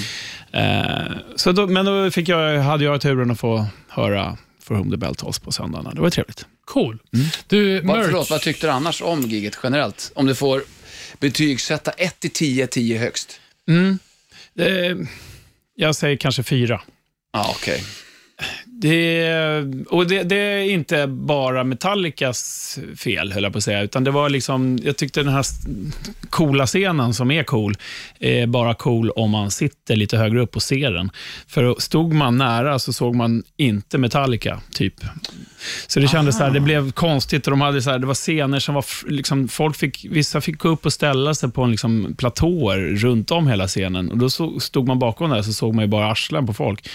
Uh, 0.55 1.16
så 1.37 1.52
då, 1.52 1.66
men 1.66 1.85
då 1.85 2.11
fick 2.11 2.28
jag, 2.28 2.59
hade 2.59 2.85
jag 2.85 3.00
turen 3.00 3.31
att 3.31 3.40
få 3.40 3.66
höra 3.88 4.37
For 4.62 4.74
whom 4.74 4.90
the 4.90 4.96
bell 4.96 5.14
tolls 5.14 5.38
på 5.38 5.52
söndagen. 5.52 5.94
Det 5.94 6.00
var 6.00 6.11
trevligt. 6.11 6.46
Cool. 6.64 6.98
Mm. 7.14 7.26
Du, 7.46 7.81
vad, 7.81 8.05
förlåt, 8.05 8.31
vad 8.31 8.40
tyckte 8.40 8.66
du 8.66 8.70
annars 8.70 9.02
om 9.02 9.20
giget 9.20 9.59
generellt? 9.62 10.12
Om 10.14 10.26
du 10.26 10.35
får 10.35 10.62
betygsätta 11.18 11.90
1 11.90 12.20
till 12.20 12.31
10, 12.31 12.66
10 12.66 12.98
högst. 12.98 13.40
Mm. 13.68 13.98
Det, 14.55 14.96
jag 15.74 15.96
säger 15.96 16.16
kanske 16.16 16.42
4. 16.42 16.81
Ah, 17.34 17.50
okay. 17.50 17.80
Det, 18.74 19.64
och 19.88 20.06
det, 20.06 20.22
det 20.22 20.37
är 20.37 20.64
inte 20.64 21.06
bara 21.06 21.64
Metallicas 21.64 22.78
fel, 22.96 23.32
höll 23.32 23.42
jag 23.42 23.52
på 23.52 23.58
att 23.58 23.64
säga, 23.64 23.82
utan 23.82 24.04
det 24.04 24.11
var 24.11 24.30
liksom, 24.30 24.78
jag 24.82 24.96
tyckte 24.96 25.22
den 25.22 25.32
här 25.32 25.44
coola 26.30 26.66
scenen 26.66 27.14
som 27.14 27.30
är 27.30 27.42
cool, 27.42 27.74
är 28.20 28.46
bara 28.46 28.74
cool 28.74 29.11
om 29.11 29.30
man 29.30 29.50
sitter 29.50 29.96
lite 29.96 30.16
högre 30.16 30.40
upp 30.40 30.56
och 30.56 30.62
ser 30.62 30.90
den. 30.90 31.11
För 31.46 31.74
stod 31.78 32.12
man 32.12 32.38
nära 32.38 32.78
så 32.78 32.92
såg 32.92 33.14
man 33.14 33.42
inte 33.56 33.98
Metallica, 33.98 34.61
typ. 34.74 34.94
Så 35.87 36.00
det 36.00 36.08
kändes 36.08 36.38
så 36.38 36.44
här, 36.44 36.50
det 36.50 36.61
blev 36.61 36.92
konstigt 36.92 37.46
och 37.46 37.50
de 37.50 37.61
hade 37.61 37.82
så 37.82 37.90
här, 37.90 37.98
det 37.98 38.06
var 38.06 38.14
scener 38.14 38.58
som 38.58 38.74
var, 38.74 38.85
liksom, 39.11 39.48
folk 39.48 39.76
fick, 39.76 40.06
vissa 40.11 40.40
fick 40.40 40.58
gå 40.58 40.68
upp 40.68 40.87
och 40.87 40.92
ställa 40.92 41.35
sig 41.35 41.50
på 41.50 41.62
en 41.62 41.70
liksom, 41.70 42.14
platåer 42.18 42.78
runt 42.78 43.30
om 43.30 43.46
hela 43.48 43.66
scenen 43.66 44.11
och 44.11 44.18
då 44.18 44.30
så, 44.30 44.61
stod 44.61 44.88
man 44.88 44.98
bakom 44.98 45.30
där 45.30 45.42
så 45.42 45.52
såg 45.52 45.74
man 45.74 45.85
ju 45.85 45.88
bara 45.88 46.11
arslen 46.11 46.46
på 46.46 46.54
folk. 46.54 46.88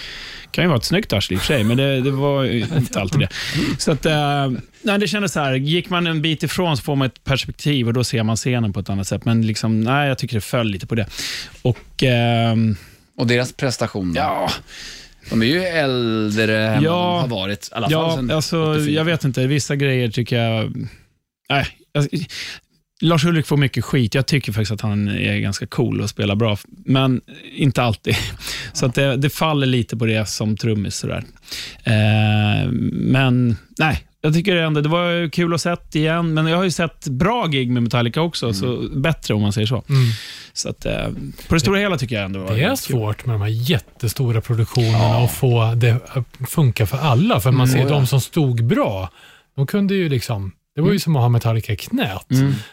Kan 0.57 0.63
ju 0.63 0.67
vara 0.67 0.77
ett 0.77 0.83
snyggt 0.85 1.13
arsle 1.13 1.33
i 1.35 1.37
och 1.37 1.41
för 1.41 1.47
sig, 1.47 1.63
men 1.63 1.77
det, 1.77 2.01
det 2.01 2.11
var 2.11 2.45
inte 2.77 2.99
alltid 3.01 3.19
det. 3.19 3.29
Så 3.77 3.91
att, 3.91 4.05
eh, 4.05 4.49
nej, 4.81 4.99
det 4.99 5.07
kändes 5.07 5.31
så 5.33 5.39
här, 5.39 5.53
gick 5.55 5.89
man 5.89 6.07
en 6.07 6.21
bit 6.21 6.43
ifrån 6.43 6.77
så 6.77 6.83
får 6.83 6.95
man 6.95 7.05
ett 7.07 7.23
perspektiv 7.23 7.87
och 7.87 7.93
då 7.93 8.03
ser 8.03 8.23
man 8.23 8.35
scenen 8.35 8.73
på 8.73 8.79
ett 8.79 8.89
annat 8.89 9.07
sätt. 9.07 9.25
Men 9.25 9.47
liksom, 9.47 9.81
nej, 9.81 10.07
jag 10.07 10.17
tycker 10.17 10.35
det 10.35 10.41
föll 10.41 10.67
lite 10.67 10.87
på 10.87 10.95
det. 10.95 11.05
Och 11.61 12.03
ehm, 12.03 12.75
Och 13.17 13.27
deras 13.27 13.53
prestation 13.53 14.13
då? 14.13 14.19
ja, 14.19 14.49
De 15.29 15.41
är 15.41 15.45
ju 15.45 15.63
äldre 15.63 16.67
än 16.67 16.83
Ja. 16.83 16.91
vad 17.11 17.23
de 17.23 17.31
har 17.31 17.39
varit. 17.41 17.69
I 17.71 17.75
alla 17.75 17.89
fall 17.89 18.27
Ja, 18.29 18.35
alltså, 18.35 18.71
84. 18.71 18.91
jag 18.91 19.05
vet 19.05 19.23
inte. 19.23 19.47
Vissa 19.47 19.75
grejer 19.75 20.09
tycker 20.09 20.43
jag... 20.43 20.87
Nej, 21.49 21.67
alltså, 21.97 22.17
Lars 23.01 23.25
Ulrik 23.25 23.45
får 23.45 23.57
mycket 23.57 23.83
skit. 23.85 24.15
Jag 24.15 24.25
tycker 24.25 24.51
faktiskt 24.51 24.71
att 24.71 24.81
han 24.81 25.07
är 25.07 25.37
ganska 25.39 25.67
cool 25.67 26.01
och 26.01 26.09
spelar 26.09 26.35
bra, 26.35 26.57
men 26.85 27.21
inte 27.55 27.83
alltid. 27.83 28.15
Så 28.73 28.85
att 28.85 28.95
det, 28.95 29.15
det 29.17 29.29
faller 29.29 29.67
lite 29.67 29.97
på 29.97 30.05
det 30.05 30.29
som 30.29 30.57
trummis. 30.57 30.95
Sådär. 30.95 31.23
Eh, 31.83 32.71
men 32.91 33.57
nej, 33.77 34.03
Jag 34.21 34.33
tycker 34.33 34.55
ändå, 34.55 34.81
det 34.81 34.89
var 34.89 35.29
kul 35.29 35.53
att 35.53 35.61
sett 35.61 35.95
igen, 35.95 36.33
men 36.33 36.47
jag 36.47 36.57
har 36.57 36.63
ju 36.63 36.71
sett 36.71 37.07
bra 37.07 37.45
gig 37.47 37.71
med 37.71 37.83
Metallica 37.83 38.21
också, 38.21 38.53
så 38.53 38.89
bättre 38.95 39.33
om 39.33 39.41
man 39.41 39.53
säger 39.53 39.67
så. 39.67 39.83
Så 40.53 40.69
att, 40.69 40.85
eh, 40.85 41.07
på 41.47 41.53
det 41.53 41.59
stora 41.59 41.79
hela 41.79 41.97
tycker 41.97 42.15
jag 42.15 42.25
ändå 42.25 42.39
var 42.39 42.55
Det 42.55 42.63
är 42.63 42.67
kul. 42.69 42.77
svårt 42.77 43.25
med 43.25 43.35
de 43.35 43.41
här 43.41 43.49
jättestora 43.49 44.41
produktionerna 44.41 45.17
och 45.17 45.31
få 45.31 45.73
det 45.75 45.99
att 46.07 46.49
funka 46.49 46.85
för 46.85 46.97
alla. 46.97 47.39
För 47.39 47.51
man 47.51 47.67
ser 47.67 47.77
Mm. 47.79 47.91
de 47.91 48.07
som 48.07 48.21
stod 48.21 48.65
bra, 48.65 49.09
de 49.55 49.67
kunde 49.67 49.95
ju 49.95 50.09
liksom... 50.09 50.51
Det 50.77 50.81
var 50.83 50.91
ju 50.91 50.99
som 50.99 51.15
att 51.15 51.21
ha 51.21 51.29
Metallica 51.29 51.73
i 51.73 51.75
knät. 51.75 52.25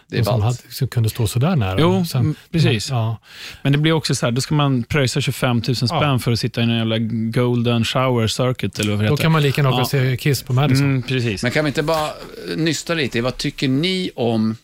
Det 0.08 0.18
är 0.18 0.22
som, 0.22 0.42
hade, 0.42 0.56
som 0.70 0.88
kunde 0.88 1.10
stå 1.10 1.26
sådär 1.26 1.56
nära. 1.56 1.80
Jo, 1.80 2.00
Och 2.00 2.14
mm, 2.14 2.34
precis. 2.50 2.90
Ja, 2.90 3.16
Men 3.62 3.72
det 3.72 3.78
blir 3.78 3.92
också 3.92 4.14
så 4.14 4.26
här, 4.26 4.30
då 4.30 4.40
ska 4.40 4.54
man 4.54 4.82
pröjsa 4.84 5.20
25 5.20 5.62
000 5.66 5.76
spänn 5.76 5.88
Ja. 5.90 6.18
för 6.18 6.32
att 6.32 6.40
sitta 6.40 6.60
i 6.60 6.64
en 6.64 6.70
jävla 6.76 6.98
golden 7.32 7.84
shower 7.84 8.26
circuit, 8.26 8.78
eller 8.78 8.90
vad 8.90 8.98
det 9.00 9.06
då 9.08 9.12
heter. 9.12 9.22
kan 9.22 9.32
man 9.32 9.42
lika 9.42 9.62
gärna 9.62 9.76
Ja. 9.76 9.80
och 9.82 9.88
se 9.88 10.16
Kiss 10.16 10.42
på 10.42 10.52
Madison. 10.52 10.86
Mm, 10.86 11.02
precis. 11.02 11.42
Men 11.42 11.52
kan 11.52 11.64
vi 11.64 11.68
inte 11.68 11.82
bara 11.82 12.10
nysta 12.56 12.94
lite? 12.94 13.20
Vad 13.22 13.36
tycker 13.36 13.68
ni 13.68 14.10
om, 14.16 14.56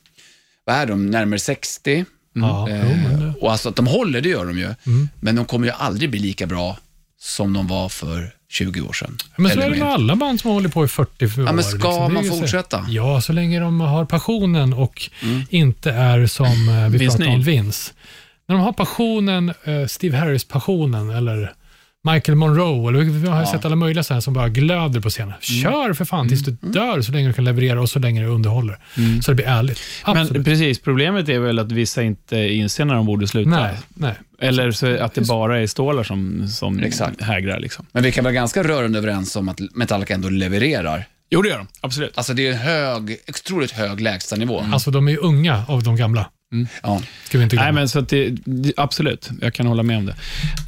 vad 0.66 0.76
är 0.76 0.86
de, 0.86 1.06
närmare 1.10 1.38
60? 1.38 2.04
Ja, 2.34 2.68
Eh, 2.68 2.80
jo, 2.90 2.96
men 3.08 3.20
det, 3.20 3.34
och 3.40 3.52
alltså 3.52 3.68
att 3.68 3.76
de 3.76 3.86
håller, 3.86 4.20
det 4.20 4.28
gör 4.28 4.46
de 4.46 4.58
ju. 4.58 4.64
Mm. 4.86 5.08
Men 5.20 5.36
de 5.36 5.44
kommer 5.44 5.66
ju 5.66 5.72
aldrig 5.72 6.10
bli 6.10 6.20
lika 6.20 6.46
bra 6.46 6.78
som 7.20 7.52
de 7.52 7.66
var 7.66 7.88
för 7.88 8.30
20 8.50 8.80
år 8.80 8.92
sedan. 8.92 9.16
men 9.36 9.50
så 9.50 9.60
är 9.60 9.70
det 9.70 9.76
med 9.76 9.88
alla 9.88 10.16
band 10.16 10.40
som 10.40 10.50
håller 10.50 10.68
på 10.68 10.84
i 10.84 10.88
40 10.88 11.24
år. 11.26 11.32
Ja, 11.46 11.52
men 11.52 11.64
ska 11.64 11.72
liksom. 11.74 11.92
Det 11.94 12.04
är 12.04 12.08
man 12.08 12.24
ju 12.24 12.30
så- 12.30 12.36
fortsätta? 12.36 12.86
Ja, 12.88 13.20
så 13.20 13.32
länge 13.32 13.60
de 13.60 13.80
har 13.80 14.04
passionen 14.04 14.72
och 14.72 15.10
Mm. 15.22 15.42
inte 15.50 15.90
är 15.90 16.26
som 16.26 16.46
eh, 16.68 16.88
vi 16.88 16.98
Vince 16.98 17.16
pratade 17.18 17.36
om. 17.36 17.42
Vince. 17.42 17.92
När 18.48 18.56
de 18.56 18.62
har 18.64 18.72
passionen, 18.72 19.48
eh, 19.64 19.86
Steve 19.86 20.16
Harris-passionen 20.16 21.10
eller 21.10 21.52
Michael 22.04 22.36
Monroe, 22.36 22.88
eller 22.88 23.00
vi 23.00 23.28
har 23.28 23.40
ju 23.40 23.46
sett 23.46 23.64
alla 23.64 23.76
möjliga 23.76 24.02
sådana 24.02 24.20
som 24.20 24.34
bara 24.34 24.48
glöder 24.48 25.00
på 25.00 25.10
scenen. 25.10 25.34
Mm. 25.50 25.62
Kör 25.62 25.92
för 25.92 26.04
fan 26.04 26.28
tills 26.28 26.44
du 26.44 26.50
dör 26.60 27.00
så 27.02 27.12
länge 27.12 27.28
du 27.28 27.32
kan 27.32 27.44
leverera 27.44 27.80
och 27.80 27.90
så 27.90 27.98
länge 27.98 28.20
du 28.22 28.26
underhåller. 28.26 28.78
Så 29.22 29.30
det 29.30 29.34
blir 29.34 29.46
ärligt. 29.46 29.80
Absolut. 30.02 30.32
Men 30.32 30.44
precis, 30.44 30.78
problemet 30.80 31.28
är 31.28 31.38
väl 31.38 31.58
att 31.58 31.72
vissa 31.72 32.02
inte 32.02 32.36
inser 32.36 32.84
när 32.84 32.94
de 32.94 33.06
borde 33.06 33.26
sluta. 33.28 33.50
nej, 33.50 33.74
nej. 33.94 34.14
Eller 34.38 34.70
så 34.70 34.96
att 34.96 35.14
det 35.14 35.28
bara 35.28 35.60
är 35.60 35.66
stålar 35.66 36.02
som, 36.02 36.48
som 36.48 36.80
Exakt. 36.80 37.22
hägrar. 37.22 37.60
Liksom. 37.60 37.86
Men 37.92 38.02
vi 38.02 38.12
kan 38.12 38.24
vara 38.24 38.34
ganska 38.34 38.62
rörande 38.62 38.98
överens 38.98 39.36
om 39.36 39.48
att 39.48 39.60
Metallica 39.74 40.14
ändå 40.14 40.28
levererar. 40.28 41.04
Jo, 41.30 41.42
det 41.42 41.48
gör 41.48 41.58
de. 41.58 41.66
Absolut. 41.80 42.18
Alltså 42.18 42.34
det 42.34 42.46
är 42.46 42.52
en 42.52 42.58
hög, 42.58 43.16
otroligt 43.28 43.70
hög 43.70 44.00
lägstanivå. 44.00 44.64
Alltså 44.72 44.90
de 44.90 45.08
är 45.08 45.12
ju 45.12 45.18
unga 45.18 45.64
av 45.68 45.82
de 45.82 45.96
gamla. 45.96 46.30
Ja. 46.82 47.02
Ska 47.24 47.38
vi 47.38 47.44
inte 47.44 47.56
glömma. 47.56 47.64
Nej, 47.64 47.72
men 47.72 47.88
så 47.88 47.98
att 47.98 48.08
det, 48.08 48.36
absolut, 48.76 49.30
jag 49.40 49.54
kan 49.54 49.66
hålla 49.66 49.82
med 49.82 49.96
om 49.96 50.06
det. 50.06 50.14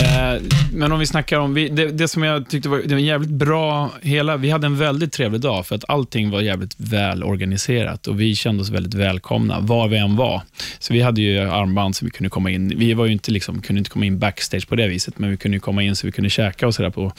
Eh, 0.05 0.43
men 0.73 0.93
om 0.93 0.99
vi 0.99 1.07
snackar 1.07 1.39
om, 1.39 1.55
vi, 1.55 1.69
det, 1.69 1.87
det 1.87 2.09
som 2.09 2.23
jag 2.23 2.49
tyckte 2.49 2.69
var, 2.69 2.79
det 2.79 2.95
var 2.95 3.01
jävligt 3.01 3.31
bra, 3.31 3.91
hela, 4.03 4.37
vi 4.37 4.51
hade 4.51 4.67
en 4.67 4.79
väldigt 4.79 5.13
trevlig 5.13 5.41
dag 5.41 5.67
för 5.67 5.75
att 5.75 5.85
allting 5.89 6.31
var 6.31 6.41
jävligt 6.41 6.75
väl 6.77 7.25
organiserat 7.25 8.07
och 8.07 8.21
vi 8.21 8.35
kände 8.35 8.63
oss 8.63 8.71
väldigt 8.71 8.95
välkomna 8.95 9.61
var 9.61 9.89
vi 9.89 9.97
än 9.97 10.17
var. 10.17 10.43
Så 10.79 10.93
vi 10.93 11.01
hade 11.01 11.21
ju 11.21 11.39
armband 11.39 11.97
så 11.97 12.05
vi 12.05 12.11
kunde 12.11 12.31
komma 12.31 12.51
in, 12.51 12.79
vi 12.79 12.95
var 12.95 13.07
ju 13.07 13.13
inte 13.13 13.31
liksom, 13.31 13.63
kunde 13.63 13.79
inte 13.79 13.91
komma 13.91 14.05
in 14.05 14.19
backstage 14.19 14.69
på 14.69 14.77
det 14.77 14.89
viset, 14.89 15.19
men 15.19 15.31
vi 15.31 15.37
kunde 15.37 15.57
ju 15.57 15.61
komma 15.61 15.83
in 15.83 15.97
så 15.97 16.07
vi 16.07 16.13
kunde 16.13 16.31
käka 16.31 16.67
och 16.67 16.75
sådär 16.75 16.91
på 16.91 17.13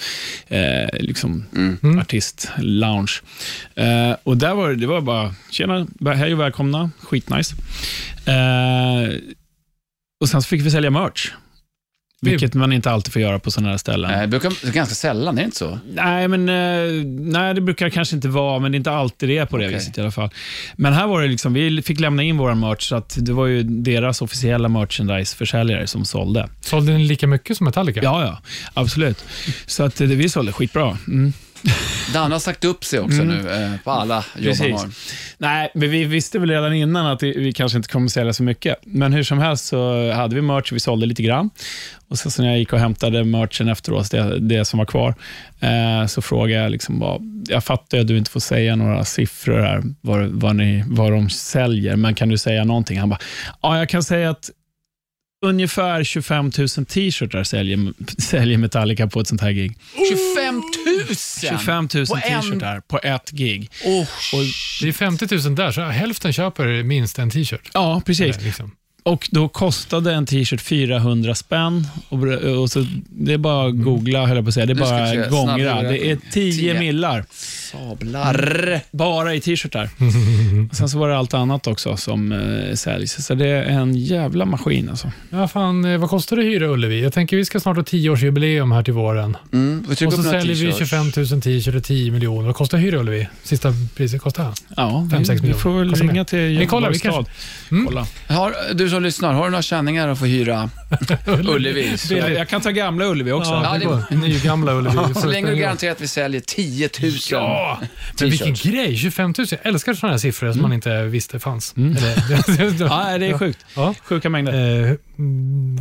eh, 0.48 1.00
liksom, 1.00 1.46
artist-lounge. 2.02 3.22
Eh, 3.76 4.16
och 4.24 4.38
där 4.38 4.54
var 4.56 4.70
det, 4.70 4.76
det 4.76 4.88
var 4.88 5.02
bara, 5.02 5.36
tjena, 5.52 5.88
hej 6.16 6.34
och 6.34 6.40
välkomna, 6.40 6.92
skitnice. 7.00 7.56
Eh, 8.26 9.16
och 10.22 10.30
sen 10.30 10.42
så 10.42 10.48
fick 10.48 10.62
vi 10.62 10.72
sälja 10.72 10.90
merch. 10.90 11.32
Vilket 12.22 12.54
man 12.54 12.74
inte 12.74 12.92
alltid 12.92 13.14
får 13.14 13.22
göra 13.22 13.40
på 13.40 13.52
sådana 13.52 13.70
här 13.70 13.78
ställen. 13.78 14.12
Eh, 14.12 14.22
Det 14.22 14.28
brukar, 14.28 14.72
ganska 14.72 14.96
sällan, 14.96 15.38
är 15.38 15.42
det 15.42 15.46
inte 15.46 15.58
så? 15.58 15.80
Nej, 15.94 16.28
men, 16.28 16.50
eh, 16.50 17.06
nej, 17.32 17.54
det 17.54 17.62
brukar 17.62 17.90
kanske 17.90 18.16
inte 18.16 18.28
vara, 18.28 18.60
men 18.60 18.72
det 18.72 18.76
är 18.76 18.78
inte 18.78 18.92
alltid 18.92 19.30
det 19.30 19.38
är 19.38 19.46
på 19.46 19.58
det 19.58 19.66
Okej. 19.66 19.76
viset 19.78 19.98
i 19.98 20.02
alla 20.02 20.12
fall. 20.12 20.30
Men 20.76 20.94
här 20.94 21.08
var 21.08 21.22
det 21.22 21.28
liksom, 21.28 21.54
vi 21.54 21.82
fick 21.82 22.00
lämna 22.00 22.24
in 22.24 22.38
vår 22.38 22.54
merch, 22.56 22.82
så 22.90 22.96
att 22.96 23.18
det 23.20 23.34
var 23.34 23.46
ju 23.46 23.64
deras 23.64 24.22
officiella 24.22 24.70
merchandise-försäljare 24.70 25.88
som 25.88 26.06
sålde. 26.06 26.50
Sålde 26.62 26.94
ni 26.94 27.04
lika 27.04 27.28
mycket 27.28 27.58
som 27.58 27.66
Metallica? 27.66 28.00
Ja, 28.04 28.22
ja, 28.26 28.42
absolut. 28.74 29.26
Så 29.66 29.84
att 29.84 29.96
det, 29.96 30.06
vi 30.06 30.30
sålde 30.30 30.52
skitbra. 30.52 30.98
Mm. 31.08 31.34
Danne 32.14 32.36
har 32.36 32.40
sagt 32.40 32.66
upp 32.66 32.86
sig 32.86 33.00
också 33.00 33.24
nu 33.24 33.52
eh, 33.52 33.80
på 33.84 33.92
alla 33.92 34.16
jobb 34.16 34.26
han 34.36 34.44
Precis. 34.44 34.72
har. 34.72 34.90
Nej, 35.38 35.72
men 35.74 35.90
vi 35.90 36.04
visste 36.04 36.40
väl 36.40 36.50
redan 36.50 36.74
innan 36.74 37.06
att 37.06 37.24
vi, 37.24 37.54
kanske 37.54 37.78
inte 37.78 37.90
kommer 37.90 38.08
sälja 38.08 38.34
så 38.34 38.44
mycket. 38.44 38.78
Men 38.84 39.14
hur 39.14 39.24
som 39.24 39.40
helst 39.40 39.66
så 39.66 40.12
hade 40.12 40.36
vi 40.36 40.42
merch, 40.42 40.72
vi 40.72 40.80
sålde 40.80 41.06
lite 41.06 41.24
grann. 41.24 41.50
Och 42.08 42.20
sen 42.20 42.32
så 42.32 42.42
när 42.42 42.50
jag 42.50 42.60
gick 42.60 42.74
och 42.74 42.80
hämtade 42.80 43.24
merchen 43.24 43.68
efteråt, 43.68 44.12
det, 44.12 44.40
det 44.40 44.66
som 44.66 44.78
var 44.78 44.86
kvar, 44.86 45.16
eh, 45.60 46.06
så 46.08 46.22
frågade 46.22 46.62
jag, 46.62 46.72
liksom 46.72 47.00
bara, 47.00 47.20
jag 47.48 47.64
fattar 47.64 47.98
ju 47.98 48.02
att 48.02 48.08
du 48.08 48.18
inte 48.18 48.32
får 48.32 48.40
säga 48.40 48.76
några 48.76 49.06
siffror 49.06 49.60
här, 49.60 49.84
vad, 50.02 50.26
vad, 50.26 50.56
ni, 50.56 50.84
vad 50.88 51.12
de 51.12 51.30
säljer, 51.30 51.96
men 51.96 52.16
kan 52.16 52.30
du 52.30 52.38
säga 52.38 52.64
någonting? 52.64 53.00
Han 53.00 53.10
bara, 53.10 53.20
ja, 53.62 53.78
jag 53.78 53.90
kan 53.90 54.04
säga 54.04 54.30
att 54.30 54.50
ungefär 55.44 56.04
25 56.04 56.52
000 56.58 56.68
t-shirtar 56.86 57.44
säljer, 57.44 57.94
säljer 58.22 58.58
Metallica 58.58 59.08
på 59.08 59.20
ett 59.20 59.28
sånt 59.28 59.42
här 59.42 59.52
gig. 59.52 59.78
25 60.10 60.56
000! 60.56 61.16
25 61.60 61.88
000 61.94 62.06
På 62.08 62.16
en- 62.16 62.42
t-shirtar 62.42 62.80
på 62.80 63.00
ett 63.04 63.32
gig. 63.32 63.70
Oh, 63.86 64.02
Och, 64.02 64.08
Det 64.82 64.88
är 64.88 64.92
50 64.92 65.28
000 65.48 65.56
där, 65.56 65.72
så 65.72 65.82
hälften 65.82 66.34
köper 66.34 66.84
minst 66.84 67.20
en 67.20 67.30
t-shirt. 67.30 67.70
ja, 67.74 68.02
precis. 68.06 68.42
Liksom. 68.42 68.72
Och 69.06 69.28
då 69.32 69.48
kostade 69.48 70.14
en 70.14 70.26
t-shirt 70.26 70.62
400 70.62 71.36
spänn. 71.36 71.88
Och, 72.10 72.24
och 72.62 72.70
så, 72.72 72.86
det 73.10 73.34
är 73.34 73.38
bara 73.38 73.68
att 73.68 73.76
googla, 73.84 74.26
höll 74.26 74.36
jag 74.36 74.46
på 74.46 74.48
att 74.50 74.54
säga. 74.54 74.66
Det 74.66 74.74
är 74.74 74.76
bara 74.76 75.30
gångra. 75.30 75.82
Det 75.82 76.12
är 76.12 76.18
10 76.32 76.52
Tio. 76.54 76.80
millar. 76.80 77.26
sablar. 77.72 78.80
Bara 78.92 79.36
i 79.36 79.42
t-shirtar. 79.42 79.90
Sen 80.76 80.90
så 80.90 80.98
var 80.98 81.10
det 81.10 81.18
allt 81.18 81.34
annat 81.34 81.68
också 81.68 81.98
som 81.98 82.32
eh, 82.32 82.76
säljs. 82.76 83.26
Så 83.26 83.34
det 83.36 83.48
är 83.48 83.64
en 83.64 83.96
jävla 83.96 84.46
maskin 84.46 84.90
alltså. 84.90 85.12
Ja, 85.30 85.48
fan, 85.48 85.86
eh, 85.86 85.98
vad 85.98 86.10
kostar 86.10 86.36
det 86.38 86.42
att 86.42 86.48
hyra 86.48 86.68
Ullevi? 86.68 87.04
Jag 87.04 87.14
tänker 87.14 87.38
vi 87.38 87.46
ska 87.46 87.60
snart 87.60 87.76
ha 87.78 87.84
10-årsjubileum 87.84 88.74
här 88.74 88.84
till 88.84 88.94
våren. 88.94 89.38
Mm, 89.54 89.86
Och 89.90 89.98
så 90.14 90.24
säljer 90.24 90.56
vi 90.56 90.72
t-shirts. 90.72 90.78
25 90.92 91.06
000 91.32 91.42
t-shirts 91.42 91.68
och 91.78 91.84
10 91.84 92.12
miljoner. 92.12 92.46
Vad 92.46 92.56
kostar 92.56 92.78
hyra 92.78 93.00
Ullevi? 93.00 93.28
Sista 93.44 93.74
priset 93.96 94.22
kostar? 94.22 94.52
Ja, 94.78 95.08
Fem, 95.12 95.26
sex 95.26 95.30
vi, 95.30 95.42
miljoner. 95.42 95.62
får 95.62 95.80
väl 95.80 95.94
ringa 95.96 96.26
till 96.26 96.40
Vi 96.40 96.66
kollar, 96.66 96.90
vi 96.90 96.96
Göteborgs 96.96 97.02
kanske- 97.02 97.32
stad. 97.32 97.72
Mm. 97.72 97.86
Kolla. 97.86 98.08
Har, 98.28 98.54
du 98.74 98.90
som 98.94 99.04
lyssnar, 99.04 99.34
har 99.34 99.44
du 99.46 99.50
några 99.52 99.62
känningar 99.62 100.08
att 100.08 100.20
få 100.20 100.26
hyra 100.26 100.70
Ullevi? 101.28 101.98
Så, 101.98 102.14
Jag, 102.14 102.32
jag 102.34 102.50
kan 102.50 102.62
ta 102.62 102.70
gamla 102.70 103.06
Ullevi 103.06 103.32
också. 103.32 103.52
Ja, 103.52 103.64
Ja, 103.64 103.72
det 103.74 103.80
det- 103.80 103.86
går. 103.86 104.28
Nygamla 104.28 104.74
Ullevi. 104.74 105.14
så 105.16 105.28
länge 105.28 105.50
du 105.50 105.56
garanterar 105.56 105.92
att 105.92 106.02
vi 106.02 106.08
säljer 106.08 106.42
10 106.42 106.90
000 107.02 107.12
Ja, 107.32 107.80
men 108.20 108.30
vilken 108.30 108.48
t-shirts. 108.56 108.64
grej. 108.76 108.98
25 108.98 109.34
000. 109.38 109.48
Jag 109.52 109.60
älskar 109.64 109.94
sådana 109.94 110.14
här 110.14 110.18
siffror 110.20 110.52
som 110.52 110.62
man 110.62 110.74
inte 110.74 111.04
visste 111.04 111.40
fanns. 111.40 111.74
Mm. 111.78 111.92
Eller- 111.98 112.84
Ja, 112.88 113.18
det 113.18 113.26
är 113.26 113.38
sjukt. 113.38 113.66
Ja. 113.76 113.96
Sjuka 114.04 114.30
mängder. 114.30 114.54
Eh, 114.84 114.96
mm, 115.18 115.78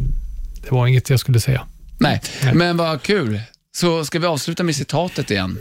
det 0.62 0.70
var 0.70 0.87
inget 0.87 1.11
jag 1.11 1.20
skulle 1.20 1.40
säga. 1.40 1.66
Nej, 1.98 2.20
men 2.55 2.77
vad 2.77 3.03
kul. 3.03 3.40
Så 3.77 4.05
ska 4.05 4.18
vi 4.18 4.27
avsluta 4.27 4.62
med 4.62 4.77
citatet 4.77 5.31
igen? 5.31 5.59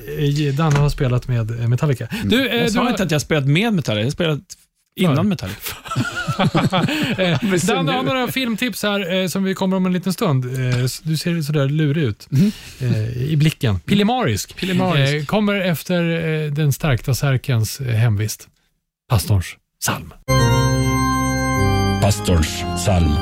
Eh, 0.47 0.53
Danne 0.53 0.79
har 0.79 0.89
spelat 0.89 1.27
med 1.27 1.59
eh, 1.61 1.67
Metallica. 1.67 2.07
Du, 2.23 2.47
eh, 2.49 2.55
Jag 2.55 2.65
du 2.67 2.71
sa 2.71 2.81
har, 2.83 2.89
inte 2.89 3.03
att 3.03 3.11
jag 3.11 3.21
spelat 3.21 3.45
med 3.45 3.73
Metallica, 3.73 3.99
jag 4.01 4.05
har 4.05 4.11
spelat 4.11 4.39
innan 4.95 5.27
Metallica. 5.27 5.75
eh, 7.17 7.39
Danne 7.67 7.91
har 7.91 8.03
några 8.03 8.27
filmtips 8.27 8.83
här 8.83 9.13
eh, 9.13 9.27
som 9.27 9.43
vi 9.43 9.53
kommer 9.55 9.77
om 9.77 9.85
en 9.85 9.93
liten 9.93 10.13
stund. 10.13 10.45
Eh, 10.45 10.85
du 11.03 11.17
ser 11.17 11.41
sådär 11.41 11.69
lurig 11.69 12.03
ut 12.03 12.27
eh, 12.79 13.17
i 13.17 13.35
blicken. 13.37 13.79
Pillemarisk. 13.79 14.55
Pillemarisk. 14.55 15.13
Eh, 15.13 15.25
kommer 15.25 15.55
efter 15.55 16.03
eh, 16.45 16.51
den 16.51 16.73
stärkta 16.73 17.15
särkens 17.15 17.81
eh, 17.81 17.87
hemvist. 17.87 18.47
Pastorns 19.09 19.45
psalm. 19.81 20.13
Pastorns 22.01 22.63
psalm. 22.77 23.15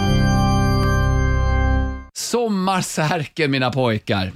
Sommarsärken 2.14 3.52
mina 3.52 3.72
pojkar. 3.72 4.32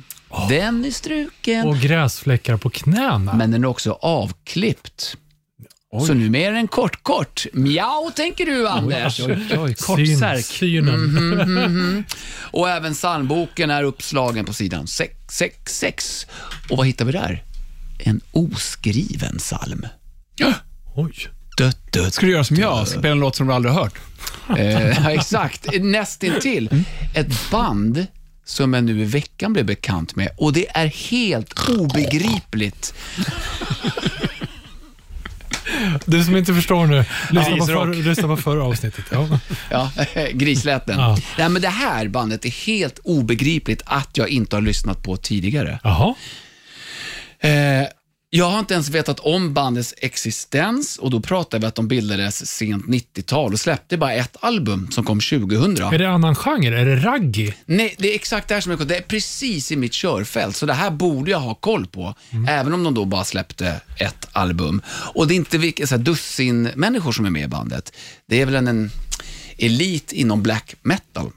Den 0.49 0.85
är 0.85 0.91
struken, 0.91 1.67
Och 1.67 1.77
gräsfläckar 1.77 2.57
på 2.57 2.69
knäna. 2.69 3.33
men 3.33 3.51
den 3.51 3.63
är 3.63 3.67
också 3.67 3.91
avklippt. 4.01 5.17
Så 6.01 6.13
nu 6.13 6.37
är 6.41 6.51
den 6.51 6.67
kort-kort. 6.67 7.45
Mjau, 7.53 8.11
tänker 8.15 8.45
du 8.45 8.67
Anders. 8.67 9.17
Kort 9.79 9.99
Syn- 9.99 10.17
särk. 10.19 10.45
Synen. 10.45 12.05
Och 12.51 12.69
även 12.69 12.93
psalmboken 12.93 13.69
är 13.69 13.83
uppslagen 13.83 14.45
på 14.45 14.53
sidan 14.53 14.87
666. 14.87 16.27
Och 16.69 16.77
vad 16.77 16.87
hittar 16.87 17.05
vi 17.05 17.11
där? 17.11 17.43
En 17.99 18.21
oskriven 18.31 19.37
psalm. 19.37 19.87
Oj. 20.95 21.13
Dött, 21.57 21.91
dött. 21.91 22.13
Ska 22.13 22.25
du 22.25 22.31
göra 22.31 22.43
som 22.43 22.57
jag? 22.57 22.87
Spela 22.87 23.09
en 23.11 23.19
låt 23.19 23.35
som 23.35 23.47
du 23.47 23.53
aldrig 23.53 23.73
har 23.73 23.83
hört? 23.83 23.93
Eh, 24.57 25.07
exakt, 25.07 25.67
nästintill. 25.81 26.69
Ett 27.13 27.51
band 27.51 28.05
som 28.45 28.73
jag 28.73 28.83
nu 28.83 29.01
i 29.01 29.03
veckan 29.05 29.53
blev 29.53 29.65
bekant 29.65 30.15
med 30.15 30.29
och 30.37 30.53
det 30.53 30.69
är 30.77 30.85
helt 30.87 31.69
obegripligt. 31.69 32.93
Du 36.05 36.23
som 36.23 36.35
inte 36.35 36.53
förstår 36.53 36.85
nu, 36.85 37.05
lyssna, 37.31 37.57
på, 37.57 37.65
för, 37.65 37.93
lyssna 37.93 38.27
på 38.27 38.37
förra 38.37 38.63
avsnittet. 38.63 39.05
Ja. 39.11 39.39
Ja, 39.69 39.91
grisläten. 40.33 40.99
Ja. 40.99 41.17
Nej, 41.37 41.49
men 41.49 41.61
det 41.61 41.69
här 41.69 42.07
bandet 42.07 42.45
är 42.45 42.65
helt 42.65 42.99
obegripligt 43.03 43.81
att 43.85 44.17
jag 44.17 44.29
inte 44.29 44.55
har 44.55 44.61
lyssnat 44.61 45.03
på 45.03 45.17
tidigare. 45.17 45.79
Jaha. 45.83 46.15
Eh, 47.39 47.87
Jag 48.35 48.49
har 48.49 48.59
inte 48.59 48.73
ens 48.73 48.89
vetat 48.89 49.19
om 49.19 49.53
bandets 49.53 49.93
existens 49.97 50.97
och 50.97 51.09
då 51.09 51.21
pratar 51.21 51.59
vi 51.59 51.65
att 51.65 51.75
de 51.75 51.87
bildades 51.87 52.45
sent 52.45 52.85
90-tal 52.85 53.53
och 53.53 53.59
släppte 53.59 53.97
bara 53.97 54.13
ett 54.13 54.37
album 54.39 54.91
som 54.91 55.05
kom 55.05 55.19
2000. 55.19 55.77
Är 55.77 55.97
det 55.97 56.09
annan 56.09 56.35
genre? 56.35 56.81
Är 56.81 56.85
det 56.85 56.95
raggy? 56.95 57.51
Nej, 57.65 57.95
det 57.97 58.11
är 58.11 58.15
exakt 58.15 58.47
det 58.47 58.53
här 58.53 58.61
som 58.61 58.71
är 58.71 58.77
Det 58.85 58.97
är 58.97 59.01
precis 59.01 59.71
i 59.71 59.75
mitt 59.75 59.93
körfält, 59.93 60.55
så 60.55 60.65
det 60.65 60.73
här 60.73 60.91
borde 60.91 61.31
jag 61.31 61.39
ha 61.39 61.53
koll 61.55 61.87
på. 61.87 62.15
Även 62.47 62.73
om 62.73 62.83
de 62.83 62.93
då 62.93 63.05
bara 63.05 63.23
släppte 63.23 63.81
ett 63.99 64.27
album. 64.31 64.81
Och 64.87 65.27
det 65.27 65.33
är 65.33 65.35
inte 65.35 65.57
vilka 65.57 65.87
så 65.87 65.95
här, 65.95 66.03
dussin 66.03 66.69
människor 66.75 67.11
som 67.11 67.25
är 67.25 67.29
med 67.29 67.43
i 67.43 67.47
bandet. 67.47 67.93
Det 68.25 68.41
är 68.41 68.45
väl 68.45 68.55
en, 68.55 68.67
en 68.67 68.91
elit 69.57 70.11
inom 70.11 70.43
black 70.43 70.75
metal. 70.81 71.31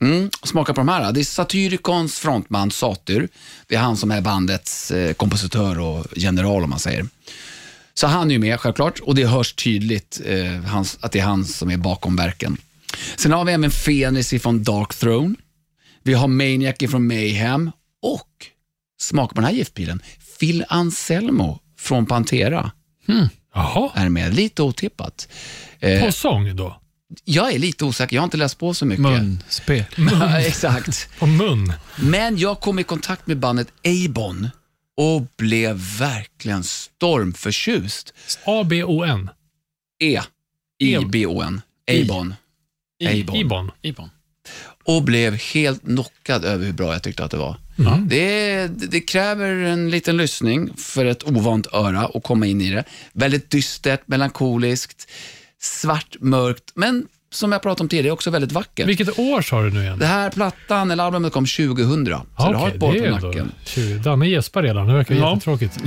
Mm. 0.00 0.30
Smaka 0.42 0.74
på 0.74 0.80
de 0.80 0.88
här. 0.88 1.12
Det 1.12 1.20
är 1.20 1.24
Satyricons 1.24 2.18
frontman 2.18 2.70
Satyr. 2.70 3.28
Det 3.66 3.74
är 3.74 3.80
han 3.80 3.96
som 3.96 4.10
är 4.10 4.20
bandets 4.20 4.90
eh, 4.90 5.12
kompositör 5.12 5.78
och 5.78 6.06
general 6.16 6.64
om 6.64 6.70
man 6.70 6.78
säger. 6.78 7.06
Så 7.94 8.06
han 8.06 8.30
är 8.30 8.32
ju 8.32 8.38
med 8.38 8.60
självklart 8.60 9.00
och 9.00 9.14
det 9.14 9.26
hörs 9.26 9.52
tydligt 9.54 10.20
eh, 10.24 10.70
hans, 10.70 10.98
att 11.00 11.12
det 11.12 11.18
är 11.18 11.24
han 11.24 11.44
som 11.44 11.70
är 11.70 11.76
bakom 11.76 12.16
verken. 12.16 12.56
Sen 13.16 13.32
har 13.32 13.44
vi 13.44 13.52
även 13.52 13.70
Fenris 13.70 14.42
från 14.42 14.62
Dark 14.62 14.94
Throne. 14.94 15.34
Vi 16.02 16.14
har 16.14 16.28
Maniac 16.28 16.90
från 16.90 17.06
Mayhem 17.06 17.70
och, 18.02 18.46
smaka 19.00 19.34
på 19.34 19.40
den 19.40 19.44
här 19.44 19.52
giftpilen, 19.56 20.02
Phil 20.40 20.64
Anselmo 20.68 21.60
från 21.78 22.06
Pantera 22.06 22.70
Jaha. 23.54 23.90
är 23.94 24.08
med. 24.08 24.34
Lite 24.34 24.62
otippat. 24.62 25.28
Eh, 25.80 26.04
På 26.04 26.12
sång 26.12 26.56
då? 26.56 26.81
Jag 27.24 27.52
är 27.52 27.58
lite 27.58 27.84
osäker, 27.84 28.16
jag 28.16 28.22
har 28.22 28.24
inte 28.24 28.36
läst 28.36 28.58
på 28.58 28.74
så 28.74 28.86
mycket. 28.86 29.02
Munspel. 29.02 29.84
Ja, 30.12 30.38
exakt. 30.40 31.18
På 31.18 31.26
mun? 31.26 31.72
Men 31.96 32.38
jag 32.38 32.60
kom 32.60 32.78
i 32.78 32.84
kontakt 32.84 33.26
med 33.26 33.38
bandet 33.38 33.68
Abon 33.84 34.48
och 34.96 35.22
blev 35.38 35.76
verkligen 35.98 36.64
stormförtjust. 36.64 38.14
A-B-O-N? 38.44 39.30
E. 40.02 40.20
I-B-O-N. 40.78 41.60
Abon. 41.90 42.34
Abon. 43.04 43.36
Ibon? 43.36 43.70
Ibon. 43.82 44.10
Och 44.84 45.02
blev 45.02 45.34
helt 45.34 45.82
knockad 45.82 46.44
över 46.44 46.66
hur 46.66 46.72
bra 46.72 46.92
jag 46.92 47.02
tyckte 47.02 47.24
att 47.24 47.30
det 47.30 47.36
var. 47.36 47.56
Mm. 47.78 48.08
Det, 48.08 48.66
det 48.66 49.00
kräver 49.00 49.54
en 49.54 49.90
liten 49.90 50.16
lyssning 50.16 50.76
för 50.76 51.04
ett 51.04 51.24
ovant 51.24 51.66
öra 51.72 52.00
att 52.14 52.22
komma 52.22 52.46
in 52.46 52.60
i 52.60 52.70
det. 52.70 52.84
Väldigt 53.12 53.50
dystert, 53.50 54.00
melankoliskt, 54.06 55.10
svart, 55.62 56.16
mörkt, 56.20 56.72
men 56.74 57.06
som 57.32 57.52
jag 57.52 57.62
pratade 57.62 57.82
om 57.84 57.88
tidigare, 57.88 58.12
också 58.12 58.30
väldigt 58.30 58.52
vackert. 58.52 58.88
Vilket 58.88 59.18
år 59.18 59.42
sa 59.42 59.62
du 59.62 59.70
nu 59.70 59.80
igen? 59.82 59.98
Det 59.98 60.06
här 60.06 60.30
plattan, 60.30 60.90
eller 60.90 61.04
albumet 61.04 61.32
kom 61.32 61.46
2000, 61.46 62.06
så 62.06 62.10
Ja, 62.38 62.48
det 62.50 62.56
har 62.56 62.68
ett 62.68 62.80
par 62.80 62.86
år 62.88 63.20
på 63.20 63.26
nacken. 63.26 63.52
20. 63.64 63.98
Danne 63.98 64.26
gäspar 64.28 64.62
redan. 64.62 64.86
Det 64.86 64.92
verkar 64.94 65.14
Ja. 65.14 65.30
jättetråkigt. 65.32 65.78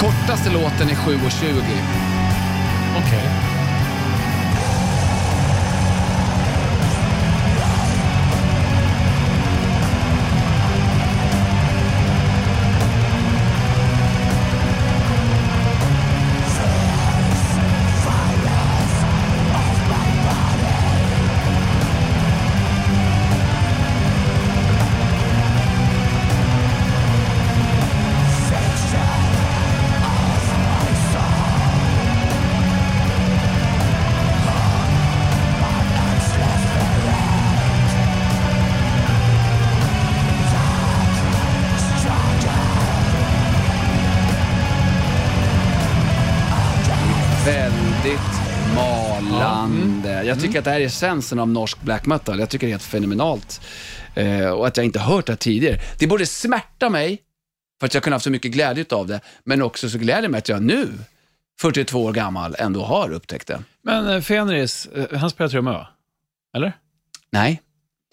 Kortaste 0.00 0.50
låten 0.52 0.88
är 0.88 0.94
7.20. 0.94 1.48
Okej. 2.98 3.20
Väldigt 3.22 3.33
Jag 50.34 50.42
tycker 50.42 50.58
att 50.58 50.64
det 50.64 50.70
här 50.70 50.80
är 50.80 50.84
essensen 50.86 51.38
av 51.38 51.48
norsk 51.48 51.80
black 51.82 52.06
metal. 52.06 52.38
Jag 52.40 52.50
tycker 52.50 52.66
det 52.66 52.70
är 52.70 52.72
helt 52.72 52.82
fenomenalt. 52.82 53.60
Eh, 54.14 54.48
och 54.48 54.66
att 54.66 54.76
jag 54.76 54.86
inte 54.86 54.98
hört 54.98 55.26
det 55.26 55.32
här 55.32 55.36
tidigare. 55.36 55.78
Det 55.98 56.06
borde 56.06 56.26
smärta 56.26 56.90
mig, 56.90 57.18
för 57.80 57.86
att 57.86 57.94
jag 57.94 58.02
kunde 58.02 58.14
haft 58.14 58.24
så 58.24 58.30
mycket 58.30 58.52
glädje 58.52 58.84
av 58.90 59.06
det, 59.06 59.20
men 59.44 59.62
också 59.62 59.88
så 59.90 59.98
gläder 59.98 60.28
mig 60.28 60.38
att 60.38 60.48
jag 60.48 60.62
nu, 60.62 60.88
42 61.60 62.04
år 62.04 62.12
gammal, 62.12 62.56
ändå 62.58 62.84
har 62.84 63.12
upptäckt 63.12 63.46
det. 63.48 63.62
Men 63.82 64.08
eh, 64.08 64.20
Fenris, 64.20 64.86
eh, 64.86 65.18
han 65.18 65.30
spelar 65.30 65.48
trumma 65.48 65.72
va? 65.72 65.88
Eller? 66.56 66.72
Nej, 67.32 67.62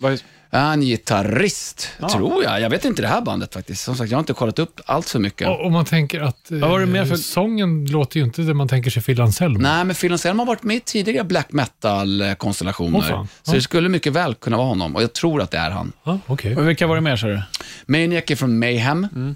Vad- 0.01 0.23
är 0.57 0.73
en 0.73 0.81
gitarrist, 0.81 1.89
Ja. 1.99 2.09
tror 2.09 2.43
jag. 2.43 2.61
Jag 2.61 2.69
vet 2.69 2.85
inte 2.85 3.01
det 3.01 3.07
här 3.07 3.21
bandet 3.21 3.53
faktiskt. 3.53 3.83
Som 3.83 3.95
sagt, 3.95 4.11
jag 4.11 4.17
har 4.17 4.19
inte 4.21 4.33
kollat 4.33 4.59
upp 4.59 4.79
allt 4.85 5.09
för 5.09 5.19
mycket. 5.19 5.47
Och, 5.47 5.65
och 5.65 5.71
man 5.71 5.85
tänker 5.85 6.21
att 6.21 6.51
eh, 6.51 6.57
Vad 6.57 6.69
var 6.69 6.79
det 6.79 6.85
mer 6.85 7.05
för- 7.05 7.15
sången 7.15 7.85
låter 7.85 8.17
ju 8.19 8.25
inte 8.25 8.41
det 8.41 8.53
man 8.53 8.67
tänker 8.67 8.91
sig 8.91 9.03
Phil 9.03 9.21
Anselmo. 9.21 9.59
Nej, 9.59 9.83
men 9.85 9.95
Phil 9.95 10.11
Anselmo 10.11 10.41
har 10.41 10.47
varit 10.47 10.63
med 10.63 10.75
i 10.75 10.79
tidigare 10.79 11.23
black 11.25 11.51
metal-konstellationer. 11.51 12.99
Åh, 12.99 13.05
fan. 13.09 13.27
så 13.43 13.51
Ja. 13.51 13.55
det 13.55 13.61
skulle 13.61 13.89
mycket 13.89 14.13
väl 14.13 14.35
kunna 14.35 14.57
vara 14.57 14.67
honom 14.67 14.95
och 14.95 15.03
jag 15.03 15.13
tror 15.13 15.41
att 15.41 15.51
det 15.51 15.57
är 15.57 15.69
han. 15.71 15.91
Ja, 16.03 16.19
okej. 16.27 16.55
Och 16.57 16.69
vilka 16.69 16.87
var 16.87 16.95
det 16.95 17.01
mer 17.01 17.15
sa 17.15 17.27
du? 17.27 17.41
Maniac 17.85 18.23
är 18.27 18.35
från 18.35 18.59
Mayhem. 18.59 19.35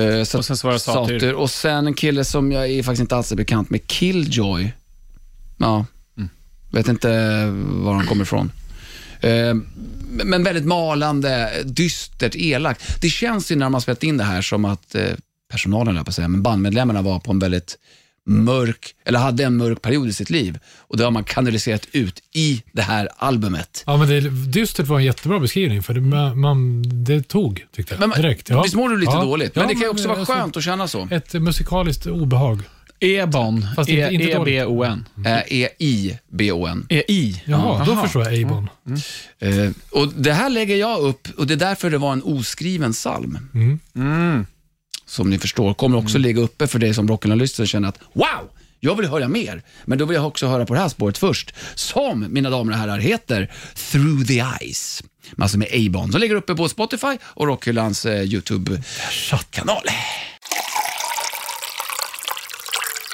Eh, 0.00 0.24
så 0.24 0.38
Och 0.38 0.44
sen 0.44 0.56
så 0.56 0.66
var 0.66 0.72
det 0.72 0.78
Satyr. 0.80 1.32
Och 1.32 1.50
sen 1.50 1.86
en 1.86 1.94
kille 1.94 2.24
som 2.24 2.52
jag 2.52 2.70
är 2.70 2.82
faktiskt 2.82 3.00
inte 3.00 3.16
alls 3.16 3.32
är 3.32 3.36
bekant 3.36 3.70
med, 3.70 3.86
Killjoy. 3.86 4.72
Ja, 5.58 5.84
vet 6.70 6.88
inte 6.88 7.08
var 7.56 7.94
han 7.94 8.06
kommer 8.06 8.22
ifrån. 8.22 8.52
Eh, 9.20 9.54
men 10.10 10.44
väldigt 10.44 10.64
malande, 10.64 11.50
dystert, 11.64 12.34
elakt. 12.36 13.00
Det 13.02 13.08
känns 13.08 13.52
ju 13.52 13.56
när 13.56 13.68
man 13.68 13.80
spelat 13.80 14.02
in 14.02 14.16
det 14.16 14.24
här 14.24 14.42
som 14.42 14.64
att 14.64 14.94
eh, 14.94 15.02
personalen, 15.50 16.04
på 16.04 16.12
säga, 16.12 16.28
men 16.28 16.42
bandmedlemmarna 16.42 17.02
var 17.02 17.18
på 17.20 17.32
en 17.32 17.38
väldigt 17.38 17.78
mörk, 18.26 18.94
eller 19.04 19.18
hade 19.18 19.44
en 19.44 19.56
mörk 19.56 19.82
period 19.82 20.08
i 20.08 20.12
sitt 20.12 20.30
liv. 20.30 20.58
Och 20.78 20.96
det 20.96 21.04
har 21.04 21.10
man 21.10 21.24
kanaliserat 21.24 21.86
ut 21.92 22.22
i 22.32 22.62
det 22.72 22.82
här 22.82 23.08
albumet. 23.16 23.82
Ja, 23.86 23.96
men 23.96 24.08
det, 24.08 24.20
dystert 24.30 24.86
var 24.86 24.98
en 24.98 25.04
jättebra 25.04 25.40
beskrivning, 25.40 25.82
för 25.82 25.94
det, 25.94 26.00
man, 26.34 26.82
det 27.04 27.22
tog, 27.22 27.66
tyckte 27.76 27.94
jag. 27.94 28.08
Men, 28.08 28.22
direkt. 28.22 28.48
Ja. 28.48 28.62
Visst 28.62 28.74
mår 28.74 28.88
du 28.88 28.98
lite 28.98 29.12
Ja. 29.12 29.22
dåligt? 29.24 29.54
Men 29.54 29.62
Ja, 29.62 29.68
det 29.68 29.74
kan 29.74 29.82
ju 29.82 29.88
också 29.88 30.08
vara 30.08 30.26
skönt 30.26 30.56
att 30.56 30.62
känna 30.62 30.88
så. 30.88 31.08
Ett 31.10 31.32
musikaliskt 31.34 32.06
obehag. 32.06 32.62
Ebon. 33.00 33.66
Fast 33.76 33.88
inte- 33.88 34.14
inte 34.14 34.34
dåligt. 34.34 34.54
E-B-O-N. 34.54 35.04
E-I-B-O-N. 35.48 36.86
E-I. 36.88 37.42
Jaha, 37.44 37.84
då 37.84 37.96
förstår 37.96 38.24
jag 38.32 38.42
Abon. 38.44 38.68
Eh, 39.38 39.70
och 39.90 40.08
Det 40.16 40.32
här 40.32 40.50
lägger 40.50 40.76
jag 40.76 41.00
upp 41.00 41.28
och 41.38 41.46
det 41.46 41.54
är 41.54 41.58
därför 41.58 41.90
det 41.90 41.98
var 41.98 42.12
en 42.12 42.22
oskriven 42.22 42.92
psalm. 42.92 43.38
Mm. 43.94 44.46
Som 45.06 45.30
ni 45.30 45.38
förstår, 45.38 45.74
kommer 45.74 45.98
också 45.98 46.18
ligga 46.18 46.40
uppe 46.40 46.66
för 46.66 46.78
dig 46.78 46.94
som 46.94 47.08
rock'n'roll-lyssnare 47.08 47.62
och 47.64 47.68
känner 47.68 47.88
att 47.88 47.98
wow, 48.12 48.26
jag 48.80 48.96
vill 48.96 49.06
höra 49.08 49.28
mer. 49.28 49.62
Men 49.84 49.98
då 49.98 50.04
vill 50.04 50.14
jag 50.14 50.26
också 50.26 50.46
höra 50.46 50.66
på 50.66 50.74
det 50.74 50.80
här 50.80 50.88
spåret 50.88 51.18
först. 51.18 51.54
Som, 51.74 52.26
mina 52.32 52.50
damer 52.50 52.72
och 52.72 52.78
herrar, 52.78 52.98
heter 52.98 53.52
Through 53.92 54.24
the 54.26 54.44
Eyes. 54.60 55.02
Alltså 55.38 55.58
med 55.58 55.68
A-Bond. 55.72 56.12
Som 56.12 56.20
ligger 56.20 56.34
uppe 56.34 56.54
på 56.54 56.68
Spotify 56.68 57.18
och 57.22 57.46
Rockhyllans 57.46 58.06
eh, 58.06 58.22
YouTube-kanal. 58.22 59.82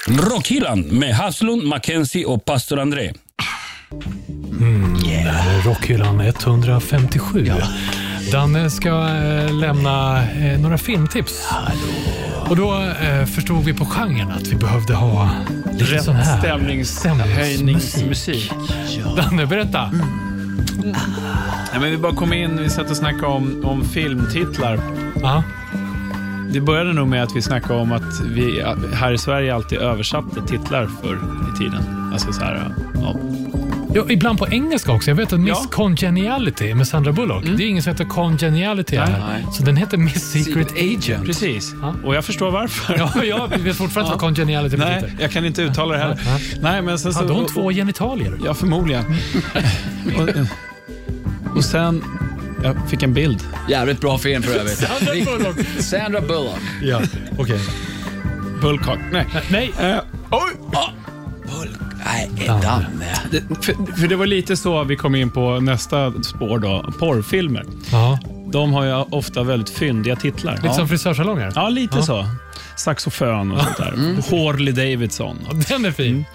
Rockhyllan 0.07 0.81
med 0.81 1.15
Haslund, 1.15 1.63
Mackenzie 1.63 2.25
och 2.25 2.45
pastor 2.45 2.79
André. 2.79 3.13
Rockhyllan 5.65 6.19
157. 6.19 7.51
Danne 8.31 8.69
ska 8.69 8.89
eh, 8.89 9.53
lämna 9.53 10.23
eh, 10.31 10.59
några 10.59 10.77
filmtips. 10.77 11.47
Och 12.49 12.55
då 12.55 12.81
eh, 12.81 13.25
förstod 13.25 13.63
vi 13.63 13.73
på 13.73 13.85
genren 13.85 14.31
att 14.31 14.47
vi 14.47 14.55
behövde 14.55 14.93
ha 14.93 15.29
lite 15.71 15.85
Rätt 15.85 16.03
sån 16.03 16.15
här 16.15 16.39
stämningshöjningsmusik. 16.39 18.51
Danne, 19.15 19.45
berätta. 19.45 19.91
Nej, 21.71 21.79
men 21.79 21.91
vi 21.91 21.97
bara 21.97 22.15
kom 22.15 22.33
in, 22.33 22.57
vi 22.57 22.69
satt 22.69 22.89
och 22.89 22.97
snackade 22.97 23.27
om, 23.27 23.65
om 23.65 23.85
filmtitlar. 23.85 24.79
Ja. 25.21 25.43
Det 26.53 26.61
började 26.61 26.93
nog 26.93 27.07
med 27.07 27.23
att 27.23 27.35
vi 27.35 27.41
snackade 27.41 27.79
om 27.79 27.91
att 27.91 28.21
vi 28.25 28.63
här 28.93 29.11
i 29.13 29.17
Sverige 29.17 29.55
alltid 29.55 29.77
översatte 29.77 30.41
titlar 30.47 30.89
för 31.01 31.15
i 31.53 31.57
tiden. 31.57 32.11
Alltså 32.13 32.33
så 32.33 32.41
här, 32.41 32.73
ja, 32.93 33.15
Ja, 33.95 34.05
ibland 34.09 34.39
på 34.39 34.47
engelska 34.47 34.91
också. 34.91 35.09
Jag 35.09 35.15
vet 35.15 35.33
att 35.33 35.39
Miss 35.39 35.49
Ja. 35.49 35.65
Congeniality 35.71 36.73
med 36.73 36.87
Sandra 36.87 37.11
Bullock. 37.11 37.43
Det 37.45 37.63
är 37.63 37.67
ingen 37.67 37.83
som 37.83 37.91
heter 37.91 38.05
Congeniality 38.05 38.97
här. 38.97 39.23
Nej. 39.27 39.45
Så 39.53 39.63
den 39.63 39.77
heter 39.77 39.97
Miss 39.97 40.31
Secret 40.31 40.71
Agent. 40.71 41.25
Precis. 41.25 41.75
Ja. 41.81 41.95
Och 42.03 42.15
jag 42.15 42.25
förstår 42.25 42.51
varför. 42.51 42.95
Ja, 42.97 43.23
jag 43.23 43.57
vet 43.59 43.75
fortfarande 43.75 44.11
vad 44.11 44.19
Congeniality 44.19 44.77
Nej, 44.77 45.01
betyder. 45.01 45.21
jag 45.23 45.31
kan 45.31 45.45
inte 45.45 45.61
uttala 45.61 45.93
det 45.93 45.99
heller. 45.99 46.19
Nej, 46.61 46.81
men 46.81 46.99
sen 46.99 47.13
så, 47.13 47.19
Hade 47.19 47.33
hon 47.33 47.45
två 47.45 47.71
genitalier? 47.71 48.39
Ja, 48.45 48.53
förmodligen. 48.53 49.05
och, 50.17 50.29
och 51.57 51.65
sen... 51.65 52.03
Jag 52.63 52.89
fick 52.89 53.03
en 53.03 53.13
bild. 53.13 53.43
Jävligt 53.69 54.01
bra 54.01 54.17
film 54.17 54.43
för 54.43 54.53
övrigt. 54.59 54.77
Sandra 54.87 55.13
Bullock. 55.37 55.57
Sandra 55.79 56.21
Bullock. 56.21 56.59
Ja, 56.83 57.01
okej. 57.39 57.59
Bullcock. 58.61 58.99
Nej. 59.11 59.27
Nej, 59.51 59.73
Eh, 59.79 59.97
oj! 60.31 60.51
Bullock. 61.43 61.79
Nej, 62.05 62.31
Danne. 62.47 62.87
Det, 63.31 63.41
för, 63.65 63.95
för 63.99 64.07
det 64.07 64.15
var 64.15 64.25
lite 64.25 64.57
så 64.57 64.83
vi 64.83 64.95
kom 64.95 65.15
in 65.15 65.31
på 65.31 65.59
nästa 65.59 66.23
spår 66.23 66.59
då. 66.59 66.93
Porrfilmer. 66.99 67.63
ja. 67.91 68.19
De 68.51 68.73
har 68.73 68.83
ju 68.85 68.93
ofta 68.93 69.43
väldigt 69.43 69.69
fyndiga 69.69 70.15
titlar. 70.15 70.59
lite 70.63 70.73
som 70.73 70.87
frisörsalonger. 70.87 71.51
Ja, 71.55 71.69
lite 71.69 71.95
Ja. 71.97 72.01
så. 72.03 72.25
Saxofon 72.77 73.51
och 73.51 73.61
sånt 73.61 73.77
där. 73.77 73.91
Harley 74.37 74.73
Davidson. 74.73 75.37
Ja, 75.51 75.57
Den 75.69 75.85
är 75.85 75.91
fin. 75.91 76.25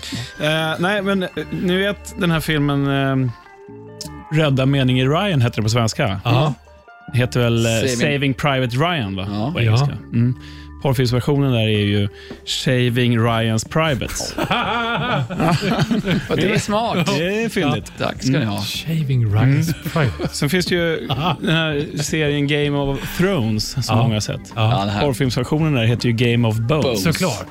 Eh, 0.40 0.48
nej, 0.78 1.02
men 1.02 1.26
ni 1.50 1.76
vet 1.76 2.14
den 2.20 2.30
här 2.30 2.40
filmen 2.40 2.86
eh, 2.86 3.30
Rädda 4.32 4.66
mening 4.66 5.00
i 5.00 5.04
Ryan 5.08 5.40
heter 5.40 5.56
det 5.56 5.62
på 5.62 5.68
svenska. 5.68 6.20
Ja. 6.24 6.54
Heter 7.12 7.40
väl 7.40 7.66
eh, 7.66 7.70
Saving- 7.70 7.96
Saving, 7.96 8.34
Private 8.34 8.76
Ryan 8.76 9.16
va? 9.16 9.26
Ja. 9.32 9.50
på 9.54 9.60
engelska. 9.60 9.98
Mm. 10.12 10.34
Porrfilmsversionen 10.82 11.52
där 11.52 11.60
är 11.60 11.68
ju 11.86 12.08
Shaving 12.46 13.18
Ryans 13.18 13.64
Privates. 13.64 14.34
Och 16.30 16.36
det 16.36 16.52
är 16.54 16.58
smart. 16.58 17.06
Det 17.18 17.42
är 17.44 17.48
fyndigt. 17.48 17.92
Tack 17.98 18.22
ska 18.22 18.30
ni 18.38 18.44
ha. 18.44 18.60
Shaving 18.62 19.26
Ryan's 19.26 19.74
Private. 19.92 20.28
Sen 20.34 20.50
finns 20.50 20.66
det 20.66 20.74
ju 20.74 20.96
den 21.40 21.56
här 21.56 22.02
serien 22.02 22.46
Game 22.46 22.78
of 22.78 23.16
Thrones 23.18 23.70
som 23.70 23.82
Ja. 23.96 24.02
många 24.02 24.14
har 24.14 24.20
sett. 24.20 24.40
Ja, 24.56 24.84
det. 24.94 25.00
Porrfilmsversionen 25.00 25.72
där 25.74 25.84
heter 25.84 26.08
ju 26.08 26.12
Game 26.12 26.48
of 26.48 26.56
Bones. 26.56 27.02
Såklart. 27.02 27.46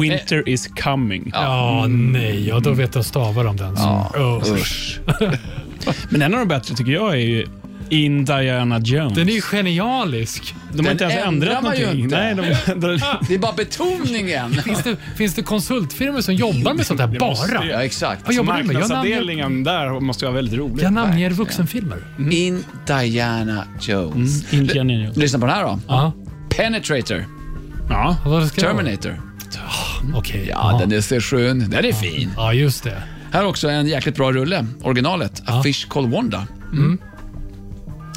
Winter 0.00 0.48
is 0.48 0.66
coming. 0.66 1.30
Ja, 1.34 1.86
nej. 1.88 2.48
Ja, 2.48 2.58
då 2.60 2.72
vet 2.72 2.94
jag 2.94 3.04
stavar 3.04 3.44
om 3.44 3.56
den. 3.56 3.74
Ja, 3.78 4.10
Oh. 4.14 4.42
usch. 4.54 5.00
Men 6.10 6.22
en 6.22 6.34
av 6.34 6.40
de 6.40 6.48
bättre 6.48 6.74
tycker 6.74 6.92
jag 6.92 7.12
är 7.12 7.16
ju 7.16 7.46
Indiana 7.88 8.78
Jones. 8.78 9.14
Den 9.14 9.28
är 9.28 9.32
ju 9.32 9.40
genialisk. 9.40 10.54
de 10.72 10.76
har 10.78 10.82
Den 10.84 10.92
inte 10.92 11.04
ens 11.04 11.26
ändrar 11.26 11.48
ändrat 11.48 11.62
man 11.62 11.76
ju 11.76 11.80
någonting. 11.82 12.04
inte. 12.04 12.16
Nej, 12.16 12.34
de, 12.66 12.74
de, 12.80 13.00
Det 13.28 13.34
är 13.34 13.38
bara 13.38 13.52
betoningen. 13.52 14.52
Finns 14.64 14.82
det, 14.82 14.96
finns 15.16 15.34
det 15.34 15.42
konsultfirmor 15.42 16.20
som 16.20 16.34
jobbar 16.34 16.74
med 16.74 16.86
sånt 16.86 17.00
här 17.00 17.06
måste 17.20 17.52
bara? 17.54 17.64
ju. 17.64 17.70
Ja, 17.70 17.82
exakt. 17.82 18.22
Vad 18.26 18.34
jobbar 18.34 18.56
du 18.58 18.64
med? 18.64 18.74
Jag 18.76 18.80
namnger, 18.80 18.88
Marknadsavdelningen 18.94 19.64
där 19.64 20.00
måste 20.00 20.24
vara 20.24 20.34
väldigt 20.34 20.54
rolig. 20.58 20.84
jag 20.84 20.92
namnger 20.92 21.30
vuxenfilmer. 21.30 21.98
In 22.30 22.64
Diana 22.86 23.64
Jones. 23.80 24.52
Indiana 24.52 24.92
Jones. 24.92 25.16
Lyssna 25.16 25.38
på 25.38 25.46
den 25.46 25.54
här 25.54 25.62
då. 25.62 25.78
Ja. 25.88 26.12
Penetrator. 26.56 27.24
Ja. 27.88 28.16
Vad 28.26 28.48
ska 28.48 28.60
jag- 28.60 28.70
Terminator. 28.76 29.20
Okej. 30.14 30.46
Ja, 30.50 30.76
den 30.80 30.92
är 30.92 31.00
så 31.00 31.20
skön. 31.20 31.70
Den 31.70 31.84
är 31.84 31.92
fin. 31.92 32.30
Ja, 32.36 32.52
just 32.52 32.84
det. 32.84 33.02
Här 33.32 33.46
också 33.46 33.68
en 33.68 33.86
jäkligt 33.86 34.16
bra 34.16 34.32
rulle. 34.32 34.66
Originalet. 34.82 35.42
A 35.46 35.62
Fish 35.62 35.88
Called 35.88 36.10
Wanda. 36.10 36.46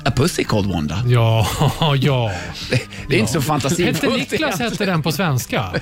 A 0.05 0.11
Pussy 0.16 0.43
Called 0.43 0.72
Wanda. 0.72 1.03
Ja, 1.07 1.47
ja. 1.99 2.32
Det, 2.70 2.82
det 3.07 3.16
är 3.16 3.20
inte 3.20 3.32
så 3.32 3.39
Hette 3.39 3.47
fantasifullt. 3.47 4.01
Niklas 4.03 4.32
egentligen. 4.41 4.72
hette 4.72 4.86
den 4.86 5.01
på 5.03 5.11
svenska? 5.11 5.66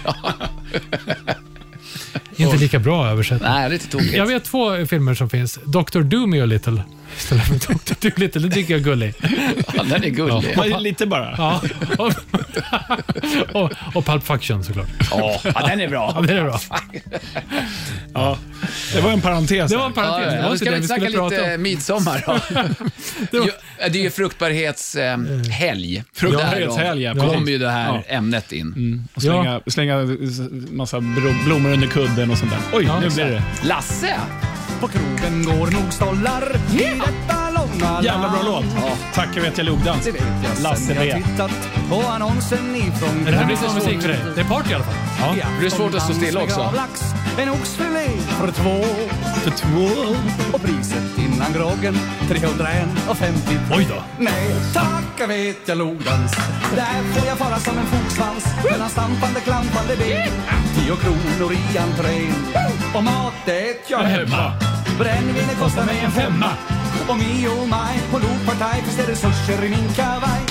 Inte 2.35 2.57
lika 2.57 2.79
bra 2.79 3.07
översättning. 3.07 3.49
Nej, 3.51 3.69
lite 3.69 3.87
tokigt. 3.87 4.13
Jag 4.13 4.25
vet 4.25 4.43
två 4.43 4.85
filmer 4.85 5.13
som 5.13 5.29
finns. 5.29 5.59
Dr. 5.65 5.99
Doom 5.99 6.33
Little 6.33 6.83
istället 7.17 7.45
för 7.47 7.55
Dr. 7.55 8.09
Doolittle. 8.09 8.41
Det 8.41 8.49
tycker 8.55 8.73
jag 8.73 8.79
är 8.79 8.83
gullig. 8.85 9.13
Ja, 9.73 9.83
den 9.83 10.03
är 10.03 10.09
gullig. 10.09 10.53
Ja. 10.57 10.65
Ja, 10.65 10.79
Lite 10.79 11.05
bara. 11.05 11.35
Ja. 11.37 11.61
Och, 11.97 12.13
och, 13.63 13.71
och 13.93 14.05
Pulp 14.05 14.23
Fiction 14.27 14.63
såklart. 14.63 14.87
ja, 15.11 15.41
den 15.67 15.81
är 15.81 15.87
bra. 15.87 16.11
Ja, 16.15 16.21
det 16.21 16.33
är 16.33 16.43
bra. 16.43 16.59
Ja. 18.13 18.37
Det 18.93 19.01
var 19.01 19.11
en 19.11 19.21
parentes. 19.21 19.71
Det 19.71 19.77
var 19.77 19.85
en 19.85 19.91
Ja, 19.95 20.01
parentes. 20.01 20.31
Det 20.33 20.35
ja, 20.35 20.41
var 20.41 20.47
Nu 20.49 20.53
inte 20.53 20.65
ska 20.65 20.71
det 20.71 20.79
vi 20.79 20.87
snacka 20.87 21.03
lite 21.29 21.55
om. 21.55 21.61
midsommar. 21.61 22.23
Då. 23.31 23.45
Det 23.77 23.99
är 23.99 24.03
ju 24.03 24.09
fruktbarhetshelg. 24.09 26.03
Fruktbarhetshelg, 26.13 27.01
ja, 27.03 27.13
kommer 27.15 27.51
ju 27.51 27.57
det 27.57 27.69
här 27.71 27.87
Ja. 28.07 28.15
ämnet 28.15 28.51
in. 28.51 29.07
Och 29.13 29.21
slänga, 29.21 29.61
slänga 29.67 30.17
massa 30.71 30.99
blommor 31.45 31.71
under 31.73 31.87
kudden 31.87 32.31
och 32.31 32.37
sånt 32.37 32.51
där. 32.51 32.59
Oj, 32.73 32.83
Ja, 32.87 32.99
nu 32.99 33.09
blir 33.09 33.25
det. 33.25 33.43
Lasse! 33.63 34.15
På 34.81 34.87
krogen 34.87 35.43
går 35.45 35.71
nog 35.71 35.93
stollar 35.93 36.55
i 36.71 36.77
detta 36.83 37.49
långa 37.49 38.01
Jävla 38.03 38.29
bra 38.29 38.41
låt. 38.43 38.63
land. 38.65 38.83
Tackar 39.13 39.41
vet 39.41 39.57
jag 39.57 39.65
logdans. 39.67 40.05
Det 40.05 40.11
vet 40.11 40.23
jag 40.43 40.53
sen 40.55 40.63
Lasse 40.63 40.93
jag 40.93 41.03
B. 41.03 41.23
tittat 41.27 41.51
på 41.89 42.01
annonsen 42.11 42.75
ifrån 42.75 43.23
Det 43.25 43.31
här 43.31 43.45
blir 43.45 43.55
som 43.55 43.75
musik 43.75 44.01
för 44.01 44.07
dig. 44.09 44.19
Det 44.35 44.41
är 44.41 44.45
party 44.45 44.71
i 44.71 44.73
alla 44.73 44.83
fall. 44.83 44.93
Ja. 45.39 45.45
Det 45.59 45.65
är 45.65 45.69
svårt 45.69 45.95
att 45.95 46.01
stå 46.03 46.13
still 46.13 46.37
också. 46.37 46.59
Lax, 46.75 47.01
en 47.39 47.49
oxfilé 47.49 48.07
för 48.39 48.51
två 48.51 48.83
För 49.43 49.51
två. 49.51 49.87
och 50.53 50.61
priset 50.61 51.17
innan 51.17 51.53
groggen 51.53 51.95
350 52.27 53.57
Oj 53.77 53.87
då. 53.89 54.03
Nej, 54.19 54.55
tacka 54.73 55.27
vet 55.27 55.57
jag 55.67 55.77
logdans 55.77 56.31
Där 56.75 57.03
får 57.13 57.27
jag 57.27 57.37
fara 57.37 57.59
som 57.59 57.77
en 57.77 57.85
fogsvans 57.85 58.45
Mellan 58.71 58.89
stampande, 58.89 59.39
klampande 59.39 59.95
ben 59.97 60.31
Tio 60.75 60.95
kronor 60.95 61.53
i 61.53 61.77
entrén 61.77 62.33
Och 62.95 63.03
mat 63.03 63.33
det 63.45 63.89
jag 63.89 63.99
hemma 63.99 64.53
Brännvinet 64.99 65.59
kostar 65.59 65.85
mig 65.85 65.99
en 66.05 66.11
femma 66.11 66.49
Och 67.09 67.17
mi 67.17 67.47
och 67.47 67.67
maj 67.69 67.99
på 68.11 68.17
lokpartaj 68.19 68.81
Finns 68.83 68.97
det 68.97 69.11
resurser 69.11 69.65
i 69.65 69.69
min 69.69 69.93
kavaj 69.95 70.41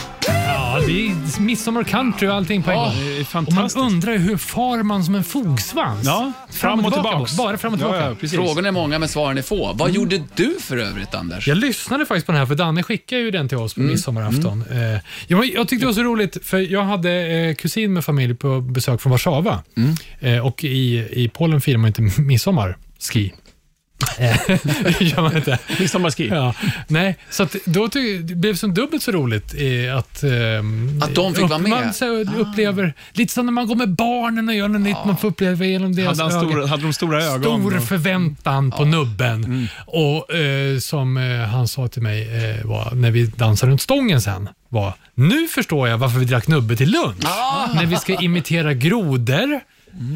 Ja, 0.47 0.80
det 0.86 0.93
är 1.09 1.41
midsommar 1.41 1.84
country 1.84 2.28
och 2.28 2.34
allting 2.34 2.62
på 2.62 2.70
en 2.70 2.76
gång. 2.76 2.93
Det 2.95 3.01
är 3.01 3.11
Och 3.12 3.16
man 3.16 3.24
fantastiskt. 3.24 3.76
undrar 3.76 4.12
ju 4.12 4.18
hur 4.18 4.36
far 4.36 4.82
man 4.82 5.05
som 5.05 5.14
en 5.14 5.24
fogsvans? 5.24 6.05
Ja, 6.07 6.32
fram 6.51 6.84
och 6.84 6.93
tillbaks. 6.93 7.36
Bara 7.36 7.59
fram 7.59 7.72
och 7.74 7.78
Ja, 7.80 7.84
tillbaka. 7.84 8.09
ja, 8.09 8.14
precis. 8.20 8.38
Frågorna 8.38 8.68
är 8.68 8.72
många 8.72 8.99
men 8.99 9.09
svaren 9.09 9.38
är 9.38 9.43
få. 9.43 9.72
Vad 9.72 9.91
gjorde 9.91 10.22
du 10.34 10.57
för 10.61 10.76
övrigt 10.76 11.14
Anders? 11.14 11.49
Jag 11.49 11.57
lyssnade 11.59 12.07
faktiskt 12.07 12.26
på 12.26 12.32
den 12.32 12.38
här, 12.38 12.47
för 12.47 12.55
Danne 12.55 12.82
skickade 12.82 13.22
ju 13.22 13.30
den 13.30 13.49
till 13.49 13.59
oss 13.59 13.74
på 13.74 13.80
Mm. 13.80 13.93
midsommarafton. 13.93 14.64
Eh, 14.70 15.01
jag, 15.26 15.47
jag 15.47 15.68
tyckte 15.68 15.76
det 15.82 15.86
var 15.86 15.93
så 15.95 16.03
roligt, 16.03 16.36
för 16.47 16.59
jag 16.72 16.84
hade 16.84 17.11
eh, 17.12 17.55
kusin 17.55 17.93
med 17.93 18.05
familj 18.05 18.34
på 18.34 18.61
besök 18.61 19.01
från 19.01 19.11
Warszawa. 19.11 19.62
Mm. 19.76 19.95
Eh, 20.20 20.47
och 20.47 20.64
i, 20.64 21.09
i 21.12 21.30
Polen 21.34 21.61
firar 21.61 21.78
man 21.78 21.88
inte 21.88 22.03
midsommar, 22.20 22.76
ski. 23.12 23.32
Eh, 24.18 24.36
det 24.82 25.01
gör 25.01 25.22
man 25.22 25.36
inte. 25.36 25.59
Midsommarski. 25.78 26.28
Ja, 26.28 26.55
nej, 26.88 27.16
så 27.30 27.46
då 27.64 27.86
det 27.86 28.34
blev 28.34 28.55
som 28.55 28.74
dubbelt 28.74 29.03
så 29.03 29.12
roligt 29.12 29.55
eh, 29.55 29.96
att... 29.96 30.22
ehm, 30.22 31.01
Att 31.03 31.14
de 31.14 31.34
fick 31.34 31.48
vara 31.48 31.59
med? 31.59 31.70
Man 31.70 31.94
så, 31.94 32.07
upplever, 32.20 32.94
lite 33.12 33.32
som 33.32 33.46
när 33.46 33.53
man 33.53 33.66
går 33.66 33.74
med 33.74 33.88
barnen 33.88 34.48
och 34.48 34.55
gör 34.55 34.68
något 34.68 34.80
nytt, 34.80 34.96
man 35.07 35.16
får 35.16 35.28
uppleva 35.28 35.64
genom 35.64 35.94
deras 35.96 36.20
Hade, 36.20 36.34
ögon. 36.36 36.48
stora, 36.51 36.66
hade 36.66 36.82
de 36.82 36.92
stora 36.92 37.24
ögon? 37.24 37.42
Stor 37.42 37.76
och- 37.76 37.84
förväntan 37.84 38.70
på 38.70 38.84
nubben. 38.84 39.44
Mm. 39.44 39.66
Och 39.86 40.34
eh, 40.34 40.78
som 40.78 41.16
eh, 41.16 41.38
han 41.48 41.68
sa 41.68 41.88
till 41.88 42.03
mig 42.03 42.22
eh, 42.22 42.66
var, 42.66 42.94
när 42.94 43.11
vi 43.11 43.26
dansade 43.26 43.70
runt 43.72 43.80
stången 43.82 44.20
sen, 44.22 44.48
var 44.68 44.92
nu 45.14 45.48
förstår 45.48 45.88
jag 45.88 45.98
varför 45.98 46.18
vi 46.18 46.24
drack 46.24 46.48
nubbe 46.48 46.76
till 46.76 46.90
lunch. 46.90 47.24
Ah. 47.24 47.66
När 47.74 47.86
vi 47.86 47.96
ska 47.96 48.14
imitera 48.20 48.74
grodor 48.74 49.61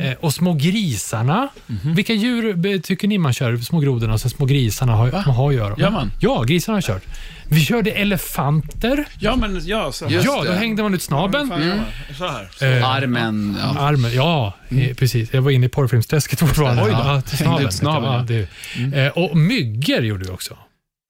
eh, 0.02 0.12
och 0.20 0.34
små 0.34 0.52
grisarna. 0.54 1.48
Mhm. 1.66 1.94
Vilka 1.94 2.12
djur 2.12 2.66
eh, 2.66 2.80
tycker 2.80 3.08
ni 3.08 3.18
man 3.18 3.32
kör? 3.32 3.56
Små 3.56 3.78
grodorna 3.80 4.12
och 4.12 4.20
så 4.20 4.28
små 4.28 4.46
grisarna 4.46 4.92
har, 4.92 5.12
man 5.12 5.22
har 5.22 5.48
att 5.48 5.54
göra. 5.54 5.74
Gör 5.78 5.90
man? 5.90 6.10
Ja, 6.20 6.42
grisarna 6.42 6.76
har 6.76 6.82
kört. 6.82 7.02
Vi 7.48 7.64
körde 7.64 7.90
elefanter. 7.90 9.04
Ja, 9.18 9.36
men 9.36 9.60
ja. 9.64 9.92
Så. 9.92 10.06
Ja, 10.08 10.22
då 10.36 10.44
det. 10.44 10.56
hängde 10.56 10.82
man 10.82 10.94
ut 10.94 11.02
snabeln. 11.02 11.50
Ja. 11.50 12.14
Så 12.18 12.28
här. 12.28 12.78
Eh, 12.78 12.88
Armen, 12.88 13.56
ja. 13.60 13.78
Armen, 13.80 14.14
ja, 14.14 14.52
eh, 14.68 14.94
precis. 14.94 15.34
Jag 15.34 15.42
var 15.42 15.50
inne 15.50 15.66
i 15.66 15.68
porrfilmsträsket 15.68 16.38
fortfarande. 16.40 16.82
Oj 16.82 16.90
då. 16.90 16.96
Ja, 16.96 17.22
snabeln. 17.36 17.66
ut 17.68 17.74
snabeln, 17.74 18.12
Ja, 18.12 18.46
det, 18.92 19.06
eh, 19.06 19.12
och 19.12 19.36
myggor 19.36 20.00
gjorde 20.00 20.24
vi 20.24 20.30
också. 20.30 20.56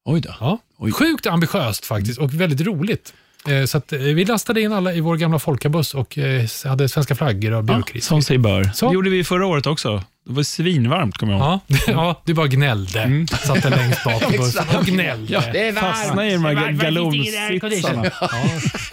Oj 0.05 0.21
då. 0.21 0.35
Ja. 0.41 0.59
Sjukt 0.93 1.27
ambitiöst 1.27 1.87
faktiskt 1.87 2.19
och 2.19 2.35
väldigt 2.35 2.61
roligt. 2.61 3.13
Eh, 3.49 3.65
Så 3.65 3.93
eh, 3.93 3.99
vi 3.99 4.25
lastade 4.25 4.61
in 4.61 4.73
alla 4.73 4.93
i 4.95 5.01
vår 5.01 5.17
gamla 5.17 5.39
folkabuss 5.39 5.95
och 5.95 6.19
eh, 6.19 6.45
hade 6.65 6.89
svenska 6.89 7.15
flaggor 7.15 7.51
och 7.53 7.59
Ja, 7.59 7.63
björkris. 7.63 8.05
som 8.07 8.23
sig 8.23 8.39
bör. 8.39 8.65
Så. 8.75 8.89
Det 8.89 8.95
gjorde 8.95 9.11
vi 9.11 9.25
förra 9.25 9.47
året 9.47 9.67
också. 9.67 10.03
Det 10.27 10.33
var 10.33 10.43
svinvarmt, 10.43 11.17
kommer 11.19 11.33
jag 11.33 11.41
ihåg. 11.43 11.61
Ja, 11.67 11.77
ja, 11.87 12.23
du 12.25 12.35
bara 12.35 12.47
gnällde. 12.47 13.27
Satt 13.47 13.71
längst 13.71 14.05
bak 14.05 14.23
på 14.23 14.31
bussen 14.31 14.65
och 14.79 14.85
gnällde. 14.87 15.51
Det 15.53 15.69
är 15.69 15.73
Fastna 15.73 16.29
i 16.29 16.33
de 16.33 16.45
här 16.45 16.55
ga- 16.55 16.83
galonsitsarna. 16.83 18.05
Ja, 18.21 18.29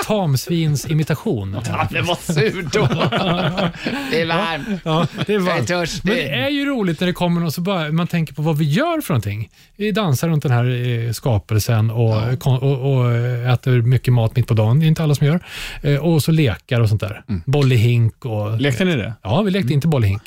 tamsvins 0.05 0.85
imitation. 0.85 1.51
Det 1.91 2.01
var 2.01 2.33
surt 2.33 2.73
då. 2.73 2.87
Det 4.11 4.21
är 4.21 4.25
varmt. 4.25 4.81
Ja, 4.85 5.07
det 5.25 5.33
är 5.33 5.39
Jag 5.39 5.47
är 5.47 5.53
varmt. 5.55 5.67
törstig. 5.67 6.01
Men 6.09 6.15
det 6.15 6.29
är 6.29 6.49
ju 6.49 6.65
roligt 6.65 6.99
när 6.99 7.07
det 7.07 7.13
kommer 7.13 7.41
någon 7.41 7.51
så 7.51 7.61
bara 7.61 7.91
man 7.91 8.07
tänker 8.07 8.33
på 8.33 8.41
vad 8.41 8.57
vi 8.57 8.65
gör 8.65 9.01
för 9.01 9.13
någonting. 9.13 9.49
Vi 9.75 9.91
dansar 9.91 10.29
runt 10.29 10.43
den 10.43 10.51
här 10.51 10.65
eh, 11.05 11.11
skapelsen 11.11 11.91
och, 11.91 12.39
kon- 12.39 12.59
och, 12.59 12.93
och 12.93 13.11
eh, 13.13 13.51
äter 13.53 13.81
mycket 13.81 14.13
mat 14.13 14.35
mitt 14.35 14.47
på 14.47 14.53
dagen. 14.53 14.79
Det 14.79 14.85
är 14.85 14.87
inte 14.87 15.03
alla 15.03 15.15
som 15.15 15.27
gör. 15.27 15.39
Eh, 15.83 15.95
Och 15.95 16.23
så 16.23 16.31
lekar 16.31 16.79
och 16.81 16.89
sånt 16.89 17.01
där. 17.01 17.23
Boll 17.45 17.71
i 17.73 17.75
hink 17.75 18.25
och... 18.25 18.61
Lekte 18.61 18.85
ni 18.85 18.95
det? 18.95 19.13
Ja, 19.21 19.41
vi 19.41 19.51
lekte 19.51 19.73
inte 19.73 19.87
boll 19.87 20.03
i 20.03 20.07
hink. 20.07 20.21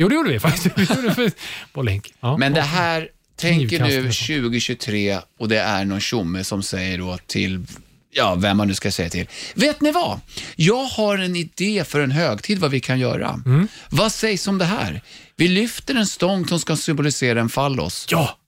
Jo, 0.00 0.08
det 0.08 0.14
gjorde 0.14 0.30
vi 0.30 0.40
faktiskt. 0.40 0.66
Vi 0.76 0.82
gjorde 0.82 1.14
för 1.14 1.88
i 1.88 1.90
hink. 1.90 2.14
Ja. 2.20 2.36
Men 2.36 2.52
det 2.52 2.60
här 2.60 3.08
tänker 3.36 3.84
nu 3.84 4.08
och 4.08 4.14
sånt. 4.14 4.42
2023 4.42 5.18
och 5.38 5.48
det 5.48 5.58
är 5.58 5.84
någon 5.84 6.00
tjomme 6.00 6.44
som 6.44 6.62
säger 6.62 6.98
då 6.98 7.18
till, 7.26 7.66
ja, 8.10 8.34
vem 8.34 8.56
man 8.56 8.68
nu 8.68 8.74
ska 8.74 8.90
säga 8.90 9.08
till. 9.08 9.26
Vet 9.54 9.80
ni 9.80 9.92
vad? 9.92 10.20
Jag 10.56 10.84
har 10.84 11.18
en 11.18 11.36
idé 11.36 11.84
för 11.86 12.00
en 12.00 12.10
högtid 12.10 12.58
vad 12.58 12.70
vi 12.70 12.80
kan 12.80 12.98
göra. 12.98 13.42
Mm. 13.46 13.68
Vad 13.90 14.12
sägs 14.12 14.48
om 14.48 14.58
det 14.58 14.64
här? 14.64 15.00
Vi 15.36 15.48
lyfter 15.48 15.94
en 15.94 16.06
stång 16.06 16.46
som 16.46 16.60
ska 16.60 16.76
symbolisera 16.76 17.40
en 17.40 17.48
fallos. 17.48 18.06
Ja, 18.10 18.38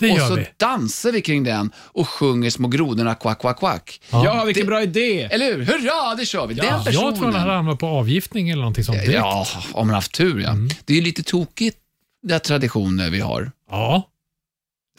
det 0.00 0.10
och 0.10 0.16
gör 0.18 0.28
så 0.28 0.34
vi. 0.34 0.46
dansar 0.56 1.12
vi 1.12 1.20
kring 1.20 1.44
den 1.44 1.70
och 1.76 2.08
sjunger 2.08 2.50
små 2.50 2.68
grodorna 2.68 3.14
kvack, 3.14 3.40
kvack, 3.40 3.58
kvack. 3.58 4.00
Ja, 4.10 4.44
vilken 4.44 4.60
Det- 4.64 4.66
bra 4.66 4.82
idé! 4.82 5.22
Eller 5.22 5.46
hur? 5.54 5.64
Hurra, 5.64 6.14
det 6.14 6.26
kör 6.26 6.46
vi. 6.46 6.54
Den 6.54 6.64
Jag 6.66 6.84
personen. 6.84 7.14
tror 7.14 7.24
han 7.24 7.34
hade 7.40 7.52
hamnat 7.52 7.78
på 7.78 7.86
avgiftning 7.86 8.48
eller 8.50 8.60
någonting 8.62 8.84
sånt 8.84 8.98
direkt. 9.00 9.14
Ja, 9.18 9.46
om 9.72 9.86
man 9.86 9.94
haft 9.94 10.12
tur 10.12 10.40
ja. 10.40 10.50
Mm. 10.50 10.68
Det 10.84 10.92
är 10.92 10.96
ju 10.96 11.02
lite 11.02 11.22
tokigt, 11.22 11.78
de 12.26 12.38
traditioner 12.38 13.10
vi 13.10 13.20
har. 13.20 13.50
Ja. 13.70 14.08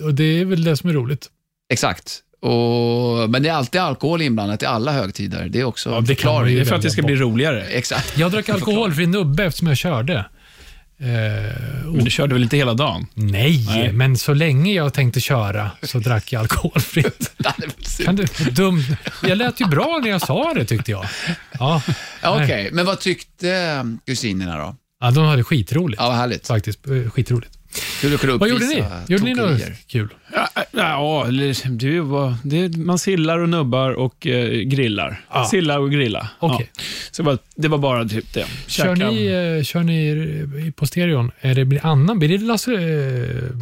Och 0.03 0.13
det 0.13 0.23
är 0.39 0.45
väl 0.45 0.63
det 0.63 0.77
som 0.77 0.89
är 0.89 0.93
roligt. 0.93 1.27
Exakt. 1.73 2.19
Och, 2.41 3.29
men 3.29 3.43
det 3.43 3.49
är 3.49 3.53
alltid 3.53 3.81
alkohol 3.81 4.21
inblandat 4.21 4.63
i 4.63 4.65
alla 4.65 4.91
högtider. 4.91 5.47
Det 5.49 5.59
är 5.59 5.63
också 5.63 5.89
Ja, 5.89 6.01
det 6.01 6.15
kan 6.15 6.33
man 6.33 6.49
ju 6.49 6.55
Det 6.55 6.61
är 6.61 6.65
för 6.65 6.75
att 6.75 6.81
det 6.81 6.89
ska 6.91 7.01
bli 7.01 7.15
roligare. 7.15 7.63
Exakt. 7.65 8.17
Jag 8.17 8.31
drack 8.31 8.49
alkoholfri 8.59 9.05
nubbe 9.07 9.43
eftersom 9.45 9.67
jag 9.67 9.77
körde. 9.77 10.25
Eh, 10.99 11.07
Men 11.85 12.03
du 12.05 12.11
körde 12.11 12.33
väl 12.33 12.43
inte 12.43 12.57
hela 12.57 12.73
dagen? 12.73 13.07
nej, 13.13 13.65
Nej. 13.67 13.91
men 13.93 14.17
så 14.17 14.33
länge 14.33 14.73
jag 14.73 14.93
tänkte 14.93 15.19
köra 15.19 15.71
så 15.83 15.99
drack 15.99 16.31
jag 16.33 16.39
alkoholfritt. 16.39 17.31
Kan 18.05 18.15
du, 18.15 18.25
dum. 18.51 18.83
Jag 19.23 19.37
lät 19.37 19.61
ju 19.61 19.65
bra 19.65 19.99
när 20.03 20.09
jag 20.09 20.21
sa 20.21 20.53
det 20.53 20.65
tyckte 20.65 20.91
jag. 20.91 21.05
Ja, 21.59 21.81
Okej, 22.23 22.47
nej. 22.47 22.69
men 22.71 22.85
vad 22.85 22.99
tyckte 22.99 23.83
kusinerna 24.05 24.57
då? 24.57 24.75
ja 24.99 25.11
de 25.11 25.25
hade 25.25 25.43
skitroligt. 25.43 26.01
Ja, 26.01 26.07
vad 26.07 26.17
härligt. 26.17 26.47
Faktiskt, 26.47 26.87
eh, 26.87 27.09
skitroligt. 27.11 27.56
Vad 28.39 28.49
gjorde 28.49 28.65
ni? 28.65 28.83
Gjorde 29.07 29.23
ni 29.23 29.33
något 29.33 29.61
kul? 29.87 30.09
Ja, 30.33 30.47
ja 30.71 31.25
det 31.69 31.99
var, 32.01 32.35
det, 32.43 32.77
man 32.77 32.99
sillar 32.99 33.39
och 33.39 33.49
nubbar 33.49 33.91
och 33.91 34.27
eh, 34.27 34.49
grillar. 34.61 35.21
Ja. 35.33 35.45
Silla 35.45 35.79
och 35.79 35.91
grilla. 35.91 36.29
Okej. 36.39 36.71
Ja. 36.75 36.81
Så 37.11 37.21
det 37.23 37.25
var, 37.25 37.37
det 37.55 37.67
var 37.67 37.77
bara 37.77 38.05
typ 38.05 38.33
det. 38.33 38.45
Kör 38.67 38.95
ni, 38.95 39.25
eh, 39.57 39.63
kör 39.63 39.83
ni 39.83 40.71
på 40.75 40.87
stereon? 40.87 41.31
Är 41.39 41.55
det 41.55 41.65
blir 41.65 41.85
annan? 41.85 42.19
Blir 42.19 42.29
det 42.29 42.37
Lasse 42.37 42.73
eh, 42.73 42.79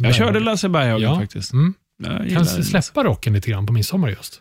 Jag 0.02 0.14
körde 0.14 0.40
Lasse 0.40 0.68
Berghagen 0.68 1.02
Ja. 1.02 1.20
faktiskt. 1.20 1.52
Mm. 1.52 1.74
Jag 2.04 2.30
Kan 2.30 2.46
släppa 2.46 3.04
rocken 3.04 3.32
lite 3.32 3.50
grann 3.50 3.66
på 3.66 3.72
midsommar 3.72 4.08
just? 4.08 4.40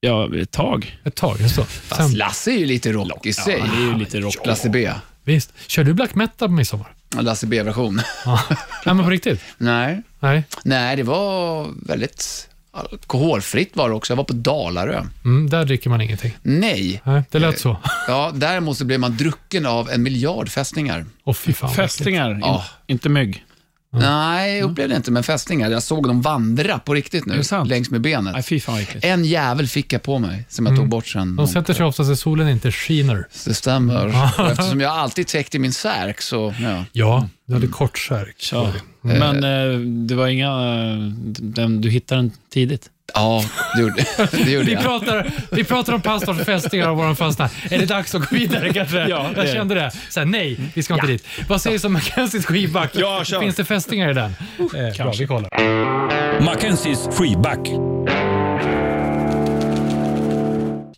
Ja, 0.00 0.36
ett 0.36 0.50
tag. 0.50 0.98
Ett 1.04 1.14
tag, 1.14 1.40
just 1.40 1.56
då. 1.56 1.64
Fast 1.64 2.00
Sen, 2.02 2.14
Lasse 2.18 2.50
är 2.50 2.58
ju 2.58 2.66
lite 2.66 2.92
rock 2.92 3.26
i 3.26 3.32
sig. 3.32 3.62
det 3.76 3.82
är 3.82 3.92
ju 3.92 3.98
lite 3.98 4.20
rock. 4.20 4.46
Lasse 4.46 4.68
B. 4.70 4.90
visst. 5.24 5.52
Kör 5.66 5.84
du 5.84 5.94
black 5.94 6.14
metal 6.14 6.48
på 6.48 6.54
midsommar? 6.54 6.95
Lasse 7.20 7.46
B-version. 7.46 8.00
Ja. 8.24 8.40
Nej, 8.86 8.94
men 8.94 9.04
på 9.04 9.10
riktigt? 9.10 9.40
Nej. 9.58 10.02
Nej. 10.20 10.44
Nej, 10.64 10.96
det 10.96 11.02
var 11.02 11.68
väldigt 11.86 12.48
alkoholfritt 12.72 13.76
var 13.76 13.88
det 13.88 13.94
också. 13.94 14.12
Jag 14.12 14.16
var 14.16 14.24
på 14.24 14.32
Dalarö. 14.32 15.02
Mm, 15.24 15.50
där 15.50 15.64
dricker 15.64 15.90
man 15.90 16.00
ingenting. 16.00 16.36
Nej. 16.42 17.00
Nej, 17.04 17.22
det 17.30 17.38
lät 17.38 17.58
så. 17.58 17.76
Ja, 18.08 18.30
däremot 18.34 18.76
så 18.78 18.84
blev 18.84 19.00
man 19.00 19.16
drucken 19.16 19.66
av 19.66 19.90
en 19.90 20.02
miljard 20.02 20.48
fästingar. 20.48 21.06
Åh 21.24 21.34
fy 21.34 21.52
fan. 21.52 21.70
Fästingar, 21.74 22.38
Ja. 22.40 22.64
in, 22.86 22.94
inte 22.94 23.08
mygg. 23.08 23.44
Nej, 24.00 24.58
jag 24.58 24.70
upplevde 24.70 24.96
inte, 24.96 25.10
men 25.10 25.22
fästingar. 25.22 25.70
Jag 25.70 25.82
såg 25.82 26.08
dem 26.08 26.22
vandra 26.22 26.78
på 26.78 26.94
riktigt 26.94 27.26
nu, 27.26 27.44
sant? 27.44 27.68
längs 27.68 27.90
med 27.90 28.00
benet. 28.00 28.32
Nej, 28.32 28.42
fy 28.42 28.60
fan 28.60 28.74
vad 28.74 28.82
äckligt. 28.82 29.04
En 29.04 29.24
jävel 29.24 29.68
fick 29.68 29.92
jag 29.92 30.02
på 30.02 30.18
mig, 30.18 30.44
som 30.48 30.66
jag 30.66 30.76
tog 30.76 30.88
bort 30.88 31.06
sen. 31.06 31.36
De 31.36 31.48
sätter 31.48 31.74
sig 31.74 31.86
oftast 31.86 32.10
där 32.10 32.14
solen 32.14 32.48
inte 32.48 32.72
skiner. 32.72 33.28
Det 33.44 33.54
stämmer. 33.54 34.06
Och 34.06 34.50
eftersom 34.50 34.80
jag 34.80 34.92
alltid 34.92 35.26
täckt 35.26 35.54
i 35.54 35.58
min 35.58 35.72
särk 35.72 36.20
så, 36.22 36.54
ja. 36.60 36.84
Ja, 36.92 37.28
du 37.46 37.54
hade 37.54 37.66
kort 37.66 37.98
särk. 37.98 38.48
Ja. 38.52 38.72
Men 39.06 39.44
eh, 39.44 39.78
det 39.80 40.14
var 40.14 40.26
inga... 40.28 40.48
eh, 40.48 40.96
Den, 41.38 41.80
du 41.80 41.90
hittade 41.90 42.20
den 42.20 42.32
tidigt. 42.52 42.90
Ja, 43.14 43.44
det 43.76 43.80
gjorde, 43.82 43.94
det 44.32 44.50
gjorde 44.50 44.66
Vi 44.66 44.72
jag. 44.72 44.82
pratar, 44.82 45.30
vi 45.50 45.64
pratar 45.64 45.92
om 45.92 46.00
pastorns 46.00 46.44
fästingar 46.44 46.88
och 46.88 46.96
våra 46.96 47.14
fastnar. 47.14 47.50
Är 47.70 47.78
det 47.78 47.86
dags 47.86 48.14
att 48.14 48.20
gå 48.30 48.36
vidare 48.36 48.72
kanske? 48.72 49.08
Ja, 49.08 49.30
jag 49.36 49.48
kände 49.48 49.74
det. 49.74 49.92
Så 50.08 50.20
här, 50.20 50.24
nej, 50.26 50.56
vi 50.74 50.82
ska 50.82 50.94
inte 50.94 51.06
dit. 51.06 51.26
Vad 51.48 51.60
sägs 51.60 51.84
om 51.84 51.92
Mackenzies 51.92 52.46
skivback? 52.46 52.90
Ja, 52.94 53.24
kör. 53.24 53.40
Finns 53.40 53.56
det 53.56 53.64
fästingar 53.64 54.10
i 54.10 54.14
den? 54.14 54.32
Eh, 54.58 54.96
bra, 55.04 55.12
vi 55.18 55.26
kollar. 55.26 56.42
Mackenzies 56.44 57.08
freeback. 57.12 57.68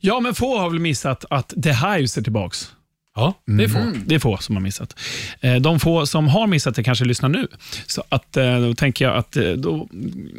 Ja, 0.01 0.21
men 0.21 0.35
få 0.35 0.59
har 0.59 0.71
väl 0.71 0.79
missat 0.79 1.25
att 1.31 1.53
The 1.63 1.71
Hives 1.73 2.17
är 2.17 2.23
tillbaks. 2.23 2.71
Ja, 3.19 3.35
det 3.45 3.65
är 3.65 3.69
få. 3.69 3.93
Det 4.07 4.15
är 4.15 4.19
få 4.19 4.37
som 4.37 4.57
har 4.57 4.63
missat. 4.63 4.95
Eh, 5.41 5.55
De 5.57 5.81
få 5.81 6.07
som 6.07 6.29
har 6.29 6.47
missat 6.47 6.75
det 6.75 6.83
kanske 6.83 7.05
lyssnar 7.05 7.29
nu. 7.29 7.47
Så 7.87 8.05
att, 8.09 8.37
eh, 8.37 8.61
då 8.61 8.75
tänker 8.75 9.05
jag 9.05 9.17
att... 9.17 9.37
eh, 9.37 9.51
Då, 9.53 9.89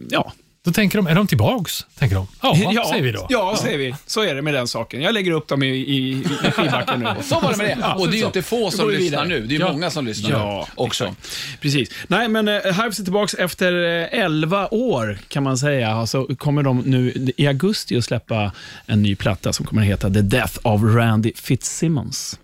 ja. 0.10 0.34
Då 0.70 0.74
tänker 0.74 0.98
de, 0.98 1.08
är 1.08 1.16
de 1.16 1.28
tillbaks? 1.28 1.86
Tänker 2.00 2.16
de. 2.16 2.28
Ja, 2.42 2.86
säger 2.90 3.04
vi 3.04 3.12
då. 3.12 3.26
Ja, 3.30 3.58
säger 3.62 3.78
vi. 3.78 3.96
Så 4.06 4.22
är 4.24 4.36
det 4.36 4.42
med 4.42 4.54
den 4.54 4.68
saken. 4.68 5.02
Jag 5.02 5.14
lägger 5.14 5.32
upp 5.32 5.48
dem 5.48 5.64
i, 5.64 5.68
i, 5.68 6.10
i 6.48 6.52
skivbacken 6.52 7.00
nu. 7.00 7.08
Så 7.24 7.40
var 7.40 7.52
det 7.52 7.58
med 7.58 7.68
det. 7.68 7.78
Ja, 7.82 7.94
Och 7.96 8.08
det 8.08 8.14
är 8.14 8.16
ju 8.16 8.22
så. 8.22 8.28
inte 8.28 8.42
få 8.42 8.72
som 8.72 8.90
lyssnar 8.90 9.26
nu. 9.26 9.40
Det 9.48 9.56
är 9.56 9.60
Ja. 9.60 9.72
många 9.72 9.90
som 9.90 10.06
lyssnar 10.06 10.30
Ja, 10.30 10.68
nu 10.68 10.74
också. 10.84 11.16
Precis. 11.62 11.90
Nej, 12.08 12.28
men 12.28 12.48
eh, 12.48 12.54
Hives 12.64 13.00
är 13.00 13.04
tillbaka 13.04 13.38
efter 13.44 13.74
eh, 14.14 14.20
11 14.24 14.68
år, 14.72 15.18
kan 15.28 15.44
man 15.44 15.58
säga. 15.58 15.90
Alltså, 15.92 16.24
kommer 16.38 16.64
de 16.64 16.80
nu 16.80 17.32
i 17.38 17.48
augusti 17.48 17.98
att 17.98 18.04
släppa 18.04 18.52
en 18.86 19.02
ny 19.02 19.16
platta 19.16 19.54
som 19.54 19.66
kommer 19.66 19.82
att 19.82 19.88
heta 19.88 20.10
The 20.10 20.22
Death 20.22 20.60
of 20.64 20.82
Randy 20.84 21.32
Fitzsimmons. 21.36 22.40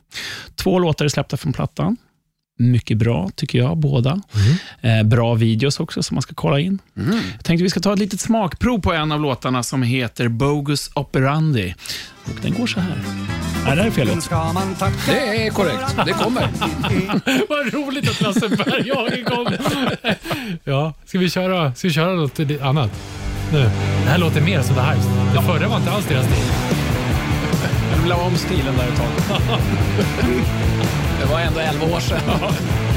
Två 0.56 0.80
låtar 0.80 1.06
är 1.06 1.10
släppta 1.10 1.38
från 1.38 1.54
plattan. 1.54 1.98
Mycket 2.58 2.98
bra, 2.98 3.30
tycker 3.36 3.60
jag, 3.60 3.78
båda. 3.78 4.22
Eh, 4.82 5.04
bra 5.04 5.34
videos 5.34 5.80
också, 5.80 6.04
som 6.04 6.16
man 6.16 6.22
ska 6.22 6.34
kolla 6.36 6.60
in. 6.60 6.80
Jag 7.36 7.44
tänkte 7.44 7.64
vi 7.64 7.70
ska 7.70 7.80
ta 7.80 7.94
ett 7.94 8.00
litet 8.00 8.20
smakprov 8.20 8.80
på 8.80 8.94
en 8.94 9.12
av 9.12 9.22
låtarna 9.22 9.64
som 9.64 9.84
heter 9.84 10.28
Bogus 10.28 10.90
Operandi. 10.94 11.76
Och 12.24 12.40
den 12.42 12.54
går 12.54 12.68
så 12.68 12.80
här. 12.80 12.98
Nej, 13.66 13.76
det 13.76 13.82
här 13.82 13.88
är 13.88 13.92
fel 13.92 14.08
låt. 14.08 14.16
Det 15.08 15.46
är 15.46 15.50
korrekt. 15.50 15.96
Det 16.06 16.14
kommer. 16.14 16.48
Vad 17.50 17.74
roligt 17.74 18.10
att 18.10 18.22
Lasse 18.22 18.50
Berghagen 18.50 19.26
kom. 19.26 19.48
ja, 20.64 20.94
ska 21.06 21.20
vi 21.20 21.30
köra, 21.30 21.74
ska 21.76 21.88
vi 21.88 21.94
köra 21.94 22.14
något 22.16 22.40
annat? 22.62 22.92
Nu. 23.54 23.60
Det 24.04 24.10
här 24.10 24.18
låter 24.18 24.42
mer 24.42 24.62
som 24.62 24.76
The 24.76 24.82
Hives. 24.82 25.06
Det 25.34 25.42
förra 25.42 25.68
var 25.68 25.78
inte 25.78 25.92
alls 25.92 26.06
deras 26.06 26.26
stil. 26.26 26.75
La 28.08 28.16
om 28.16 28.36
stilen 28.36 28.78
där 28.78 28.88
ett 28.88 28.98
tag. 28.98 29.40
Det 31.20 31.26
var 31.26 31.40
ändå 31.40 31.60
11 31.60 31.86
år 31.96 32.00
sedan. 32.00 32.20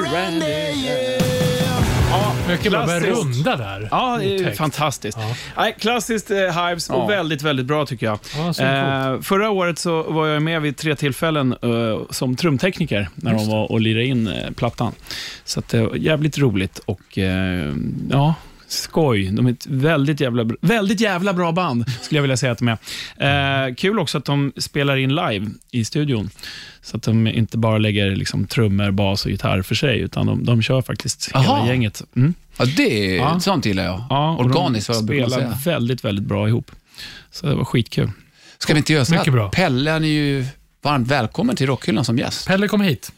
operandi, 0.00 0.46
yeah. 0.86 1.20
Mycket 2.48 2.72
bra. 2.72 2.86
Börja 2.86 3.00
Klassiskt. 3.00 3.24
runda 3.24 3.56
där. 3.56 3.88
Ja, 3.90 4.16
det 4.20 4.24
är 4.24 4.34
Otäckt. 4.40 4.56
fantastiskt. 4.58 5.18
Ja. 5.20 5.34
Nej, 5.56 5.76
klassiskt 5.80 6.30
eh, 6.30 6.36
Hives 6.38 6.90
och 6.90 6.96
Ja. 6.96 7.06
väldigt, 7.06 7.42
väldigt 7.42 7.66
bra 7.66 7.86
tycker 7.86 8.06
jag. 8.06 8.18
Ja, 8.36 8.52
så 8.54 8.62
eh, 8.62 9.20
förra 9.20 9.50
året 9.50 9.78
så 9.78 10.02
var 10.02 10.26
jag 10.26 10.42
med 10.42 10.62
vid 10.62 10.76
tre 10.76 10.96
tillfällen 10.96 11.52
eh, 11.62 12.00
som 12.10 12.36
trumtekniker 12.36 13.08
när 13.14 13.34
de 13.34 13.48
var 13.48 13.72
och 13.72 13.80
lirade 13.80 14.04
in 14.04 14.26
eh, 14.28 14.50
plattan. 14.50 14.92
Så 15.44 15.60
att 15.60 15.68
det 15.68 15.80
var 15.86 15.96
jävligt 15.96 16.38
roligt 16.38 16.78
och 16.84 17.18
eh, 17.18 17.72
ja, 18.10 18.34
skoj. 18.74 19.30
De 19.32 19.46
är 19.46 19.50
ett 19.52 19.66
väldigt 19.66 20.20
jävla, 20.20 20.50
väldigt 20.60 21.00
jävla 21.00 21.32
bra 21.32 21.52
band, 21.52 21.84
skulle 22.02 22.18
jag 22.18 22.22
vilja 22.22 22.36
säga 22.36 22.52
att 22.52 22.58
de 22.58 22.76
är. 23.18 23.68
Eh, 23.68 23.74
kul 23.74 23.98
också 23.98 24.18
att 24.18 24.24
de 24.24 24.52
spelar 24.56 24.96
in 24.96 25.14
live 25.14 25.46
i 25.70 25.84
studion. 25.84 26.30
Så 26.82 26.96
att 26.96 27.02
de 27.02 27.26
inte 27.26 27.58
bara 27.58 27.78
lägger 27.78 28.16
liksom, 28.16 28.46
trummor, 28.46 28.90
bas 28.90 29.24
och 29.24 29.30
gitarr 29.30 29.62
för 29.62 29.74
sig, 29.74 29.98
utan 30.00 30.26
de, 30.26 30.44
de 30.44 30.62
kör 30.62 30.82
faktiskt 30.82 31.28
hela 31.28 31.38
Aha. 31.38 31.66
gänget. 31.68 32.02
Mm. 32.16 32.34
Ja, 32.56 32.64
det 32.76 33.10
är, 33.10 33.16
Ja. 33.16 33.40
sånt 33.40 33.66
gillar 33.66 33.84
jag. 33.84 34.04
Ja, 34.10 34.36
Organiskt, 34.36 34.88
vad 34.88 34.96
de 34.96 35.00
jag 35.00 35.06
brukar 35.06 35.28
spelar 35.28 35.52
säga. 35.62 35.74
väldigt, 35.74 36.04
väldigt 36.04 36.24
bra 36.24 36.48
ihop. 36.48 36.70
Så 37.30 37.46
det 37.46 37.54
var 37.54 37.64
skitkul. 37.64 38.10
Ska 38.58 38.72
vi 38.72 38.78
inte 38.78 38.92
göra 38.92 39.04
så 39.04 39.14
här? 39.14 39.30
bra. 39.30 39.50
Pelle, 39.50 39.90
han 39.90 40.04
är 40.04 40.08
ju 40.08 40.46
varmt 40.82 41.08
välkommen 41.08 41.56
till 41.56 41.66
Rockhyllan 41.66 42.04
som 42.04 42.18
gäst. 42.18 42.46
Pelle, 42.46 42.68
kom 42.68 42.80
hit. 42.80 43.12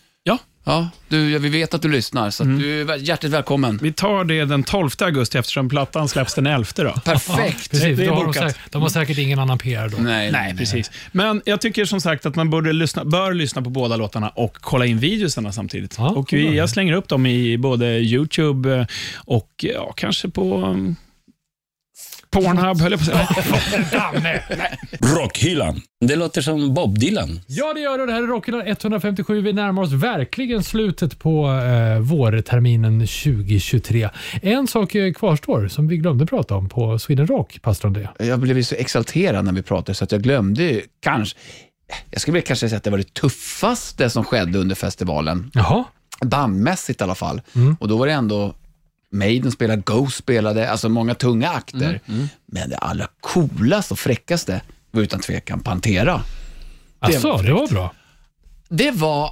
Ja, 0.67 0.77
Ja, 0.77 0.89
du, 1.09 1.31
ja, 1.31 1.39
vi 1.39 1.49
vet 1.49 1.75
att 1.75 1.83
du 1.83 1.89
lyssnar, 1.89 2.31
så 2.31 2.43
att 2.43 2.59
du 2.59 2.81
är 2.81 2.97
hjärtligt 2.97 3.33
välkommen. 3.33 3.79
Vi 3.83 3.93
tar 3.93 4.25
det 4.25 4.45
den 4.45 4.63
12 4.63 4.91
augusti 5.01 5.39
eftersom 5.39 5.69
plattan 5.69 6.09
släpps 6.09 6.35
den 6.35 6.47
11 6.47 6.67
då. 6.77 6.93
Perfekt. 7.05 7.71
Precis, 7.71 7.99
det 7.99 8.05
är 8.05 8.09
har 8.11 8.17
de, 8.17 8.27
bokat. 8.27 8.43
säkert, 8.43 8.73
de 8.73 8.83
har 8.83 8.89
säkert 8.89 9.19
ingen 9.19 9.39
annan 9.39 9.59
PR 9.59 9.89
då. 9.89 9.97
Nej, 10.03 10.33
Nej, 10.33 10.57
precis. 10.57 10.91
Men 11.13 11.43
jag 11.45 11.61
tycker 11.61 11.85
som 11.85 12.01
sagt 12.01 12.27
att 12.27 12.35
man 12.35 12.51
borde 12.51 12.73
lyssna, 12.73 13.05
bör 13.05 13.35
lyssna 13.35 13.63
på 13.63 13.71
båda 13.71 13.97
låtarna 13.97 14.29
och 14.29 14.57
kolla 14.61 14.87
in 14.87 14.99
videosarna 14.99 15.53
samtidigt. 15.53 15.95
Ja, 15.99 16.11
och 16.11 16.33
vi, 16.33 16.57
jag 16.57 16.71
slänger 16.71 16.93
upp 16.93 17.09
dem 17.09 17.27
i 17.27 17.59
både 17.59 17.87
YouTube 17.87 18.77
eh, 18.77 18.87
och 19.17 19.51
ja, 19.63 19.93
kanske 19.97 20.29
på 20.29 20.57
um, 20.57 20.97
Pornhub, 22.31 22.81
höll 22.81 22.93
jag 22.93 23.01
på 23.07 23.13
att 23.13 23.29
säga. 23.63 24.41
Rockhyllan. 25.17 25.81
Det 26.01 26.17
låter 26.17 26.41
som 26.43 26.75
Bob 26.75 26.99
Dylan. 26.99 27.41
Ja, 27.47 27.75
det 27.75 27.81
gör 27.81 27.99
det. 27.99 28.07
Det 28.07 28.13
här 28.13 28.23
är 28.23 28.27
Rockhyllan 28.27 28.63
157. 28.67 29.41
Vi 29.41 29.53
närmar 29.53 29.83
oss 29.83 29.93
verkligen 29.93 30.63
slutet 30.63 31.19
på 31.19 31.47
eh, 31.49 31.99
vårterminen 32.01 33.01
2023. 33.01 34.09
En 34.43 34.67
sak 34.67 34.95
eh, 34.95 35.13
kvarstår 35.13 35.69
som 35.69 35.89
vi 35.89 35.97
glömde 35.97 36.27
prata 36.27 36.55
om 36.55 36.69
på 36.69 36.99
Sweden 36.99 37.27
Rock, 37.27 37.59
pastor 37.63 37.89
André. 37.89 38.09
Jag 38.19 38.41
blev 38.41 38.57
ju 38.57 38.63
så 38.63 38.75
exalterad 38.75 39.45
när 39.45 39.53
vi 39.53 39.63
pratade 39.63 39.95
så 39.95 40.05
att 40.05 40.13
jag 40.13 40.23
glömde 40.23 40.63
ju 40.63 40.83
kanske, 41.03 41.39
jag 42.11 42.21
skulle 42.21 42.41
kanske 42.41 42.69
säga 42.69 42.77
att 42.77 42.85
det 42.85 42.91
var 42.91 42.99
det 42.99 43.15
tuffaste 43.15 44.11
som 44.11 44.25
skedde 44.25 44.59
under 44.59 44.75
festivalen. 44.75 45.51
Jaha. 45.55 45.85
bandmässigt 46.25 47.01
i 47.01 47.05
alla 47.05 47.15
fall. 47.15 47.41
Och 47.81 47.89
då 47.89 47.97
var 47.97 48.07
det 48.07 48.13
ändå 48.13 48.55
Maiden 49.13 49.53
spelade, 49.53 49.83
Ghost 49.87 50.17
spelade, 50.17 50.71
alltså 50.71 50.89
många 50.89 51.15
tunga 51.15 51.51
akter. 51.51 52.01
Men 52.47 52.71
det 52.71 52.77
allra 52.77 53.09
coolaste 53.21 53.95
och 53.95 53.99
fräckaste 53.99 54.61
var 54.91 55.03
utan 55.03 55.21
tvekan 55.21 55.61
Pantera. 55.61 56.23
Alltså, 56.99 57.37
det 57.37 57.53
var 57.53 57.69
bra. 57.69 57.95
Det 58.69 58.91
var, 58.91 59.31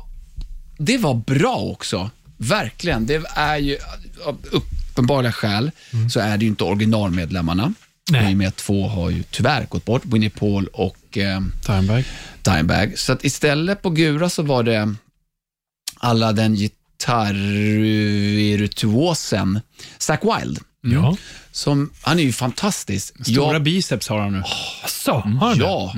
det 0.78 0.98
var 0.98 1.14
bra 1.14 1.56
också, 1.56 2.10
verkligen. 2.36 3.06
Det 3.06 3.22
är 3.34 3.56
ju, 3.56 3.78
av 4.24 4.38
uppenbara 4.52 5.32
skäl 5.32 5.70
så 6.10 6.20
är 6.20 6.36
det 6.36 6.44
ju 6.44 6.50
inte 6.50 6.64
originalmedlemmarna. 6.64 7.74
Nej. 8.10 8.30
I 8.30 8.34
och 8.34 8.38
med 8.38 8.48
att 8.48 8.56
två 8.56 8.88
har 8.88 9.10
ju 9.10 9.22
tyvärr 9.22 9.66
gått 9.66 9.84
bort, 9.84 10.04
Winnie 10.04 10.30
Paul 10.30 10.66
och 10.66 11.18
eh, 11.18 11.40
Timebag. 11.66 12.04
Dimebag. 12.42 12.98
Så 12.98 13.12
att 13.12 13.24
istället 13.24 13.82
på 13.82 13.90
Gura 13.90 14.28
så 14.30 14.42
var 14.42 14.62
det 14.62 14.94
alla 15.96 16.32
den 16.32 16.54
gitarrvirtuosen 17.05 19.61
Zack 19.98 20.22
Wild. 20.24 20.59
Ja. 20.80 21.16
Som, 21.52 21.90
han 22.02 22.18
är 22.18 22.22
ju 22.22 22.32
fantastisk. 22.32 23.24
Stora 23.26 23.52
Jag- 23.52 23.62
biceps 23.62 24.09
har 24.09 24.20
han 24.20 24.32
nu. 24.32 24.42
Alltså, 24.82 25.12
har 25.12 25.20
han 25.48 25.59
det? 25.59 25.64
Ja, 25.64 25.94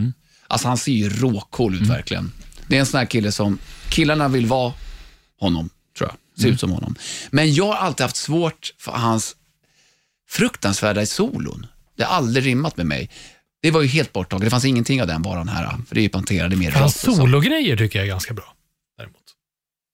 alltså 0.49 0.69
han 0.69 0.79
ser 0.79 0.93
ju 0.93 1.11
råcool 1.11 1.75
ut 1.75 1.89
verkligen. 1.89 2.33
Det 2.69 2.77
är 2.77 2.81
en 2.81 2.87
sån 2.87 2.99
här 2.99 3.07
kille 3.07 3.33
som 3.33 3.59
killarna 3.91 4.29
vill 4.29 4.47
vara 4.47 4.73
honom, 5.41 5.71
tror 5.99 6.11
jag. 6.11 6.17
Ser 6.43 6.49
ut 6.49 6.61
som 6.61 6.71
honom. 6.71 6.95
Men 7.31 7.55
jag 7.55 7.67
har 7.67 7.75
alltid 7.75 8.05
haft 8.05 8.17
svårt 8.17 8.73
för 8.79 8.93
hans 8.93 9.37
fruktansvärda 10.29 11.03
solon. 11.07 11.67
Det 11.97 12.05
har 12.05 12.17
aldrig 12.17 12.47
rimmat 12.47 12.77
med 12.77 12.87
mig. 12.87 13.11
Det 13.63 13.71
var 13.71 13.83
ju 13.83 13.89
helt 13.89 14.13
borttaget. 14.13 14.47
Det 14.47 14.51
fanns 14.51 14.65
ingenting 14.65 15.01
av 15.03 15.09
den 15.09 15.23
varan 15.23 15.49
här. 15.49 15.71
För 15.89 15.95
det 15.95 16.01
är 16.01 16.03
ju 16.03 16.09
är 16.53 16.57
mer 16.57 16.71
Hans 16.71 17.01
sologrejer 17.01 17.77
tycker 17.77 17.99
jag 17.99 18.07
är 18.07 18.11
ganska 18.11 18.35
bra. 18.35 18.55
Däremot. 18.99 19.17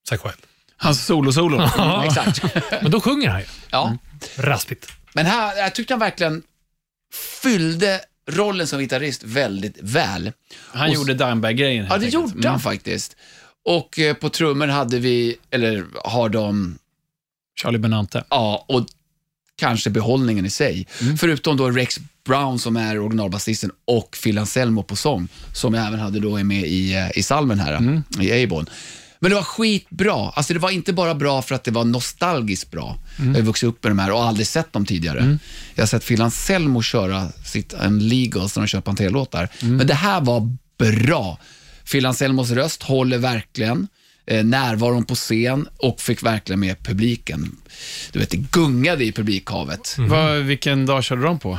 Zack 0.09 0.25
Wild. 0.25 0.35
Hans 0.83 1.07
solo-solo. 1.07 1.57
Ja, 1.77 2.05
exakt. 2.07 2.43
Men 2.83 2.91
då 2.91 3.01
sjunger 3.01 3.29
han 3.29 3.41
ju. 3.41 3.47
Ja. 3.71 3.97
Raspigt. 4.37 4.93
Men 5.15 5.27
här, 5.27 5.57
jag 5.57 5.75
tyckte 5.75 5.93
han 5.95 6.01
verkligen 6.01 6.43
fyllde 7.43 8.01
rollen 8.31 8.67
som 8.67 8.79
gitarrist 8.81 9.23
väldigt 9.23 9.77
väl. 9.81 10.33
Han 10.73 10.89
Och- 10.89 10.95
gjorde 10.95 11.15
Dimebag-grejen. 11.15 11.85
Ja, 11.91 11.99
det 11.99 12.07
enkelt. 12.07 12.35
gjorde 12.35 12.49
han 12.49 12.61
faktiskt. 12.61 13.17
Och 13.65 13.99
eh, 13.99 14.15
på 14.15 14.29
trummor 14.29 14.67
hade 14.67 14.99
vi, 14.99 15.37
eller 15.51 15.85
har 16.05 16.29
de, 16.29 16.79
Charlie 17.63 17.79
Benante. 17.79 18.25
ja, 18.29 18.65
och 18.69 18.87
kanske 19.57 19.91
behållningen 19.91 20.47
i 20.47 20.51
sig. 20.51 20.87
Förutom 21.21 21.57
då 21.57 21.71
Rex 21.71 21.99
Brown 22.27 22.59
som 22.59 22.77
är 22.77 22.99
originalbasisten 23.01 23.71
och 23.85 24.17
Phil 24.23 24.39
Anselmo 24.39 24.83
på 24.83 24.97
sång, 24.97 25.29
som 25.55 25.75
jag 25.75 25.87
även 25.87 26.01
hade 26.01 26.21
då 26.21 26.37
är 26.37 26.45
med 26.45 26.63
i, 26.67 26.95
eh, 26.95 27.19
i 27.19 27.23
salmen 27.23 27.61
här, 27.61 28.03
i 28.21 28.45
Avon. 28.45 28.67
Men 29.23 29.31
det 29.31 29.35
var 29.35 29.43
skitbra. 29.43 30.31
Alltså 30.31 30.53
det 30.53 30.59
var 30.59 30.71
inte 30.71 30.93
bara 30.93 31.15
bra 31.15 31.43
för 31.43 31.55
att 31.55 31.65
det 31.65 31.71
var 31.71 31.85
nostalgiskt 31.85 32.71
bra. 32.71 32.99
Jag 33.17 33.35
har 33.35 33.41
vuxit 33.43 33.69
upp 33.69 33.83
med 33.85 33.91
de 33.91 33.99
här 33.99 34.13
och 34.13 34.23
aldrig 34.23 34.47
sett 34.47 34.73
dem 34.73 34.87
tidigare. 34.87 35.39
Jag 35.75 35.83
har 35.83 35.87
sett 35.87 36.07
Phil 36.07 36.23
Anselmo 36.23 36.83
köra 36.83 37.29
sitt 37.45 37.73
Unlegals 37.73 38.57
när 38.57 38.63
de 38.63 38.67
kör 38.67 38.81
Pantera-låtar. 38.81 39.49
Men 39.61 39.87
det 39.87 39.95
här 39.95 40.21
var 40.21 40.57
bra. 40.79 41.39
Phil 41.93 42.07
Anselmos 42.07 42.51
röst 42.51 42.83
håller 42.83 43.19
verkligen. 43.19 43.89
Eh, 44.27 44.45
närvaron 44.45 45.05
på 45.05 45.15
scen 45.15 45.69
och 45.77 46.01
fick 46.01 46.23
verkligen 46.23 46.61
med 46.61 46.85
publiken. 46.85 47.57
Du 48.13 48.19
vet, 48.19 48.31
det 48.31 48.37
gungade 48.37 49.05
i 49.05 49.13
publikhavet. 49.13 49.97
Vad, 49.99 50.37
vilken 50.39 50.87
dag 50.87 51.05
körde 51.05 51.23
de 51.23 51.39
på? 51.39 51.59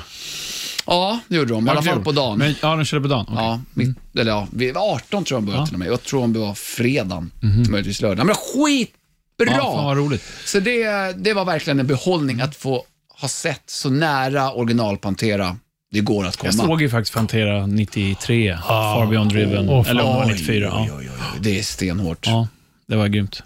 Ja, 0.85 1.19
det 1.27 1.35
gjorde 1.35 1.53
de. 1.53 1.67
I 1.67 1.69
alla 1.69 1.81
fall 1.81 2.03
på 2.03 2.11
dagen. 2.11 2.37
Men, 2.39 2.55
ja, 2.61 2.75
de 2.75 2.85
körde 2.85 3.01
på 3.01 3.07
dagen. 3.07 3.25
Okej. 3.29 3.43
Ja, 3.43 3.61
mitt, 3.73 3.97
eller 4.19 4.31
ja, 4.31 4.47
vi 4.51 4.71
var 4.71 4.93
18 4.95 5.23
tror 5.23 5.35
jag 5.37 5.43
de 5.43 5.45
började 5.45 5.65
till 5.67 5.75
och 5.75 5.79
med. 5.79 5.87
Jag 5.87 6.03
tror 6.03 6.21
de 6.21 6.33
var 6.39 6.53
fredagen, 6.53 7.31
möjligtvis 7.69 8.01
lördag. 8.01 8.25
Men 8.25 8.35
skitbra! 8.35 9.57
Ja, 9.57 9.75
fan 9.75 9.85
vad 9.85 9.97
roligt. 9.97 10.23
Så 10.45 10.59
det, 10.59 10.83
det 11.17 11.33
var 11.33 11.45
verkligen 11.45 11.79
en 11.79 11.87
behållning 11.87 12.41
att 12.41 12.55
få 12.55 12.85
ha 13.21 13.27
sett 13.27 13.63
så 13.65 13.89
nära 13.89 14.53
original 14.53 14.97
Pantera 14.97 15.57
det 15.91 15.99
går 16.01 16.25
att 16.25 16.37
komma. 16.37 16.53
Jag 16.57 16.65
såg 16.65 16.81
ju 16.81 16.89
faktiskt 16.89 17.13
Pantera 17.13 17.65
93, 17.67 18.57
Far 18.67 19.05
Beyond 19.07 19.31
Driven, 19.31 19.69
Åh, 19.69 19.83
fan. 19.83 19.91
eller 19.91 20.03
om 20.03 20.09
det 20.09 20.15
var 20.17 20.25
Oj, 20.25 20.31
94. 20.33 20.71
oj, 20.75 20.85
Ja. 20.89 20.95
oj, 20.99 21.09
oj, 21.13 21.39
Det 21.41 21.59
är 21.59 21.63
stenhårt. 21.63 22.27
Ja. 22.27 22.31
ja, 22.31 22.47
det 22.87 22.95
var 22.95 23.07
grymt. 23.07 23.43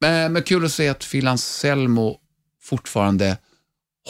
Men, 0.00 0.32
men 0.32 0.42
kul 0.42 0.64
att 0.64 0.72
se 0.72 0.88
att 0.88 1.10
Phil 1.10 1.28
Anselmo 1.28 2.16
fortfarande 2.62 3.36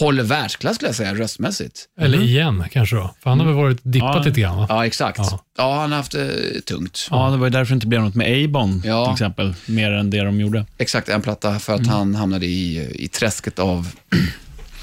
håller 0.01 0.23
världsklass 0.23 0.75
skulle 0.75 0.89
jag 0.89 0.97
säga, 0.97 1.15
röstmässigt. 1.15 1.85
Eller 2.01 2.21
igen 2.23 2.65
kanske 2.73 2.97
då. 2.97 3.15
För 3.23 3.31
han 3.31 3.41
har 3.41 3.47
väl 3.47 3.55
varit 3.57 3.79
dippat 3.83 4.17
Ja. 4.17 4.23
lite 4.23 4.41
grann 4.41 4.57
va? 4.57 4.67
Ja, 4.69 4.87
exakt. 4.87 5.19
Ja. 5.19 5.39
Ja, 5.59 5.81
han 5.81 5.91
har 5.91 5.97
haft 5.97 6.13
det 6.13 6.61
tungt. 6.67 7.09
Ja, 7.11 7.31
det 7.31 7.37
var 7.37 7.47
ju 7.47 7.51
därför 7.51 7.71
det 7.71 7.75
inte 7.75 7.87
blev 7.87 8.03
något 8.03 8.15
med 8.15 8.45
Abon 8.45 8.83
Ja. 8.85 9.05
till 9.05 9.13
exempel, 9.13 9.55
mer 9.67 9.93
än 9.93 10.11
det 10.11 10.23
de 10.25 10.41
gjorde. 10.41 10.67
Exakt 10.79 11.09
en 11.09 11.23
platta 11.23 11.59
för 11.59 11.75
att 11.75 11.87
han 11.87 12.15
hamnade 12.15 12.47
i, 12.47 12.91
i 12.95 13.09
träsket 13.09 13.59
av... 13.59 13.89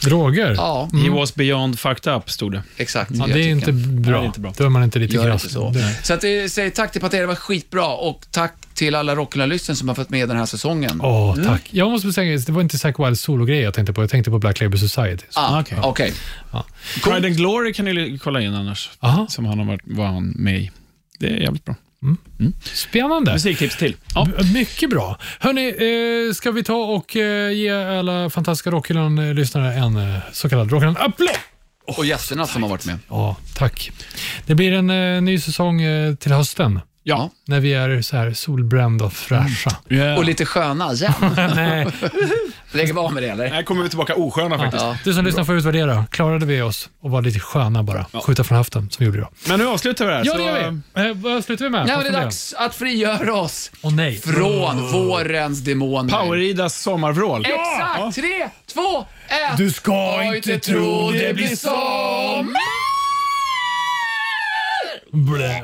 Droger? 0.04 0.54
Ja, 0.58 0.90
He 1.04 1.10
was 1.10 1.36
beyond 1.36 1.80
fucked 1.80 2.14
up, 2.14 2.30
stod 2.30 2.52
det. 2.52 2.64
exakt. 2.78 3.12
Ja, 3.14 3.28
det 3.28 3.40
är 3.40 3.48
inte 3.48 3.72
bra. 3.72 4.18
det 4.20 4.24
är 4.24 4.26
inte 4.28 4.40
bra. 4.40 4.54
Då 4.58 4.64
är 4.64 4.70
man 4.70 4.84
inte 4.84 5.00
lite 5.00 5.16
Gör 5.16 5.24
krass. 5.24 5.44
inte 5.44 5.54
så. 5.54 5.70
Det- 5.70 6.00
Så 6.04 6.14
att, 6.14 6.24
eh, 6.24 6.30
säg 6.50 6.72
tack 6.72 6.92
till 6.92 7.02
Pantera, 7.02 7.22
det 7.22 7.28
var 7.28 7.36
skitbra 7.36 7.88
och 7.88 8.26
tack 8.32 8.56
till 8.80 8.96
alla 8.96 9.16
Rockyland-lyssnare 9.16 9.76
som 9.76 9.88
har 9.88 9.96
fått 9.96 10.10
med 10.10 10.30
den 10.30 10.38
här 10.38 10.46
säsongen. 10.46 11.02
Åh, 11.04 11.36
tack. 11.44 11.62
Jag 11.72 11.92
måste 11.92 12.14
säga, 12.14 12.38
det 12.38 12.52
var 12.52 12.62
inte 12.62 12.78
Zack 12.78 13.00
Wilds 13.00 13.22
sologrej 13.22 13.60
jag 13.60 13.74
tänkte 13.74 13.94
på. 13.94 14.04
Jag 14.04 14.10
tänkte 14.10 14.32
på 14.32 14.40
Black 14.40 14.62
Label 14.62 14.80
Society. 14.80 15.26
Ah, 15.34 15.60
Okej. 15.60 15.78
Okej. 15.84 16.14
Pride 17.04 17.28
and 17.28 17.38
Glory 17.38 17.74
kan 17.74 17.86
ni 17.86 18.20
kolla 18.24 18.42
in 18.42 18.54
annars, 18.54 18.90
Aha. 19.00 19.28
som 19.30 19.46
han 19.46 19.60
har 19.60 19.66
varit, 19.66 19.82
var 19.84 20.06
han 20.06 20.34
med 20.36 20.60
i. 20.60 20.72
Det 21.20 21.28
är 21.28 21.38
jävligt 21.38 21.66
bra. 21.66 21.76
Spännande. 22.64 23.34
Musiktips 23.34 23.78
till. 23.78 23.96
Ja. 24.16 24.28
Mycket 24.54 24.90
bra. 24.90 25.18
Hörni, 25.40 25.68
eh, 26.30 26.34
ska 26.34 26.52
vi 26.52 26.64
ta 26.64 26.76
och 26.76 27.16
eh, 27.16 27.52
ge 27.52 27.70
alla 28.00 28.30
fantastiska 28.30 28.72
Rockhyllan-lyssnare 28.72 29.74
en 29.74 29.98
eh, 29.98 30.16
så 30.32 30.50
kallad 30.50 30.72
Rockhyllan-applåd? 30.72 31.30
Och 31.98 32.06
gästerna 32.06 32.48
som 32.48 32.64
har 32.64 32.70
varit 32.70 32.86
med. 32.86 33.00
Ja, 33.10 33.36
tack. 33.56 33.92
Det 34.46 34.56
blir 34.56 34.72
en 34.74 34.90
eh, 34.90 35.22
ny 35.22 35.40
säsong 35.40 35.82
eh, 35.82 36.16
till 36.16 36.32
hösten. 36.32 36.80
Ja. 37.10 37.30
När 37.46 37.60
vi 37.60 37.74
är 37.74 38.02
så 38.02 38.18
här 38.18 38.34
solbrända 38.34 39.06
och 39.06 39.14
fräscha. 39.14 39.72
Yeah. 39.90 40.18
Och 40.18 40.26
lite 40.26 40.46
sköna 40.46 40.94
igen. 40.94 41.14
Nej, 41.56 41.88
Lägger 42.72 42.94
vi 42.94 43.00
av 43.00 43.14
med 43.14 43.24
det 43.24 43.30
eller? 43.30 43.48
Här 43.48 43.64
kommer 43.64 43.84
vi 43.84 43.90
tillbaka 43.90 44.16
osköna 44.16 44.58
faktiskt. 44.58 44.84
Ja. 44.84 44.98
du 45.04 45.14
som 45.14 45.26
lyssnar 45.26 45.44
får 45.44 45.56
utvärdera. 45.56 46.06
Klarade 46.12 46.46
vi 46.46 46.62
oss 46.62 46.90
och 47.02 47.12
var 47.12 47.22
lite 47.22 47.40
sköna 47.40 47.84
bara? 47.84 48.06
Skjuta 48.26 48.44
från 48.44 48.58
höften, 48.58 48.90
som 48.90 48.96
vi 49.00 49.06
gjorde 49.06 49.18
idag. 49.18 49.30
Men 49.48 49.60
nu 49.60 49.68
avslutar 49.68 50.06
vi 50.06 50.12
det 50.12 50.18
här. 50.18 50.26
Ja, 50.26 50.32
så, 50.32 50.38
det 50.38 50.44
gör 50.44 50.82
vi. 51.04 51.10
Eh, 51.10 51.16
vad 51.16 51.46
slutar 51.46 51.66
vi 51.66 51.72
med? 51.72 51.88
Ja, 51.90 51.96
Vad 51.96 52.06
det 52.06 52.10
är 52.10 52.14
dags 52.14 52.54
att 52.58 52.76
frigöra 52.76 53.34
oss 53.34 53.72
Åh 53.82 53.94
nej. 53.94 54.18
från 54.18 54.92
vårens 54.92 55.60
demoner. 55.60 56.14
Power-Idas 56.14 56.70
sommarvrål. 56.70 57.46
Exakt! 57.46 58.16
Tre, 58.16 58.50
två, 58.74 59.06
ett. 59.28 59.58
Du 59.58 59.72
ska 59.72 60.20
Oj, 60.20 60.36
inte 60.36 60.60
tro 60.60 61.12
det 61.12 61.36
blir 61.36 61.56
som... 61.56 62.56
Blä. 65.12 65.64